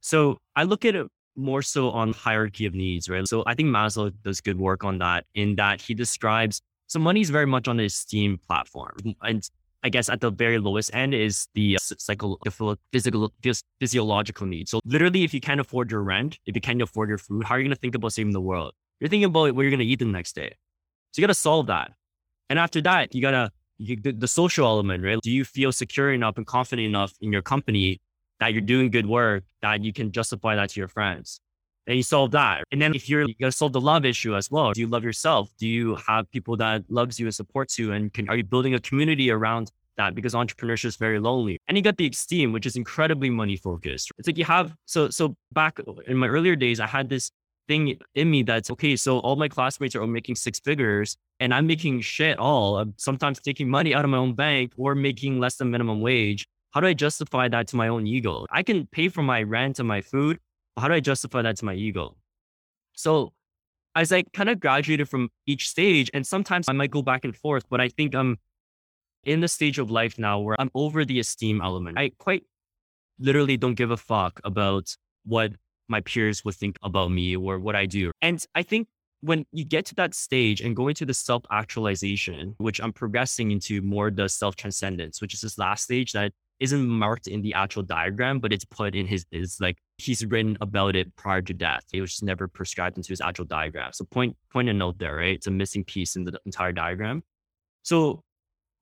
So 0.00 0.38
I 0.56 0.64
look 0.64 0.84
at 0.84 0.96
it 0.96 1.06
more 1.36 1.62
so 1.62 1.90
on 1.90 2.12
hierarchy 2.12 2.66
of 2.66 2.74
needs, 2.74 3.08
right? 3.08 3.26
So 3.28 3.44
I 3.46 3.54
think 3.54 3.68
Maslow 3.68 4.12
does 4.24 4.40
good 4.40 4.58
work 4.58 4.82
on 4.82 4.98
that 4.98 5.26
in 5.36 5.54
that 5.56 5.80
he 5.80 5.94
describes 5.94 6.60
so 6.88 6.98
money 6.98 7.20
is 7.20 7.30
very 7.30 7.46
much 7.46 7.68
on 7.68 7.76
the 7.76 7.84
esteem 7.84 8.40
platform. 8.48 8.96
And 9.22 9.48
I 9.82 9.88
guess 9.88 10.08
at 10.08 10.20
the 10.20 10.30
very 10.30 10.58
lowest 10.58 10.94
end 10.94 11.14
is 11.14 11.48
the 11.54 11.76
uh, 11.76 11.78
psycho, 11.80 12.36
the 12.44 12.76
physical, 12.92 13.32
physiological 13.80 14.46
needs. 14.46 14.70
So 14.70 14.80
literally, 14.84 15.24
if 15.24 15.32
you 15.32 15.40
can't 15.40 15.60
afford 15.60 15.90
your 15.90 16.02
rent, 16.02 16.38
if 16.46 16.54
you 16.54 16.60
can't 16.60 16.82
afford 16.82 17.08
your 17.08 17.18
food, 17.18 17.44
how 17.44 17.54
are 17.54 17.58
you 17.58 17.64
going 17.64 17.74
to 17.74 17.80
think 17.80 17.94
about 17.94 18.12
saving 18.12 18.32
the 18.32 18.40
world? 18.40 18.72
You're 19.00 19.08
thinking 19.08 19.24
about 19.24 19.54
what 19.54 19.62
you're 19.62 19.70
going 19.70 19.80
to 19.80 19.86
eat 19.86 20.00
the 20.00 20.04
next 20.04 20.34
day. 20.34 20.54
So 21.12 21.20
you 21.20 21.26
got 21.26 21.32
to 21.32 21.34
solve 21.34 21.68
that. 21.68 21.92
And 22.50 22.58
after 22.58 22.82
that, 22.82 23.14
you 23.14 23.22
got 23.22 23.30
to, 23.30 23.50
the, 23.78 24.12
the 24.12 24.28
social 24.28 24.66
element, 24.66 25.02
right? 25.02 25.18
Do 25.22 25.30
you 25.30 25.44
feel 25.44 25.72
secure 25.72 26.12
enough 26.12 26.36
and 26.36 26.46
confident 26.46 26.86
enough 26.86 27.14
in 27.22 27.32
your 27.32 27.40
company 27.40 28.00
that 28.38 28.52
you're 28.52 28.60
doing 28.60 28.90
good 28.90 29.06
work 29.06 29.44
that 29.62 29.82
you 29.82 29.92
can 29.94 30.12
justify 30.12 30.56
that 30.56 30.70
to 30.70 30.80
your 30.80 30.88
friends? 30.88 31.40
And 31.86 31.96
you 31.96 32.02
solve 32.02 32.30
that. 32.32 32.64
And 32.70 32.80
then 32.80 32.94
if 32.94 33.08
you're, 33.08 33.22
you 33.22 33.34
got 33.40 33.46
to 33.46 33.52
solve 33.52 33.72
the 33.72 33.80
love 33.80 34.04
issue 34.04 34.36
as 34.36 34.50
well. 34.50 34.72
Do 34.72 34.80
you 34.80 34.86
love 34.86 35.02
yourself? 35.02 35.50
Do 35.58 35.66
you 35.66 35.96
have 36.06 36.30
people 36.30 36.56
that 36.58 36.84
loves 36.88 37.18
you 37.18 37.26
and 37.26 37.34
supports 37.34 37.78
you? 37.78 37.92
And 37.92 38.12
can, 38.12 38.28
are 38.28 38.36
you 38.36 38.44
building 38.44 38.74
a 38.74 38.80
community 38.80 39.30
around 39.30 39.72
that? 39.96 40.14
Because 40.14 40.34
entrepreneurship 40.34 40.84
is 40.84 40.96
very 40.96 41.18
lonely. 41.18 41.58
And 41.66 41.76
you 41.76 41.82
got 41.82 41.96
the 41.96 42.06
esteem, 42.06 42.52
which 42.52 42.66
is 42.66 42.76
incredibly 42.76 43.30
money 43.30 43.56
focused. 43.56 44.12
It's 44.18 44.28
like 44.28 44.38
you 44.38 44.44
have, 44.44 44.74
so, 44.84 45.08
so 45.08 45.34
back 45.52 45.80
in 46.06 46.16
my 46.16 46.28
earlier 46.28 46.54
days, 46.54 46.80
I 46.80 46.86
had 46.86 47.08
this 47.08 47.30
thing 47.66 47.98
in 48.14 48.30
me 48.30 48.42
that's 48.42 48.70
okay. 48.70 48.94
So 48.96 49.18
all 49.20 49.36
my 49.36 49.48
classmates 49.48 49.94
are 49.96 50.06
making 50.06 50.34
six 50.34 50.60
figures 50.60 51.16
and 51.38 51.54
I'm 51.54 51.66
making 51.66 52.02
shit 52.02 52.38
all. 52.38 52.78
I'm 52.78 52.94
sometimes 52.98 53.40
taking 53.40 53.68
money 53.68 53.94
out 53.94 54.04
of 54.04 54.10
my 54.10 54.18
own 54.18 54.34
bank 54.34 54.72
or 54.76 54.94
making 54.94 55.40
less 55.40 55.56
than 55.56 55.70
minimum 55.70 56.00
wage. 56.00 56.46
How 56.72 56.80
do 56.80 56.86
I 56.86 56.94
justify 56.94 57.48
that 57.48 57.66
to 57.68 57.76
my 57.76 57.88
own 57.88 58.06
ego? 58.06 58.46
I 58.50 58.62
can 58.62 58.86
pay 58.86 59.08
for 59.08 59.22
my 59.22 59.42
rent 59.42 59.78
and 59.78 59.88
my 59.88 60.02
food. 60.02 60.38
How 60.76 60.88
do 60.88 60.94
I 60.94 61.00
justify 61.00 61.42
that 61.42 61.56
to 61.58 61.64
my 61.64 61.74
ego? 61.74 62.16
So 62.94 63.32
as 63.94 64.12
I 64.12 64.22
kind 64.34 64.48
of 64.48 64.60
graduated 64.60 65.08
from 65.08 65.30
each 65.46 65.68
stage, 65.68 66.10
and 66.14 66.26
sometimes 66.26 66.68
I 66.68 66.72
might 66.72 66.90
go 66.90 67.02
back 67.02 67.24
and 67.24 67.36
forth, 67.36 67.64
but 67.68 67.80
I 67.80 67.88
think 67.88 68.14
I'm 68.14 68.38
in 69.24 69.40
the 69.40 69.48
stage 69.48 69.78
of 69.78 69.90
life 69.90 70.18
now 70.18 70.38
where 70.38 70.56
I'm 70.58 70.70
over 70.74 71.04
the 71.04 71.18
esteem 71.18 71.60
element. 71.60 71.98
I 71.98 72.12
quite 72.18 72.44
literally 73.18 73.56
don't 73.56 73.74
give 73.74 73.90
a 73.90 73.96
fuck 73.96 74.40
about 74.44 74.96
what 75.24 75.52
my 75.88 76.00
peers 76.00 76.44
would 76.44 76.54
think 76.54 76.76
about 76.82 77.10
me 77.10 77.36
or 77.36 77.58
what 77.58 77.76
I 77.76 77.86
do. 77.86 78.12
And 78.22 78.42
I 78.54 78.62
think 78.62 78.88
when 79.20 79.44
you 79.52 79.64
get 79.64 79.84
to 79.86 79.94
that 79.96 80.14
stage 80.14 80.60
and 80.60 80.74
go 80.74 80.88
into 80.88 81.04
the 81.04 81.12
self 81.12 81.44
actualization, 81.50 82.54
which 82.58 82.80
I'm 82.80 82.92
progressing 82.92 83.50
into 83.50 83.82
more 83.82 84.10
the 84.10 84.28
self 84.28 84.56
transcendence, 84.56 85.20
which 85.20 85.34
is 85.34 85.42
this 85.42 85.58
last 85.58 85.84
stage 85.84 86.12
that 86.12 86.32
isn't 86.60 86.86
marked 86.86 87.26
in 87.26 87.42
the 87.42 87.54
actual 87.54 87.82
diagram, 87.82 88.38
but 88.38 88.52
it's 88.52 88.64
put 88.64 88.94
in 88.94 89.06
his, 89.06 89.24
is 89.32 89.58
like 89.60 89.78
he's 89.98 90.24
written 90.26 90.58
about 90.60 90.94
it 90.94 91.14
prior 91.16 91.42
to 91.42 91.54
death. 91.54 91.84
It 91.92 92.00
was 92.00 92.10
just 92.10 92.22
never 92.22 92.46
prescribed 92.46 92.96
into 92.98 93.08
his 93.08 93.20
actual 93.20 93.46
diagram. 93.46 93.92
So 93.92 94.04
point, 94.04 94.36
point 94.52 94.68
a 94.68 94.72
note 94.72 94.98
there, 94.98 95.16
right? 95.16 95.34
It's 95.34 95.46
a 95.46 95.50
missing 95.50 95.84
piece 95.84 96.16
in 96.16 96.24
the 96.24 96.38
entire 96.44 96.72
diagram. 96.72 97.22
So 97.82 98.22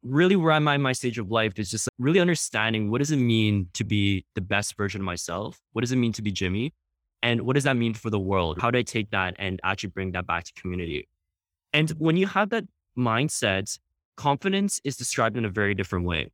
really 0.03 0.37
where 0.37 0.53
I'm 0.53 0.67
at 0.69 0.75
in 0.75 0.83
my 0.83 0.93
stage 0.93 1.19
of 1.19 1.31
life 1.31 1.59
is 1.59 1.71
just 1.71 1.89
really 1.99 2.21
understanding 2.21 2.91
what 2.91 2.99
does 2.99 3.11
it 3.11 3.17
mean 3.17 3.69
to 3.75 3.85
be 3.85 4.25
the 4.35 4.41
best 4.41 4.77
version 4.77 5.01
of 5.01 5.05
myself? 5.05 5.61
What 5.73 5.83
does 5.83 5.93
it 5.93 5.97
mean 5.97 6.13
to 6.15 6.23
be 6.23 6.33
Jimmy? 6.33 6.75
And 7.23 7.43
what 7.43 7.55
does 7.55 7.65
that 7.65 7.77
mean 7.77 7.95
for 7.95 8.11
the 8.11 8.19
world? 8.19 8.61
How 8.61 8.71
do 8.71 8.79
I 8.79 8.83
take 8.83 9.11
that 9.11 9.35
and 9.39 9.61
actually 9.65 9.91
bring 9.91 10.13
that 10.13 10.27
back 10.27 10.45
to 10.45 10.53
community? 10.55 11.09
And 11.73 11.91
when 11.91 12.17
you 12.17 12.27
have 12.27 12.51
that 12.51 12.65
mindset, 12.97 13.79
confidence 14.17 14.81
is 14.85 14.97
described 14.97 15.37
in 15.37 15.45
a 15.45 15.49
very 15.49 15.75
different 15.75 16.07
way. 16.07 16.31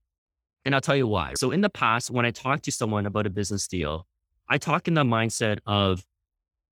And 0.64 0.74
I'll 0.74 0.80
tell 0.80 0.96
you 0.96 1.06
why. 1.06 1.34
So 1.36 1.50
in 1.50 1.60
the 1.60 1.70
past, 1.70 2.10
when 2.10 2.24
I 2.24 2.30
talk 2.30 2.62
to 2.62 2.72
someone 2.72 3.06
about 3.06 3.26
a 3.26 3.30
business 3.30 3.68
deal, 3.68 4.06
I 4.48 4.58
talk 4.58 4.88
in 4.88 4.94
the 4.94 5.04
mindset 5.04 5.58
of, 5.66 6.04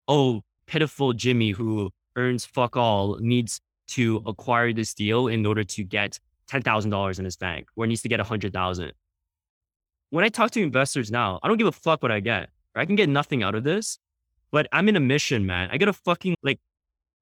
oh, 0.08 0.42
pitiful 0.66 1.12
Jimmy 1.12 1.50
who 1.50 1.90
earns 2.16 2.44
fuck 2.44 2.76
all 2.76 3.18
needs 3.20 3.60
to 3.88 4.22
acquire 4.26 4.72
this 4.72 4.94
deal 4.94 5.28
in 5.28 5.44
order 5.44 5.64
to 5.64 5.84
get 5.84 6.18
$10,000 6.50 7.18
in 7.18 7.24
his 7.24 7.36
bank 7.36 7.68
or 7.76 7.86
needs 7.86 8.02
to 8.02 8.08
get 8.08 8.18
100,000. 8.18 8.92
When 10.10 10.24
I 10.24 10.28
talk 10.28 10.50
to 10.52 10.62
investors 10.62 11.10
now, 11.10 11.40
I 11.42 11.48
don't 11.48 11.56
give 11.56 11.66
a 11.66 11.72
fuck 11.72 12.02
what 12.02 12.12
I 12.12 12.20
get. 12.20 12.50
I 12.74 12.86
can 12.86 12.96
get 12.96 13.08
nothing 13.08 13.42
out 13.42 13.54
of 13.54 13.64
this, 13.64 13.98
but 14.50 14.66
I'm 14.72 14.88
in 14.88 14.96
a 14.96 15.00
mission, 15.00 15.46
man. 15.46 15.68
I 15.70 15.78
got 15.78 15.88
a 15.88 15.92
fucking 15.92 16.36
like, 16.42 16.60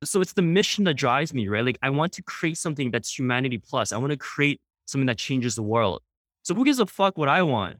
so 0.04 0.20
it's 0.20 0.32
the 0.32 0.42
mission 0.42 0.84
that 0.84 0.94
drives 0.94 1.34
me, 1.34 1.48
right? 1.48 1.64
Like 1.64 1.78
I 1.82 1.90
want 1.90 2.12
to 2.14 2.22
create 2.22 2.58
something 2.58 2.90
that's 2.90 3.16
humanity 3.16 3.58
plus. 3.58 3.92
I 3.92 3.98
want 3.98 4.10
to 4.12 4.16
create 4.16 4.60
something 4.86 5.06
that 5.06 5.18
changes 5.18 5.54
the 5.54 5.62
world. 5.62 6.02
So 6.42 6.54
who 6.54 6.64
gives 6.64 6.78
a 6.78 6.86
fuck 6.86 7.18
what 7.18 7.28
I 7.28 7.42
want? 7.42 7.78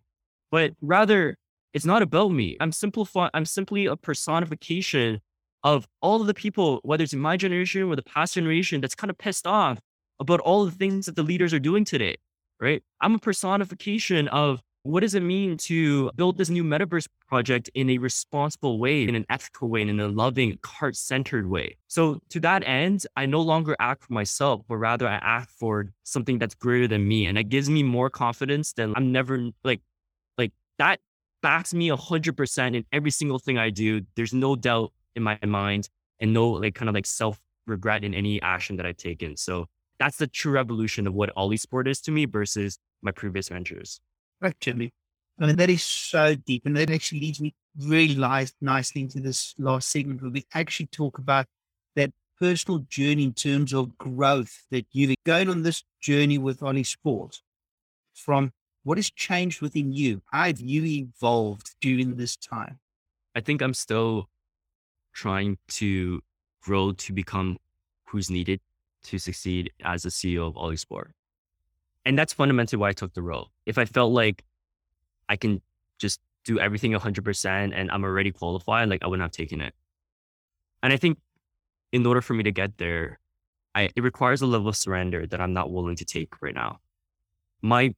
But 0.51 0.73
rather, 0.81 1.37
it's 1.73 1.85
not 1.85 2.03
about 2.03 2.31
me. 2.31 2.57
I'm 2.61 2.73
simplifying. 2.73 3.31
I'm 3.33 3.45
simply 3.45 3.87
a 3.87 3.97
personification 3.97 5.21
of 5.63 5.87
all 6.01 6.21
of 6.21 6.27
the 6.27 6.35
people, 6.35 6.81
whether 6.83 7.05
it's 7.05 7.13
in 7.13 7.21
my 7.21 7.37
generation 7.37 7.83
or 7.83 7.97
the 7.97 8.03
past 8.03 8.35
generation, 8.35 8.81
that's 8.81 8.95
kind 8.95 9.11
of 9.11 9.19
pissed 9.19 9.47
off 9.47 9.79
about 10.19 10.41
all 10.41 10.65
the 10.65 10.71
things 10.71 11.07
that 11.07 11.17
the 11.17 11.23
leaders 11.23 11.55
are 11.55 11.59
doing 11.59 11.85
today, 11.85 12.17
right? 12.61 12.83
I'm 13.01 13.15
a 13.15 13.19
personification 13.19 14.29
of 14.29 14.63
what 14.83 15.01
does 15.01 15.15
it 15.15 15.23
mean 15.23 15.57
to 15.59 16.11
build 16.17 16.39
this 16.39 16.49
new 16.49 16.65
metaverse 16.65 17.07
project 17.29 17.71
in 17.75 17.91
a 17.91 17.99
responsible 17.99 18.79
way, 18.79 19.05
in 19.05 19.15
an 19.15 19.27
ethical 19.29 19.69
way, 19.69 19.83
and 19.83 19.91
in 19.91 20.01
a 20.01 20.09
loving, 20.09 20.59
heart 20.65 20.97
centered 20.97 21.49
way. 21.49 21.77
So, 21.89 22.21
to 22.31 22.41
that 22.41 22.67
end, 22.67 23.07
I 23.17 23.27
no 23.27 23.41
longer 23.41 23.77
act 23.79 24.05
for 24.05 24.13
myself, 24.13 24.63
but 24.69 24.77
rather 24.77 25.07
I 25.07 25.19
act 25.23 25.51
for 25.51 25.93
something 26.05 26.39
that's 26.39 26.55
greater 26.55 26.89
than 26.89 27.07
me. 27.07 27.27
And 27.27 27.37
that 27.37 27.51
gives 27.51 27.69
me 27.69 27.83
more 27.83 28.09
confidence 28.09 28.73
than 28.73 28.95
I'm 28.97 29.13
never 29.13 29.51
like, 29.65 29.81
like 30.39 30.53
that 30.79 31.01
backs 31.43 31.75
me 31.75 31.89
100% 31.89 32.75
in 32.75 32.85
every 32.93 33.11
single 33.11 33.39
thing 33.39 33.59
I 33.59 33.71
do. 33.71 34.03
There's 34.17 34.33
no 34.33 34.57
doubt 34.57 34.93
in 35.15 35.23
my 35.23 35.39
mind 35.47 35.89
and 36.21 36.33
no 36.33 36.51
like 36.51 36.75
kind 36.75 36.89
of 36.89 36.95
like 36.95 37.07
self 37.07 37.39
regret 37.67 38.03
in 38.03 38.15
any 38.15 38.41
action 38.41 38.77
that 38.77 38.87
I've 38.87 38.97
taken. 38.97 39.37
So, 39.37 39.67
that's 39.99 40.17
the 40.17 40.27
true 40.27 40.53
revolution 40.53 41.07
of 41.07 41.13
what 41.13 41.35
OlySport 41.37 41.87
is 41.87 42.01
to 42.03 42.11
me 42.11 42.25
versus 42.25 42.79
my 43.03 43.11
previous 43.11 43.51
ventures. 43.51 44.01
Actually, 44.43 44.93
I 45.39 45.47
mean, 45.47 45.57
that 45.57 45.71
is 45.71 45.83
so 45.83 46.35
deep. 46.35 46.67
And 46.67 46.77
that 46.77 46.91
actually 46.91 47.21
leads 47.21 47.41
me 47.41 47.55
really 47.79 48.15
nice, 48.15 48.53
nicely 48.61 49.03
into 49.03 49.21
this 49.21 49.55
last 49.59 49.89
segment 49.89 50.23
where 50.23 50.31
we 50.31 50.45
actually 50.55 50.87
talk 50.87 51.19
about 51.19 51.47
that 51.97 52.13
personal 52.39 52.81
journey 52.89 53.25
in 53.25 53.35
terms 53.35 53.73
of 53.73 53.97
growth 53.99 54.65
that 54.71 54.87
you've 54.93 55.15
going 55.25 55.49
on 55.49 55.63
this 55.63 55.85
journey 56.01 56.39
with 56.39 56.61
OlySport 56.61 57.39
from 58.15 58.53
what 58.83 58.99
has 58.99 59.11
changed 59.11 59.61
within 59.61 59.93
you? 59.93 60.23
How 60.33 60.45
have 60.45 60.61
you 60.61 60.85
evolved 60.85 61.75
during 61.81 62.17
this 62.17 62.37
time? 62.37 62.79
I 63.35 63.41
think 63.41 63.61
I'm 63.61 63.75
still 63.75 64.29
trying 65.13 65.59
to 65.69 66.21
grow 66.63 66.93
to 66.93 67.13
become 67.13 67.59
who's 68.07 68.31
needed 68.31 68.61
to 69.05 69.19
succeed 69.19 69.71
as 69.85 70.05
a 70.05 70.09
CEO 70.09 70.47
of 70.49 70.55
OlySport. 70.55 71.11
And 72.11 72.19
that's 72.19 72.33
fundamentally 72.33 72.77
why 72.77 72.89
I 72.89 72.93
took 72.93 73.15
the 73.15 73.23
role. 73.23 73.53
If 73.67 73.79
I 73.79 73.85
felt 73.85 74.13
like 74.13 74.43
I 75.29 75.37
can 75.37 75.63
just 76.01 76.19
do 76.45 76.59
everything 76.59 76.91
100% 76.91 77.73
and 77.73 77.89
I'm 77.89 78.03
already 78.03 78.33
qualified, 78.33 78.89
like 78.89 79.05
I 79.05 79.07
wouldn't 79.07 79.23
have 79.23 79.31
taken 79.31 79.61
it. 79.61 79.73
And 80.83 80.93
I 80.93 80.97
think 80.97 81.19
in 81.93 82.05
order 82.05 82.21
for 82.21 82.35
me 82.35 82.43
to 82.43 82.51
get 82.51 82.79
there, 82.79 83.21
I, 83.77 83.91
it 83.95 84.03
requires 84.03 84.43
a 84.43 84.47
level 84.47 84.67
of 84.67 84.75
surrender 84.75 85.25
that 85.25 85.41
I'm 85.41 85.53
not 85.53 85.71
willing 85.71 85.95
to 85.95 86.05
take 86.05 86.43
right 86.43 86.53
now. 86.53 86.81
My 87.63 87.95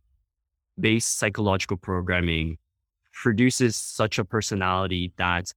base 0.79 1.07
psychological 1.07 1.79
programming 1.79 2.59
produces 3.15 3.77
such 3.77 4.19
a 4.19 4.27
personality 4.27 5.15
that 5.17 5.55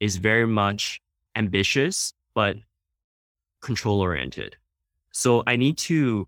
is 0.00 0.16
very 0.16 0.46
much 0.46 1.02
ambitious, 1.36 2.14
but 2.32 2.56
control 3.60 4.00
oriented. 4.00 4.56
So 5.10 5.42
I 5.46 5.56
need 5.56 5.76
to, 5.90 6.26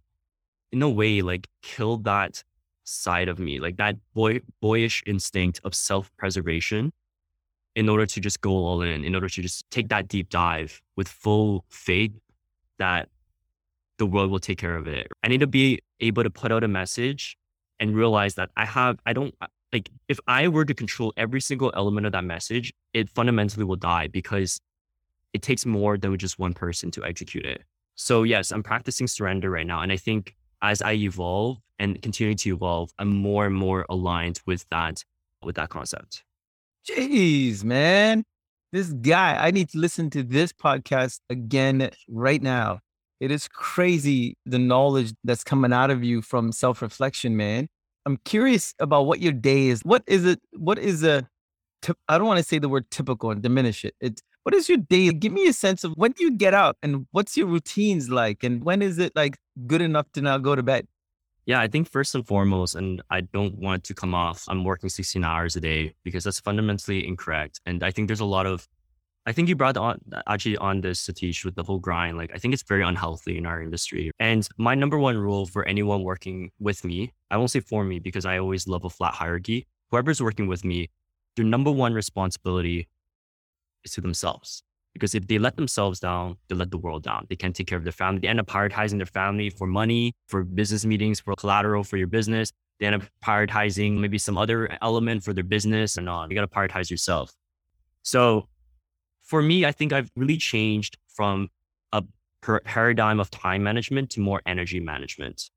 in 0.73 0.83
a 0.83 0.91
way, 0.91 1.23
like 1.23 1.49
kill 1.63 1.99
that 1.99 2.43
side 2.85 3.29
of 3.29 3.39
me, 3.39 3.61
like 3.61 3.77
that 3.77 3.97
boy, 4.15 4.41
boyish 4.61 5.03
instinct 5.07 5.61
of 5.65 5.75
self 5.75 6.11
preservation 6.17 6.93
in 7.75 7.89
order 7.89 8.07
to 8.07 8.21
just 8.21 8.41
go 8.41 8.51
all 8.51 8.83
in, 8.83 9.05
in 9.05 9.15
order 9.15 9.29
to 9.29 9.43
just 9.43 9.69
take 9.71 9.89
that 9.89 10.09
deep 10.09 10.29
dive 10.29 10.83
with 10.97 11.09
full 11.09 11.65
faith 11.69 12.13
that 12.79 13.09
the 13.99 14.07
world 14.07 14.31
will 14.31 14.41
take 14.41 14.59
care 14.59 14.77
of 14.77 14.87
it. 14.87 15.07
I 15.23 15.29
need 15.29 15.41
to 15.41 15.47
be 15.47 15.81
able 16.01 16.23
to 16.23 16.31
put 16.31 16.53
out 16.53 16.65
a 16.65 16.69
message 16.69 17.37
and 17.81 17.97
realize 17.97 18.35
that 18.35 18.51
I 18.57 18.65
have, 18.65 18.99
I 19.07 19.13
don't, 19.13 19.35
like, 19.73 19.91
if 20.09 20.19
I 20.27 20.49
were 20.49 20.65
to 20.65 20.75
control 20.75 21.13
every 21.17 21.41
single 21.41 21.73
element 21.75 22.07
of 22.07 22.13
that 22.13 22.25
message, 22.25 22.73
it 22.93 23.09
fundamentally 23.09 23.65
will 23.65 23.77
die 23.77 24.09
because 24.09 24.61
it 25.33 25.41
takes 25.41 25.65
more 25.65 25.97
than 25.97 26.17
just 26.19 26.39
one 26.39 26.53
person 26.53 26.91
to 26.93 27.05
execute 27.05 27.47
it. 27.47 27.63
So, 27.95 28.23
yes, 28.23 28.51
I'm 28.51 28.63
practicing 28.63 29.07
surrender 29.07 29.51
right 29.51 29.67
now. 29.67 29.81
And 29.81 29.93
I 29.93 29.97
think 29.97 30.35
as 30.63 30.81
I 30.81 30.93
evolve 30.93 31.59
and 31.79 32.01
continue 32.01 32.35
to 32.35 32.55
evolve, 32.55 32.93
I'm 32.99 33.09
more 33.15 33.47
and 33.47 33.55
more 33.55 33.85
aligned 33.91 34.41
with 34.47 34.65
that, 34.71 35.05
with 35.43 35.57
that 35.57 35.69
concept. 35.69 36.25
Jeez, 36.89 37.65
man. 37.65 38.25
This 38.73 38.93
guy, 38.93 39.37
I 39.39 39.51
need 39.51 39.69
to 39.71 39.79
listen 39.79 40.09
to 40.11 40.23
this 40.23 40.53
podcast 40.53 41.21
again 41.29 41.91
right 42.09 42.41
now. 42.41 42.79
It 43.21 43.31
is 43.31 43.47
crazy 43.47 44.37
the 44.47 44.59
knowledge 44.59 45.13
that's 45.25 45.45
coming 45.45 45.73
out 45.73 45.91
of 45.91 46.03
you 46.03 46.23
from 46.23 46.53
self 46.53 46.81
reflection, 46.81 47.37
man. 47.37 47.69
I'm 48.07 48.17
curious 48.25 48.75
about 48.81 49.07
what 49.07 49.21
your 49.21 49.33
day 49.33 49.69
is. 49.69 49.83
What 49.85 50.03
is 50.07 50.25
it? 50.25 50.41
What 50.53 50.79
is 50.79 51.05
a, 51.05 51.29
I 52.09 52.19
don't 52.19 52.27
want 52.27 52.39
to 52.39 52.45
say 52.45 52.59
the 52.59 52.69
word 52.69 52.91
typical 52.91 53.31
and 53.31 53.43
diminish 53.43 53.85
it. 53.85 53.95
It's, 54.01 54.23
what 54.45 54.55
is 54.55 54.69
your 54.69 54.79
day? 54.79 55.11
Give 55.11 55.33
me 55.33 55.47
a 55.47 55.53
sense 55.53 55.85
of 55.85 55.93
when 55.93 56.13
do 56.13 56.25
you 56.25 56.33
get 56.33 56.55
out 56.55 56.77
and 56.83 57.07
what's 57.13 57.37
your 57.37 57.47
routines 57.47 58.11
like? 58.11 58.43
And 58.43 58.65
when 58.65 58.83
is 58.83 58.99
it 58.99 59.13
like 59.15 59.39
good 59.67 59.81
enough 59.81 60.11
to 60.13 60.21
now 60.21 60.39
go 60.39 60.57
to 60.57 60.63
bed? 60.63 60.87
Yeah, 61.45 61.61
I 61.61 61.67
think 61.67 61.89
first 61.89 62.15
and 62.15 62.27
foremost, 62.27 62.77
and 62.77 63.03
I 63.11 63.23
don't 63.23 63.59
want 63.59 63.83
to 63.85 63.95
come 63.95 64.15
off, 64.15 64.45
I'm 64.49 64.63
working 64.63 64.89
16 64.89 65.25
hours 65.25 65.57
a 65.57 65.61
day 65.61 65.95
because 66.05 66.23
that's 66.25 66.39
fundamentally 66.39 67.07
incorrect. 67.07 67.61
And 67.67 67.83
I 67.83 67.91
think 67.91 68.07
there's 68.07 68.21
a 68.21 68.25
lot 68.25 68.47
of, 68.47 68.69
I 69.27 69.33
think 69.33 69.49
you 69.49 69.57
brought 69.57 69.77
on 69.77 70.01
actually 70.29 70.57
on 70.59 70.83
this 70.83 71.05
Satish 71.05 71.45
with 71.45 71.57
the 71.57 71.65
whole 71.65 71.81
grind. 71.81 72.17
Like 72.17 72.31
I 72.33 72.39
think 72.39 72.55
it's 72.55 72.63
very 72.63 72.83
unhealthy 72.83 73.39
in 73.39 73.47
our 73.47 73.61
industry. 73.61 74.13
And 74.21 74.49
my 74.57 74.77
number 74.77 74.99
one 74.99 75.17
rule 75.19 75.47
for 75.47 75.67
anyone 75.67 76.05
working 76.05 76.51
with 76.61 76.85
me, 76.85 77.13
I 77.31 77.37
won't 77.37 77.51
say 77.51 77.61
for 77.61 77.85
me 77.85 77.99
because 77.99 78.25
I 78.25 78.39
always 78.39 78.69
love 78.69 78.85
a 78.85 78.91
flat 78.91 79.15
hierarchy. 79.15 79.67
Whoever's 79.91 80.23
working 80.23 80.47
with 80.47 80.65
me, 80.65 80.91
their 81.35 81.45
number 81.45 81.73
one 81.73 81.93
responsibility 81.93 82.89
is 83.85 83.93
to 83.93 84.01
themselves. 84.01 84.63
Because 84.93 85.15
if 85.15 85.27
they 85.27 85.39
let 85.39 85.57
themselves 85.57 86.01
down, 86.01 86.37
they 86.49 86.55
let 86.55 86.71
the 86.71 86.79
world 86.79 87.03
down. 87.03 87.27
They 87.31 87.37
can't 87.37 87.57
take 87.57 87.67
care 87.67 87.79
of 87.79 87.85
their 87.85 87.93
family. 87.93 88.21
They 88.21 88.29
end 88.29 88.41
up 88.41 88.47
prioritizing 88.47 88.99
their 88.99 89.07
family 89.07 89.49
for 89.49 89.67
money, 89.67 90.13
for 90.29 90.45
business 90.45 90.85
meetings, 90.85 91.21
for 91.21 91.35
collateral 91.35 91.83
for 91.83 91.97
your 91.97 92.09
business. 92.09 92.53
They 92.79 92.87
end 92.87 92.97
up 92.97 93.09
prioritizing 93.25 93.99
maybe 93.99 94.19
some 94.19 94.37
other 94.37 94.77
element 94.83 95.25
for 95.25 95.33
their 95.33 95.45
business 95.45 95.97
and 95.97 96.09
on. 96.09 96.31
You 96.31 96.35
got 96.35 96.43
to 96.43 96.47
prioritize 96.47 96.91
yourself. 96.91 97.33
So 98.03 98.49
for 99.23 99.41
me, 99.41 99.65
I 99.65 99.73
think 99.73 99.93
I've 99.93 100.11
really 100.17 100.37
changed 100.37 100.99
from 101.09 101.49
a 101.93 102.03
paradigm 102.65 103.21
of 103.21 103.31
time 103.31 103.63
management 103.63 104.11
to 104.11 104.21
more 104.21 104.43
energy 104.45 104.81
management. 104.81 105.49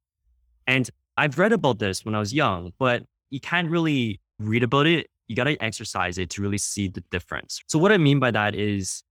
And 0.67 0.89
I've 1.17 1.37
read 1.39 1.51
about 1.51 1.79
this 1.79 2.05
when 2.05 2.15
I 2.15 2.19
was 2.19 2.33
young, 2.33 2.73
but 2.77 3.03
you 3.29 3.39
can't 3.39 3.69
really 3.69 4.21
read 4.39 4.63
about 4.63 4.85
it. 4.85 5.07
You 5.27 5.35
got 5.35 5.45
to 5.45 5.57
exercise 5.63 6.17
it 6.17 6.29
to 6.31 6.41
really 6.41 6.57
see 6.57 6.87
the 6.87 7.01
difference. 7.11 7.61
So 7.67 7.79
what 7.79 7.91
I 7.91 7.97
mean 7.97 8.19
by 8.19 8.31
that 8.31 8.55
is 8.55 9.03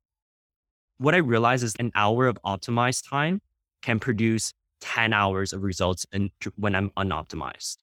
what 0.98 1.14
I 1.14 1.18
realize 1.18 1.62
is 1.62 1.74
an 1.78 1.90
hour 1.94 2.26
of 2.26 2.38
optimized 2.44 3.08
time 3.08 3.40
can 3.82 3.98
produce 3.98 4.52
10 4.80 5.12
hours 5.12 5.52
of 5.52 5.62
results 5.62 6.06
in, 6.12 6.30
when 6.56 6.74
I'm 6.74 6.90
unoptimized. 6.90 7.78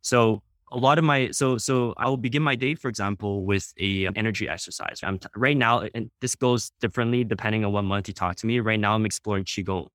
So 0.00 0.42
a 0.72 0.76
lot 0.76 0.98
of 0.98 1.04
my 1.04 1.30
so 1.30 1.58
so 1.58 1.94
I 1.96 2.08
will 2.08 2.16
begin 2.16 2.42
my 2.42 2.56
day, 2.56 2.74
for 2.74 2.88
example, 2.88 3.44
with 3.44 3.72
a 3.78 4.06
um, 4.06 4.14
energy 4.16 4.48
exercise. 4.48 5.00
I'm 5.02 5.18
t- 5.18 5.28
right 5.36 5.56
now, 5.56 5.82
and 5.94 6.10
this 6.20 6.34
goes 6.34 6.72
differently 6.80 7.24
depending 7.24 7.64
on 7.64 7.72
what 7.72 7.82
month 7.82 8.08
you 8.08 8.14
talk 8.14 8.36
to 8.36 8.46
me. 8.46 8.60
Right 8.60 8.80
now, 8.80 8.94
I'm 8.94 9.06
exploring 9.06 9.44
qigong, 9.44 9.88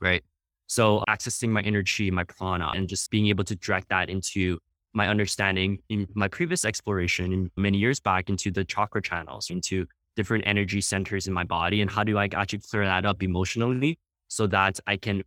right? 0.00 0.24
So 0.66 1.04
accessing 1.08 1.50
my 1.50 1.62
energy, 1.62 2.10
my 2.10 2.24
prana, 2.24 2.72
and 2.74 2.88
just 2.88 3.10
being 3.10 3.28
able 3.28 3.44
to 3.44 3.54
direct 3.54 3.88
that 3.90 4.10
into 4.10 4.58
my 4.96 5.08
understanding 5.08 5.78
in 5.90 6.08
my 6.14 6.26
previous 6.26 6.64
exploration 6.64 7.50
many 7.56 7.76
years 7.76 8.00
back 8.00 8.30
into 8.30 8.50
the 8.50 8.64
chakra 8.64 9.02
channels, 9.02 9.50
into 9.50 9.86
different 10.16 10.42
energy 10.46 10.80
centers 10.80 11.26
in 11.28 11.34
my 11.34 11.44
body 11.44 11.82
and 11.82 11.90
how 11.90 12.02
do 12.02 12.16
I 12.16 12.28
actually 12.32 12.60
clear 12.60 12.86
that 12.86 13.04
up 13.04 13.22
emotionally 13.22 13.98
so 14.28 14.46
that 14.46 14.80
I 14.86 14.96
can 14.96 15.22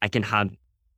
I 0.00 0.08
can 0.08 0.22
have 0.22 0.48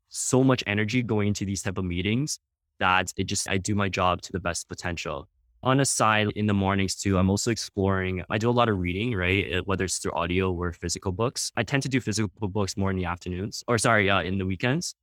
so 0.09 0.45
much 0.45 0.62
energy 0.68 1.03
going 1.03 1.29
into 1.29 1.45
these 1.45 1.62
type 1.62 1.79
of 1.79 1.85
meetings 1.85 2.39
that 2.79 3.12
it 3.16 3.25
just 3.25 3.51
I 3.51 3.59
do 3.59 3.75
my 3.75 3.89
job 3.89 4.23
to 4.23 4.33
the 4.33 4.41
best 4.41 4.68
potential. 4.68 5.29
On 5.64 5.81
a 5.81 5.85
side, 5.85 6.29
in 6.35 6.47
the 6.47 6.55
mornings 6.55 6.95
too, 6.95 7.18
I'm 7.18 7.31
also 7.31 7.51
exploring. 7.51 8.23
I 8.31 8.39
do 8.39 8.51
a 8.51 8.57
lot 8.61 8.68
of 8.68 8.79
reading, 8.79 9.14
right? 9.14 9.55
Uh, 9.55 9.62
whether 9.64 9.85
it's 9.85 9.99
through 9.99 10.12
audio 10.12 10.53
or 10.53 10.73
physical 10.73 11.12
books. 11.12 11.53
I 11.57 11.62
tend 11.62 11.83
to 11.85 11.89
do 11.89 12.01
physical 12.01 12.49
books 12.49 12.77
more 12.77 12.91
in 12.91 12.97
the 12.97 13.05
afternoons, 13.05 13.62
or 13.68 13.79
sorry, 13.79 14.11
uh, 14.11 14.23
in 14.23 14.39
the 14.39 14.47
weekends. 14.47 14.95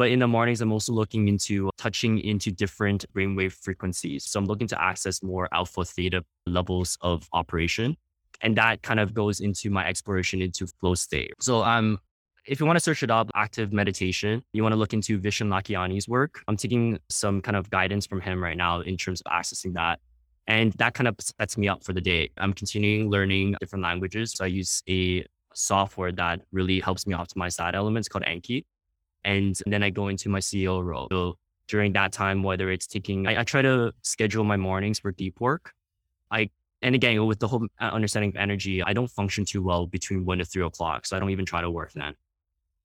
But 0.00 0.12
in 0.12 0.18
the 0.18 0.26
mornings, 0.26 0.62
I'm 0.62 0.72
also 0.72 0.94
looking 0.94 1.28
into 1.28 1.68
touching 1.76 2.20
into 2.20 2.50
different 2.50 3.04
brainwave 3.12 3.52
frequencies. 3.52 4.24
So 4.24 4.40
I'm 4.40 4.46
looking 4.46 4.66
to 4.68 4.82
access 4.82 5.22
more 5.22 5.46
alpha 5.52 5.84
theta 5.84 6.24
levels 6.46 6.96
of 7.02 7.28
operation. 7.34 7.98
And 8.40 8.56
that 8.56 8.80
kind 8.80 8.98
of 8.98 9.12
goes 9.12 9.40
into 9.40 9.68
my 9.68 9.86
exploration 9.86 10.40
into 10.40 10.66
flow 10.66 10.94
state. 10.94 11.34
So 11.40 11.62
um, 11.62 11.98
if 12.46 12.60
you 12.60 12.64
want 12.64 12.78
to 12.78 12.82
search 12.82 13.02
it 13.02 13.10
up, 13.10 13.30
active 13.34 13.74
meditation, 13.74 14.42
you 14.54 14.62
want 14.62 14.72
to 14.72 14.78
look 14.78 14.94
into 14.94 15.20
Vishen 15.20 15.48
Lakhiani's 15.48 16.08
work. 16.08 16.40
I'm 16.48 16.56
taking 16.56 16.98
some 17.10 17.42
kind 17.42 17.54
of 17.54 17.68
guidance 17.68 18.06
from 18.06 18.22
him 18.22 18.42
right 18.42 18.56
now 18.56 18.80
in 18.80 18.96
terms 18.96 19.20
of 19.20 19.30
accessing 19.30 19.74
that. 19.74 20.00
And 20.46 20.72
that 20.78 20.94
kind 20.94 21.08
of 21.08 21.16
sets 21.38 21.58
me 21.58 21.68
up 21.68 21.84
for 21.84 21.92
the 21.92 22.00
day. 22.00 22.30
I'm 22.38 22.54
continuing 22.54 23.10
learning 23.10 23.56
different 23.60 23.82
languages. 23.82 24.32
So 24.32 24.46
I 24.46 24.48
use 24.48 24.82
a 24.88 25.26
software 25.52 26.12
that 26.12 26.40
really 26.52 26.80
helps 26.80 27.06
me 27.06 27.12
optimize 27.12 27.56
that 27.56 27.74
element. 27.74 28.04
It's 28.04 28.08
called 28.08 28.24
Anki. 28.24 28.64
And 29.24 29.56
then 29.66 29.82
I 29.82 29.90
go 29.90 30.08
into 30.08 30.28
my 30.28 30.40
CEO 30.40 30.82
role. 30.84 31.08
So 31.10 31.36
during 31.68 31.92
that 31.92 32.12
time, 32.12 32.42
whether 32.42 32.70
it's 32.70 32.86
taking, 32.86 33.26
I, 33.26 33.40
I 33.40 33.44
try 33.44 33.62
to 33.62 33.92
schedule 34.02 34.44
my 34.44 34.56
mornings 34.56 34.98
for 34.98 35.12
deep 35.12 35.40
work. 35.40 35.72
I 36.30 36.50
and 36.82 36.94
again, 36.94 37.26
with 37.26 37.38
the 37.38 37.48
whole 37.48 37.66
uh, 37.80 37.84
understanding 37.84 38.30
of 38.30 38.36
energy, 38.36 38.82
I 38.82 38.92
don't 38.94 39.10
function 39.10 39.44
too 39.44 39.62
well 39.62 39.86
between 39.86 40.24
one 40.24 40.38
to 40.38 40.44
three 40.44 40.64
o'clock. 40.64 41.04
So 41.06 41.16
I 41.16 41.20
don't 41.20 41.30
even 41.30 41.44
try 41.44 41.60
to 41.60 41.70
work 41.70 41.92
then. 41.92 42.14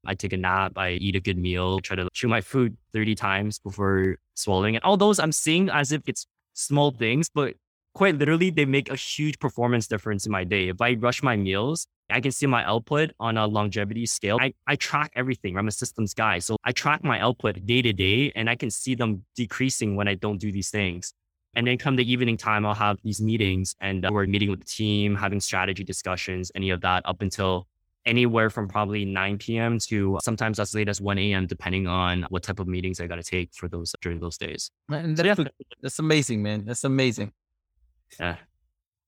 I 0.05 0.15
take 0.15 0.33
a 0.33 0.37
nap, 0.37 0.73
I 0.75 0.91
eat 0.91 1.15
a 1.15 1.19
good 1.19 1.37
meal, 1.37 1.79
try 1.79 1.95
to 1.95 2.07
chew 2.13 2.27
my 2.27 2.41
food 2.41 2.77
30 2.93 3.15
times 3.15 3.59
before 3.59 4.17
swallowing 4.35 4.75
it. 4.75 4.83
All 4.83 4.97
those 4.97 5.19
I'm 5.19 5.31
seeing 5.31 5.69
as 5.69 5.91
if 5.91 6.01
it's 6.07 6.27
small 6.53 6.91
things, 6.91 7.29
but 7.29 7.55
quite 7.95 8.17
literally, 8.17 8.51
they 8.51 8.65
make 8.65 8.91
a 8.91 8.95
huge 8.95 9.39
performance 9.39 9.87
difference 9.87 10.25
in 10.25 10.31
my 10.31 10.43
day. 10.43 10.67
If 10.67 10.81
I 10.81 10.93
rush 10.93 11.23
my 11.23 11.35
meals, 11.35 11.87
I 12.09 12.21
can 12.21 12.31
see 12.31 12.45
my 12.45 12.63
output 12.65 13.11
on 13.19 13.37
a 13.37 13.47
longevity 13.47 14.05
scale. 14.05 14.37
I, 14.39 14.53
I 14.67 14.75
track 14.75 15.11
everything. 15.15 15.57
I'm 15.57 15.67
a 15.67 15.71
systems 15.71 16.13
guy. 16.13 16.39
So 16.39 16.57
I 16.63 16.71
track 16.71 17.03
my 17.03 17.19
output 17.19 17.65
day 17.65 17.81
to 17.81 17.93
day 17.93 18.31
and 18.35 18.49
I 18.49 18.55
can 18.55 18.69
see 18.69 18.93
them 18.93 19.23
decreasing 19.35 19.95
when 19.95 20.07
I 20.07 20.13
don't 20.13 20.37
do 20.37 20.51
these 20.51 20.69
things. 20.69 21.13
And 21.55 21.65
then 21.65 21.77
come 21.77 21.95
the 21.95 22.11
evening 22.11 22.35
time, 22.35 22.65
I'll 22.65 22.73
have 22.73 22.97
these 23.01 23.21
meetings 23.21 23.75
and 23.79 24.05
uh, 24.05 24.09
we're 24.11 24.27
meeting 24.27 24.51
with 24.51 24.59
the 24.59 24.65
team, 24.65 25.15
having 25.15 25.39
strategy 25.39 25.85
discussions, 25.85 26.51
any 26.53 26.69
of 26.69 26.81
that 26.81 27.01
up 27.05 27.21
until 27.21 27.65
anywhere 28.05 28.49
from 28.49 28.67
probably 28.67 29.05
9 29.05 29.37
p.m. 29.37 29.79
to 29.79 30.19
sometimes 30.21 30.59
as 30.59 30.75
late 30.75 30.89
as 30.89 30.99
1 30.99 31.17
a.m., 31.17 31.47
depending 31.47 31.87
on 31.87 32.23
what 32.29 32.43
type 32.43 32.59
of 32.59 32.67
meetings 32.67 32.99
I 32.99 33.07
got 33.07 33.15
to 33.15 33.23
take 33.23 33.53
for 33.53 33.69
those 33.69 33.95
during 34.01 34.19
those 34.19 34.37
days. 34.37 34.69
And 34.89 35.17
that's, 35.17 35.37
so, 35.37 35.43
yeah. 35.43 35.65
that's 35.81 35.97
amazing, 35.97 36.43
man. 36.43 36.65
That's 36.65 36.83
amazing. 36.83 37.31
Yeah. 38.19 38.37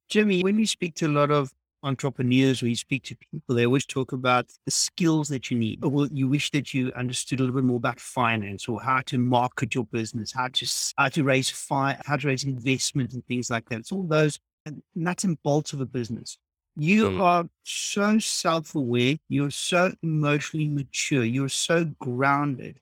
Jimmy, 0.10 0.42
when 0.42 0.58
you 0.58 0.66
speak 0.66 0.96
to 0.96 1.08
a 1.08 1.10
lot 1.10 1.32
of 1.32 1.52
entrepreneurs 1.84 2.64
or 2.64 2.68
you 2.68 2.76
speak 2.76 3.04
to 3.04 3.16
people, 3.16 3.56
they 3.56 3.66
always 3.66 3.86
talk 3.86 4.12
about 4.12 4.48
the 4.66 4.72
skills 4.72 5.28
that 5.30 5.52
you 5.52 5.58
need. 5.58 5.84
Or 5.84 6.08
you 6.08 6.28
wish 6.28 6.52
that 6.52 6.74
you 6.74 6.92
understood 6.96 7.40
a 7.40 7.44
little 7.44 7.56
bit 7.56 7.66
more 7.66 7.78
about 7.78 8.00
finance 8.00 8.68
or 8.68 8.82
how 8.82 9.02
to 9.08 9.18
market 9.18 9.76
your 9.76 9.86
business, 9.86 10.32
how 10.32 10.48
to 10.48 10.66
how 10.98 11.10
to 11.10 11.24
raise 11.24 11.50
fi- 11.50 12.00
how 12.06 12.18
to 12.18 12.28
raise 12.28 12.44
investment 12.44 13.14
and 13.14 13.26
things 13.26 13.50
like 13.50 13.68
that. 13.70 13.80
It's 13.80 13.92
all 13.92 14.04
those 14.04 14.40
nuts 14.96 15.24
and 15.24 15.42
bolts 15.44 15.74
of 15.74 15.82
a 15.82 15.86
business. 15.86 16.38
You 16.76 17.10
mm. 17.10 17.22
are 17.22 17.50
so 17.64 18.20
self-aware. 18.20 19.18
You're 19.30 19.52
so 19.52 19.94
emotionally 20.04 20.68
mature. 20.68 21.24
You're 21.24 21.50
so 21.50 21.86
grounded. 22.00 22.80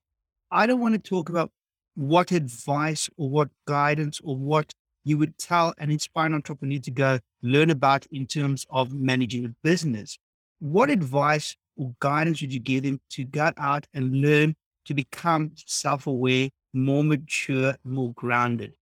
I 0.51 0.67
don't 0.67 0.81
want 0.81 0.95
to 0.95 0.99
talk 0.99 1.29
about 1.29 1.51
what 1.95 2.31
advice 2.31 3.09
or 3.17 3.29
what 3.29 3.49
guidance 3.65 4.19
or 4.23 4.35
what 4.35 4.73
you 5.05 5.17
would 5.17 5.37
tell 5.37 5.73
an 5.77 5.89
inspiring 5.91 6.33
entrepreneur 6.33 6.79
to 6.79 6.91
go 6.91 7.19
learn 7.41 7.69
about 7.69 8.05
in 8.11 8.25
terms 8.25 8.65
of 8.69 8.91
managing 8.91 9.45
a 9.45 9.55
business. 9.63 10.17
What 10.59 10.89
advice 10.89 11.55
or 11.77 11.95
guidance 11.99 12.41
would 12.41 12.53
you 12.53 12.59
give 12.59 12.83
them 12.83 12.99
to 13.11 13.23
get 13.23 13.53
out 13.57 13.87
and 13.93 14.21
learn 14.21 14.55
to 14.85 14.93
become 14.93 15.51
self-aware, 15.55 16.49
more 16.73 17.03
mature, 17.03 17.75
more 17.83 18.11
grounded? 18.13 18.73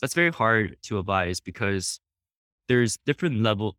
That's 0.00 0.14
very 0.14 0.32
hard 0.32 0.76
to 0.84 0.98
advise 0.98 1.40
because 1.40 2.00
there's 2.68 2.98
different 3.06 3.42
level, 3.42 3.76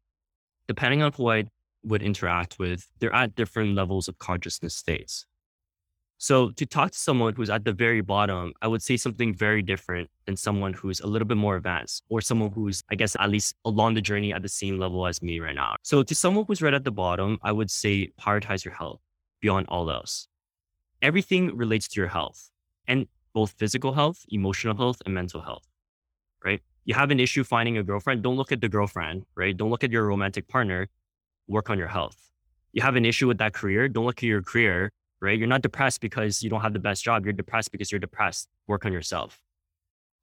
depending 0.68 1.02
on 1.02 1.12
who 1.14 1.30
I 1.30 1.46
would 1.84 2.02
interact 2.02 2.60
with, 2.60 2.88
they're 3.00 3.14
at 3.14 3.36
different 3.36 3.76
levels 3.76 4.08
of 4.08 4.18
consciousness 4.20 4.76
states. 4.76 5.26
So 6.20 6.50
to 6.52 6.66
talk 6.66 6.92
to 6.92 6.98
someone 6.98 7.36
who's 7.36 7.50
at 7.50 7.64
the 7.64 7.72
very 7.72 8.02
bottom, 8.02 8.54
I 8.62 8.68
would 8.68 8.82
say 8.82 8.98
something 8.98 9.36
very 9.36 9.62
different 9.62 10.10
than 10.26 10.36
someone 10.36 10.74
who's 10.74 11.00
a 11.00 11.08
little 11.08 11.28
bit 11.28 11.38
more 11.38 11.58
advanced 11.58 12.04
or 12.10 12.22
someone 12.22 12.52
who's, 12.52 12.82
I 12.90 12.96
guess, 12.96 13.16
at 13.20 13.30
least 13.30 13.56
along 13.66 13.94
the 13.94 14.02
journey 14.02 14.34
at 14.34 14.42
the 14.42 14.50
same 14.50 14.80
level 14.80 15.06
as 15.06 15.22
me 15.22 15.40
right 15.40 15.54
now. 15.54 15.76
So 15.84 16.02
to 16.02 16.16
someone 16.16 16.46
who's 16.48 16.62
right 16.62 16.74
at 16.74 16.84
the 16.84 16.92
bottom, 16.92 17.38
I 17.44 17.52
would 17.52 17.70
say 17.70 18.12
prioritize 18.20 18.66
your 18.66 18.74
health 18.74 19.00
beyond 19.42 19.68
all 19.70 19.92
else. 19.92 20.28
Everything 21.04 21.56
relates 21.56 21.88
to 21.90 22.02
your 22.02 22.10
health 22.10 22.50
and 22.88 23.08
both 23.34 23.52
physical 23.52 23.94
health, 23.94 24.26
emotional 24.30 24.76
health, 24.76 25.00
and 25.06 25.14
mental 25.14 25.42
health, 25.42 25.68
right? 26.44 26.62
You 26.86 26.96
have 26.96 27.12
an 27.12 27.20
issue 27.20 27.44
finding 27.44 27.78
a 27.78 27.84
girlfriend, 27.84 28.24
don't 28.24 28.38
look 28.38 28.52
at 28.52 28.62
the 28.62 28.70
girlfriend, 28.70 29.26
right? 29.36 29.56
Don't 29.56 29.70
look 29.70 29.84
at 29.84 29.92
your 29.92 30.08
romantic 30.08 30.48
partner, 30.48 30.88
work 31.48 31.70
on 31.70 31.78
your 31.78 31.90
health. 31.90 32.18
You 32.74 32.82
have 32.82 32.96
an 32.96 33.06
issue 33.06 33.28
with 33.28 33.38
that 33.38 33.54
career, 33.54 33.88
don't 33.88 34.06
look 34.06 34.20
at 34.20 34.24
your 34.24 34.42
career, 34.42 34.92
right? 35.22 35.38
You're 35.38 35.48
not 35.48 35.62
depressed 35.62 36.02
because 36.02 36.44
you 36.44 36.50
don't 36.50 36.62
have 36.62 36.74
the 36.74 36.80
best 36.80 37.04
job. 37.04 37.26
You're 37.26 37.34
depressed 37.34 37.72
because 37.72 37.92
you're 37.92 38.00
depressed. 38.00 38.48
Work 38.68 38.86
on 38.86 38.94
yourself. 38.94 39.40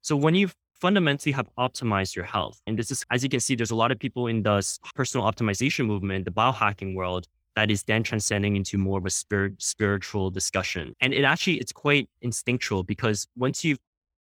So 0.01 0.15
when 0.15 0.35
you 0.35 0.49
fundamentally 0.79 1.31
have 1.31 1.49
optimized 1.57 2.15
your 2.15 2.25
health, 2.25 2.61
and 2.67 2.77
this 2.77 2.91
is, 2.91 3.05
as 3.09 3.23
you 3.23 3.29
can 3.29 3.39
see, 3.39 3.55
there's 3.55 3.71
a 3.71 3.75
lot 3.75 3.91
of 3.91 3.99
people 3.99 4.27
in 4.27 4.43
the 4.43 4.61
personal 4.93 5.25
optimization 5.25 5.85
movement, 5.85 6.25
the 6.25 6.31
biohacking 6.31 6.95
world, 6.95 7.27
that 7.55 7.71
is 7.71 7.83
then 7.83 8.03
transcending 8.03 8.55
into 8.55 8.77
more 8.77 8.97
of 8.99 9.05
a 9.05 9.09
spirit, 9.09 9.61
spiritual 9.61 10.29
discussion. 10.29 10.93
And 10.99 11.13
it 11.13 11.23
actually, 11.23 11.55
it's 11.55 11.71
quite 11.71 12.09
instinctual 12.21 12.83
because 12.83 13.27
once 13.35 13.63
you've 13.63 13.79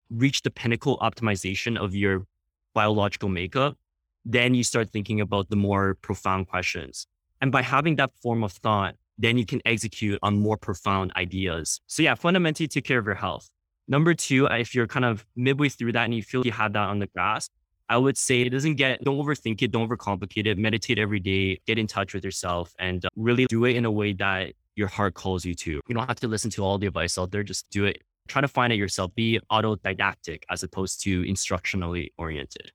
reached 0.09 0.43
the 0.43 0.51
pinnacle 0.51 0.97
optimization 0.97 1.77
of 1.77 1.95
your 1.95 2.25
biological 2.73 3.29
makeup, 3.29 3.77
then 4.25 4.53
you 4.53 4.63
start 4.63 4.89
thinking 4.89 5.21
about 5.21 5.49
the 5.49 5.55
more 5.55 5.95
profound 6.01 6.47
questions. 6.47 7.07
And 7.41 7.51
by 7.51 7.61
having 7.61 7.95
that 7.97 8.11
form 8.21 8.43
of 8.43 8.51
thought, 8.51 8.95
then 9.19 9.37
you 9.37 9.45
can 9.45 9.61
execute 9.65 10.17
on 10.23 10.39
more 10.39 10.57
profound 10.57 11.11
ideas. 11.15 11.81
So 11.87 12.01
yeah, 12.01 12.15
fundamentally 12.15 12.67
take 12.67 12.85
care 12.85 12.97
of 12.97 13.05
your 13.05 13.15
health. 13.15 13.49
Number 13.87 14.13
two, 14.13 14.47
uh, 14.47 14.55
if 14.55 14.73
you're 14.73 14.87
kind 14.87 15.05
of 15.05 15.25
midway 15.35 15.67
through 15.67 15.91
that 15.93 16.05
and 16.05 16.13
you 16.13 16.23
feel 16.23 16.45
you 16.45 16.53
have 16.53 16.73
that 16.73 16.87
on 16.87 16.99
the 16.99 17.07
grasp, 17.07 17.51
I 17.89 17.97
would 17.97 18.17
say 18.17 18.41
it 18.41 18.49
doesn't 18.49 18.75
get, 18.75 19.03
don't 19.03 19.17
overthink 19.17 19.61
it, 19.61 19.71
don't 19.71 19.89
overcomplicate 19.89 20.45
it, 20.45 20.57
meditate 20.57 20.99
every 20.99 21.19
day, 21.19 21.59
get 21.65 21.77
in 21.77 21.87
touch 21.87 22.13
with 22.13 22.23
yourself 22.23 22.71
and 22.79 23.03
uh, 23.03 23.09
really 23.15 23.45
do 23.47 23.65
it 23.65 23.75
in 23.75 23.85
a 23.85 23.91
way 23.91 24.13
that 24.13 24.53
your 24.75 24.87
heart 24.87 25.15
calls 25.15 25.43
you 25.43 25.55
to. 25.55 25.71
You 25.71 25.95
don't 25.95 26.07
have 26.07 26.19
to 26.21 26.27
listen 26.27 26.51
to 26.51 26.63
all 26.63 26.77
the 26.77 26.87
advice 26.87 27.17
out 27.17 27.31
there, 27.31 27.43
just 27.43 27.69
do 27.71 27.85
it. 27.85 28.01
Try 28.27 28.41
to 28.41 28.47
find 28.47 28.71
it 28.71 28.75
yourself, 28.75 29.13
be 29.15 29.39
autodidactic 29.51 30.43
as 30.51 30.61
opposed 30.61 31.01
to 31.03 31.23
instructionally 31.23 32.09
oriented. 32.17 32.71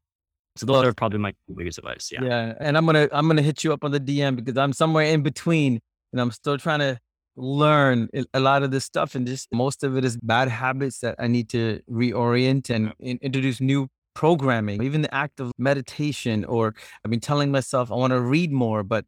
So 0.56 0.66
those 0.66 0.84
are 0.84 0.92
probably 0.92 1.20
my 1.20 1.32
biggest 1.54 1.78
advice. 1.78 2.10
Yeah. 2.12 2.24
Yeah. 2.24 2.54
And 2.60 2.76
I'm 2.76 2.86
gonna 2.86 3.08
I'm 3.12 3.26
gonna 3.26 3.42
hit 3.42 3.64
you 3.64 3.72
up 3.72 3.84
on 3.84 3.90
the 3.90 4.00
DM 4.00 4.36
because 4.36 4.56
I'm 4.56 4.72
somewhere 4.72 5.06
in 5.06 5.22
between 5.22 5.80
and 6.14 6.20
I'm 6.20 6.30
still 6.30 6.56
trying 6.56 6.78
to 6.78 7.00
learn 7.34 8.08
a 8.32 8.38
lot 8.38 8.62
of 8.62 8.70
this 8.70 8.84
stuff. 8.84 9.16
And 9.16 9.26
just 9.26 9.48
most 9.52 9.82
of 9.82 9.96
it 9.96 10.04
is 10.04 10.16
bad 10.22 10.46
habits 10.46 11.00
that 11.00 11.16
I 11.18 11.26
need 11.26 11.48
to 11.50 11.80
reorient 11.90 12.70
and 12.70 12.92
in, 13.00 13.18
introduce 13.20 13.60
new 13.60 13.88
programming, 14.14 14.80
even 14.84 15.02
the 15.02 15.12
act 15.12 15.40
of 15.40 15.50
meditation, 15.58 16.44
or 16.44 16.72
I've 17.04 17.10
been 17.10 17.18
telling 17.18 17.50
myself 17.50 17.90
I 17.90 17.96
want 17.96 18.12
to 18.12 18.20
read 18.20 18.52
more, 18.52 18.84
but 18.84 19.04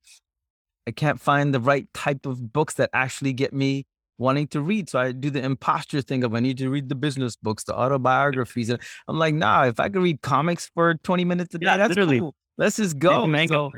I 0.89 0.91
can't 0.91 1.21
find 1.21 1.55
the 1.55 1.61
right 1.61 1.87
type 1.95 2.27
of 2.27 2.53
books 2.53 2.75
that 2.75 2.91
actually 2.93 3.33
get 3.33 3.53
me 3.53 3.85
wanting 4.19 4.49
to 4.49 4.61
read. 4.61 4.89
So 4.89 4.99
I 4.99 5.13
do 5.13 5.31
the 5.31 5.45
imposter 5.45 6.03
thing 6.03 6.25
of 6.25 6.35
I 6.35 6.41
need 6.41 6.59
to 6.59 6.69
read 6.71 6.89
the 6.89 6.97
business 6.97 7.37
books, 7.37 7.63
the 7.63 7.75
autobiographies. 7.77 8.69
And 8.69 8.81
I'm 9.07 9.17
like, 9.17 9.35
nah, 9.35 9.67
if 9.67 9.79
I 9.79 9.89
could 9.91 10.03
read 10.03 10.23
comics 10.23 10.69
for 10.75 10.95
20 11.05 11.25
minutes 11.25 11.55
a 11.55 11.59
day, 11.59 11.67
yeah, 11.67 11.77
that's 11.77 11.91
literally. 11.91 12.19
Cool. 12.19 12.35
Let's 12.59 12.77
just 12.77 12.99
go. 12.99 13.11
So, 13.49 13.71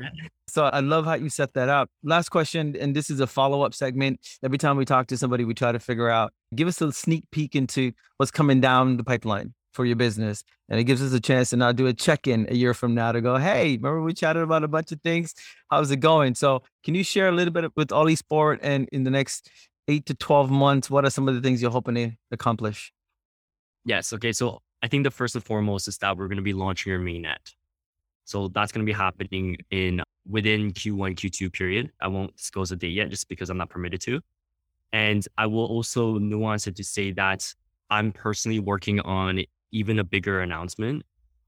so 0.47 0.63
I 0.65 0.79
love 0.79 1.05
how 1.05 1.15
you 1.15 1.29
set 1.29 1.53
that 1.53 1.69
up. 1.69 1.89
Last 2.03 2.29
question, 2.29 2.75
and 2.79 2.95
this 2.95 3.09
is 3.09 3.19
a 3.19 3.27
follow 3.27 3.61
up 3.63 3.73
segment. 3.73 4.19
Every 4.43 4.57
time 4.57 4.77
we 4.77 4.85
talk 4.85 5.07
to 5.07 5.17
somebody, 5.17 5.43
we 5.43 5.53
try 5.53 5.71
to 5.71 5.79
figure 5.79 6.09
out, 6.09 6.31
give 6.55 6.67
us 6.67 6.81
a 6.81 6.91
sneak 6.91 7.25
peek 7.31 7.55
into 7.55 7.91
what's 8.17 8.31
coming 8.31 8.61
down 8.61 8.97
the 8.97 9.03
pipeline 9.03 9.53
for 9.73 9.85
your 9.85 9.95
business. 9.95 10.43
And 10.69 10.79
it 10.79 10.85
gives 10.85 11.01
us 11.01 11.13
a 11.13 11.19
chance 11.19 11.49
to 11.49 11.57
now 11.57 11.71
do 11.71 11.87
a 11.87 11.93
check 11.93 12.27
in 12.27 12.47
a 12.49 12.55
year 12.55 12.73
from 12.73 12.95
now 12.95 13.11
to 13.11 13.21
go, 13.21 13.37
hey, 13.37 13.75
remember 13.77 14.01
we 14.01 14.13
chatted 14.13 14.43
about 14.43 14.63
a 14.63 14.67
bunch 14.67 14.91
of 14.91 15.01
things? 15.01 15.33
How's 15.69 15.91
it 15.91 15.97
going? 15.97 16.35
So, 16.35 16.63
can 16.83 16.95
you 16.95 17.03
share 17.03 17.27
a 17.27 17.31
little 17.31 17.53
bit 17.53 17.71
with 17.75 17.89
OlySport 17.89 18.59
and 18.61 18.87
in 18.91 19.03
the 19.03 19.11
next 19.11 19.49
eight 19.87 20.05
to 20.05 20.13
12 20.13 20.49
months, 20.49 20.89
what 20.89 21.05
are 21.05 21.09
some 21.09 21.27
of 21.27 21.35
the 21.35 21.41
things 21.41 21.61
you're 21.61 21.71
hoping 21.71 21.95
to 21.95 22.11
accomplish? 22.31 22.93
Yes. 23.85 24.13
Okay. 24.13 24.31
So, 24.31 24.61
I 24.81 24.87
think 24.87 25.03
the 25.03 25.11
first 25.11 25.35
and 25.35 25.43
foremost 25.43 25.87
is 25.87 25.97
that 25.97 26.17
we're 26.17 26.27
going 26.27 26.37
to 26.37 26.43
be 26.43 26.53
launching 26.53 26.93
our 26.93 26.99
mainnet. 26.99 27.53
So 28.29 28.47
that's 28.47 28.71
going 28.71 28.85
to 28.85 28.89
be 28.89 28.95
happening 28.95 29.57
in 29.71 30.03
within 30.29 30.71
Q1, 30.71 31.15
Q2 31.15 31.51
period. 31.51 31.91
I 31.99 32.07
won't 32.09 32.37
disclose 32.37 32.69
the 32.69 32.75
date 32.75 32.93
yet 32.93 33.09
just 33.09 33.27
because 33.27 33.49
I'm 33.49 33.57
not 33.57 33.71
permitted 33.71 34.01
to. 34.01 34.21
And 34.93 35.27
I 35.39 35.47
will 35.47 35.65
also 35.65 36.19
nuance 36.19 36.67
it 36.67 36.75
to 36.75 36.83
say 36.83 37.11
that 37.13 37.51
I'm 37.89 38.11
personally 38.11 38.59
working 38.59 38.99
on 38.99 39.41
even 39.71 39.97
a 39.97 40.03
bigger 40.03 40.41
announcement, 40.41 41.01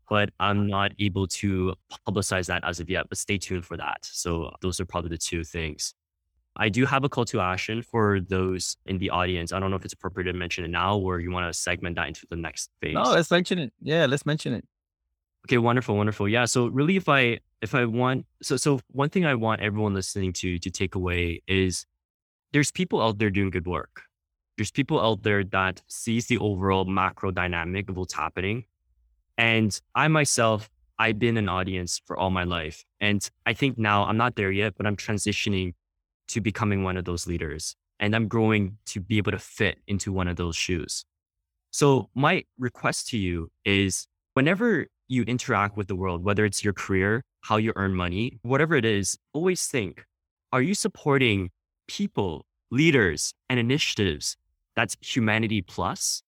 but 0.09 0.31
I'm 0.39 0.65
not 0.65 0.93
able 0.97 1.27
to 1.27 1.75
publicize 2.07 2.47
that 2.47 2.63
as 2.63 2.79
of 2.79 2.89
yet, 2.89 3.09
but 3.09 3.19
stay 3.19 3.37
tuned 3.37 3.63
for 3.63 3.77
that. 3.77 3.99
So 4.01 4.51
those 4.61 4.79
are 4.79 4.85
probably 4.85 5.09
the 5.09 5.19
two 5.19 5.43
things. 5.43 5.93
I 6.55 6.69
do 6.69 6.87
have 6.87 7.03
a 7.03 7.09
call 7.09 7.25
to 7.25 7.41
action 7.41 7.83
for 7.83 8.19
those 8.21 8.75
in 8.87 8.97
the 8.97 9.11
audience. 9.11 9.53
I 9.53 9.59
don't 9.59 9.69
know 9.69 9.77
if 9.77 9.85
it's 9.85 9.93
appropriate 9.93 10.31
to 10.31 10.33
mention 10.33 10.65
it 10.65 10.69
now 10.69 10.97
or 10.97 11.19
you 11.19 11.29
want 11.29 11.47
to 11.47 11.57
segment 11.57 11.95
that 11.97 12.07
into 12.07 12.25
the 12.31 12.37
next 12.37 12.71
phase. 12.81 12.95
No, 12.95 13.03
let's 13.03 13.29
mention 13.29 13.59
it. 13.59 13.71
Yeah, 13.81 14.07
let's 14.07 14.25
mention 14.25 14.53
it. 14.53 14.65
Okay, 15.47 15.57
wonderful, 15.57 15.95
wonderful. 15.97 16.29
Yeah. 16.29 16.45
So 16.45 16.67
really 16.67 16.97
if 16.97 17.09
I 17.09 17.39
if 17.61 17.73
I 17.75 17.85
want 17.85 18.25
so 18.41 18.57
so 18.57 18.79
one 18.91 19.09
thing 19.09 19.25
I 19.25 19.35
want 19.35 19.61
everyone 19.61 19.93
listening 19.93 20.33
to 20.33 20.59
to 20.59 20.69
take 20.69 20.95
away 20.95 21.41
is 21.47 21.85
there's 22.53 22.71
people 22.71 23.01
out 23.01 23.17
there 23.17 23.29
doing 23.29 23.49
good 23.49 23.67
work. 23.67 24.03
There's 24.57 24.71
people 24.71 24.99
out 24.99 25.23
there 25.23 25.43
that 25.45 25.81
sees 25.87 26.27
the 26.27 26.37
overall 26.37 26.85
macro 26.85 27.31
dynamic 27.31 27.89
of 27.89 27.97
what's 27.97 28.13
happening. 28.13 28.65
And 29.37 29.79
I 29.95 30.07
myself, 30.07 30.69
I've 30.99 31.17
been 31.17 31.37
an 31.37 31.49
audience 31.49 32.01
for 32.05 32.17
all 32.17 32.29
my 32.29 32.43
life. 32.43 32.83
And 32.99 33.27
I 33.45 33.53
think 33.53 33.77
now 33.77 34.03
I'm 34.03 34.17
not 34.17 34.35
there 34.35 34.51
yet, 34.51 34.73
but 34.77 34.85
I'm 34.85 34.97
transitioning 34.97 35.73
to 36.27 36.41
becoming 36.41 36.83
one 36.83 36.97
of 36.97 37.05
those 37.05 37.25
leaders. 37.25 37.75
And 37.99 38.15
I'm 38.15 38.27
growing 38.27 38.77
to 38.87 38.99
be 38.99 39.17
able 39.17 39.31
to 39.31 39.39
fit 39.39 39.79
into 39.87 40.11
one 40.11 40.27
of 40.27 40.35
those 40.35 40.55
shoes. 40.55 41.05
So 41.71 42.09
my 42.13 42.43
request 42.59 43.07
to 43.09 43.17
you 43.17 43.49
is 43.63 44.07
whenever 44.33 44.87
you 45.11 45.23
interact 45.23 45.75
with 45.75 45.87
the 45.87 45.95
world, 45.95 46.23
whether 46.23 46.45
it's 46.45 46.63
your 46.63 46.73
career, 46.73 47.23
how 47.41 47.57
you 47.57 47.73
earn 47.75 47.93
money, 47.93 48.39
whatever 48.43 48.75
it 48.75 48.85
is, 48.85 49.17
always 49.33 49.67
think 49.67 50.05
are 50.53 50.61
you 50.61 50.73
supporting 50.73 51.49
people, 51.87 52.45
leaders, 52.71 53.33
and 53.49 53.59
initiatives 53.59 54.37
that's 54.75 54.95
humanity 55.01 55.61
plus? 55.61 56.23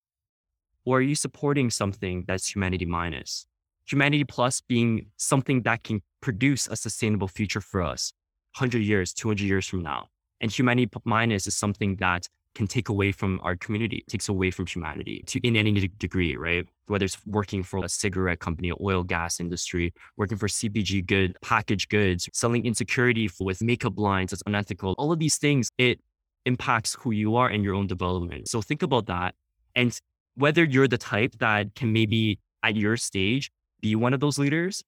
Or 0.85 0.97
are 0.97 1.01
you 1.01 1.15
supporting 1.15 1.69
something 1.69 2.25
that's 2.27 2.53
humanity 2.53 2.85
minus? 2.85 3.45
Humanity 3.85 4.23
plus 4.25 4.61
being 4.61 5.07
something 5.17 5.61
that 5.63 5.83
can 5.83 6.01
produce 6.21 6.67
a 6.67 6.75
sustainable 6.75 7.27
future 7.27 7.61
for 7.61 7.81
us 7.81 8.11
100 8.57 8.79
years, 8.79 9.13
200 9.13 9.43
years 9.43 9.67
from 9.67 9.81
now. 9.81 10.07
And 10.41 10.51
humanity 10.51 10.89
minus 11.05 11.47
is 11.47 11.55
something 11.55 11.95
that 11.97 12.27
can 12.55 12.67
take 12.67 12.89
away 12.89 13.11
from 13.11 13.39
our 13.43 13.55
community, 13.55 14.03
takes 14.07 14.29
away 14.29 14.51
from 14.51 14.67
humanity 14.67 15.23
to 15.27 15.39
in 15.39 15.55
any 15.55 15.87
degree, 15.87 16.35
right? 16.35 16.67
Whether 16.87 17.05
it's 17.05 17.17
working 17.25 17.63
for 17.63 17.83
a 17.83 17.89
cigarette 17.89 18.39
company, 18.39 18.71
oil 18.81 19.03
gas 19.03 19.39
industry, 19.39 19.93
working 20.17 20.37
for 20.37 20.47
CPG 20.47 21.05
good, 21.05 21.35
packaged 21.41 21.89
goods, 21.89 22.29
selling 22.33 22.65
insecurity 22.65 23.29
with 23.39 23.61
makeup 23.61 23.97
lines 23.97 24.31
that's 24.31 24.43
unethical. 24.45 24.95
All 24.97 25.11
of 25.11 25.19
these 25.19 25.37
things, 25.37 25.69
it 25.77 25.99
impacts 26.45 26.95
who 26.95 27.11
you 27.11 27.35
are 27.35 27.47
and 27.47 27.63
your 27.63 27.73
own 27.73 27.87
development. 27.87 28.49
So 28.49 28.61
think 28.61 28.83
about 28.83 29.05
that. 29.07 29.35
And 29.75 29.97
whether 30.35 30.63
you're 30.63 30.87
the 30.87 30.97
type 30.97 31.37
that 31.39 31.75
can 31.75 31.93
maybe 31.93 32.39
at 32.63 32.75
your 32.75 32.97
stage 32.97 33.51
be 33.81 33.95
one 33.95 34.13
of 34.13 34.19
those 34.19 34.37
leaders, 34.37 34.83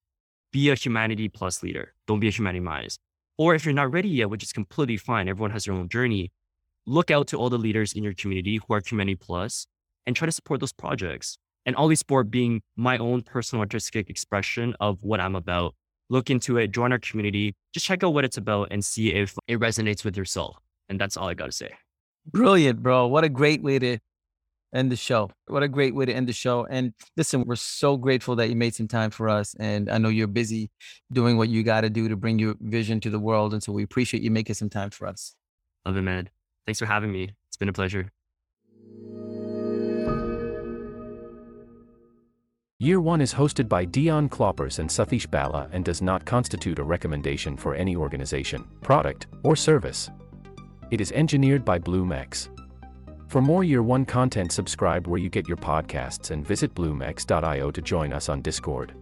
be 0.51 0.69
a 0.69 0.75
humanity 0.75 1.27
plus 1.29 1.61
leader. 1.63 1.93
Don't 2.07 2.19
be 2.19 2.27
a 2.27 2.31
humanity 2.31 2.61
minus. 2.61 2.97
Or 3.37 3.55
if 3.55 3.65
you're 3.65 3.73
not 3.73 3.91
ready 3.91 4.07
yet, 4.09 4.29
which 4.29 4.43
is 4.43 4.53
completely 4.53 4.97
fine, 4.97 5.27
everyone 5.27 5.51
has 5.51 5.65
their 5.65 5.73
own 5.73 5.89
journey, 5.89 6.31
look 6.85 7.11
out 7.11 7.27
to 7.27 7.37
all 7.37 7.49
the 7.49 7.57
leaders 7.57 7.93
in 7.93 8.03
your 8.03 8.13
community 8.13 8.57
who 8.65 8.73
are 8.73 8.81
Community 8.81 9.15
Plus 9.15 9.67
and 10.05 10.15
try 10.15 10.25
to 10.25 10.31
support 10.31 10.59
those 10.59 10.71
projects. 10.71 11.37
And 11.65 11.75
OlySport 11.75 12.29
being 12.29 12.61
my 12.75 12.97
own 12.97 13.21
personal 13.21 13.61
artistic 13.61 14.09
expression 14.09 14.75
of 14.79 14.99
what 15.01 15.19
I'm 15.19 15.35
about. 15.35 15.75
Look 16.09 16.29
into 16.29 16.57
it, 16.57 16.71
join 16.71 16.91
our 16.91 16.99
community, 16.99 17.55
just 17.73 17.85
check 17.85 18.03
out 18.03 18.13
what 18.13 18.23
it's 18.23 18.37
about 18.37 18.67
and 18.69 18.85
see 18.85 19.13
if 19.13 19.35
it 19.47 19.59
resonates 19.59 20.05
with 20.05 20.15
your 20.15 20.25
soul. 20.25 20.57
And 20.87 21.01
that's 21.01 21.17
all 21.17 21.27
I 21.27 21.33
got 21.33 21.47
to 21.47 21.51
say. 21.51 21.71
Brilliant, 22.31 22.83
bro. 22.83 23.07
What 23.07 23.23
a 23.23 23.29
great 23.29 23.63
way 23.63 23.79
to 23.79 23.97
end 24.73 24.91
the 24.91 24.95
show. 24.95 25.31
What 25.47 25.63
a 25.63 25.67
great 25.67 25.95
way 25.95 26.05
to 26.05 26.13
end 26.13 26.27
the 26.27 26.33
show. 26.33 26.65
And 26.69 26.93
listen, 27.17 27.43
we're 27.45 27.55
so 27.55 27.97
grateful 27.97 28.35
that 28.35 28.49
you 28.49 28.55
made 28.55 28.75
some 28.75 28.87
time 28.87 29.09
for 29.09 29.29
us. 29.29 29.55
And 29.59 29.89
I 29.89 29.97
know 29.97 30.09
you're 30.09 30.27
busy 30.27 30.69
doing 31.11 31.37
what 31.37 31.49
you 31.49 31.63
got 31.63 31.81
to 31.81 31.89
do 31.89 32.09
to 32.09 32.15
bring 32.15 32.37
your 32.37 32.55
vision 32.59 32.99
to 33.01 33.09
the 33.09 33.19
world. 33.19 33.53
And 33.53 33.63
so 33.63 33.71
we 33.71 33.83
appreciate 33.83 34.21
you 34.21 34.31
making 34.31 34.55
some 34.55 34.69
time 34.69 34.91
for 34.91 35.07
us. 35.07 35.35
Love 35.85 35.97
it, 35.97 36.01
man. 36.01 36.29
Thanks 36.65 36.79
for 36.79 36.85
having 36.85 37.11
me. 37.11 37.31
It's 37.47 37.57
been 37.57 37.69
a 37.69 37.73
pleasure. 37.73 38.11
Year 42.79 42.99
1 42.99 43.21
is 43.21 43.33
hosted 43.33 43.69
by 43.69 43.85
Dion 43.85 44.27
Kloppers 44.27 44.79
and 44.79 44.89
Satish 44.89 45.31
Bala 45.31 45.69
and 45.71 45.85
does 45.85 46.01
not 46.01 46.25
constitute 46.25 46.77
a 46.77 46.83
recommendation 46.83 47.55
for 47.55 47.73
any 47.73 47.95
organization, 47.95 48.65
product, 48.81 49.27
or 49.43 49.55
service. 49.55 50.09
It 50.91 50.99
is 50.99 51.13
engineered 51.13 51.63
by 51.63 51.79
BloomX. 51.79 52.49
For 53.29 53.41
more 53.41 53.63
Year 53.63 53.81
1 53.81 54.03
content 54.03 54.51
subscribe 54.51 55.07
where 55.07 55.21
you 55.21 55.29
get 55.29 55.47
your 55.47 55.55
podcasts 55.55 56.31
and 56.31 56.45
visit 56.45 56.75
bloomx.io 56.75 57.71
to 57.71 57.81
join 57.81 58.11
us 58.11 58.27
on 58.27 58.41
Discord. 58.41 58.93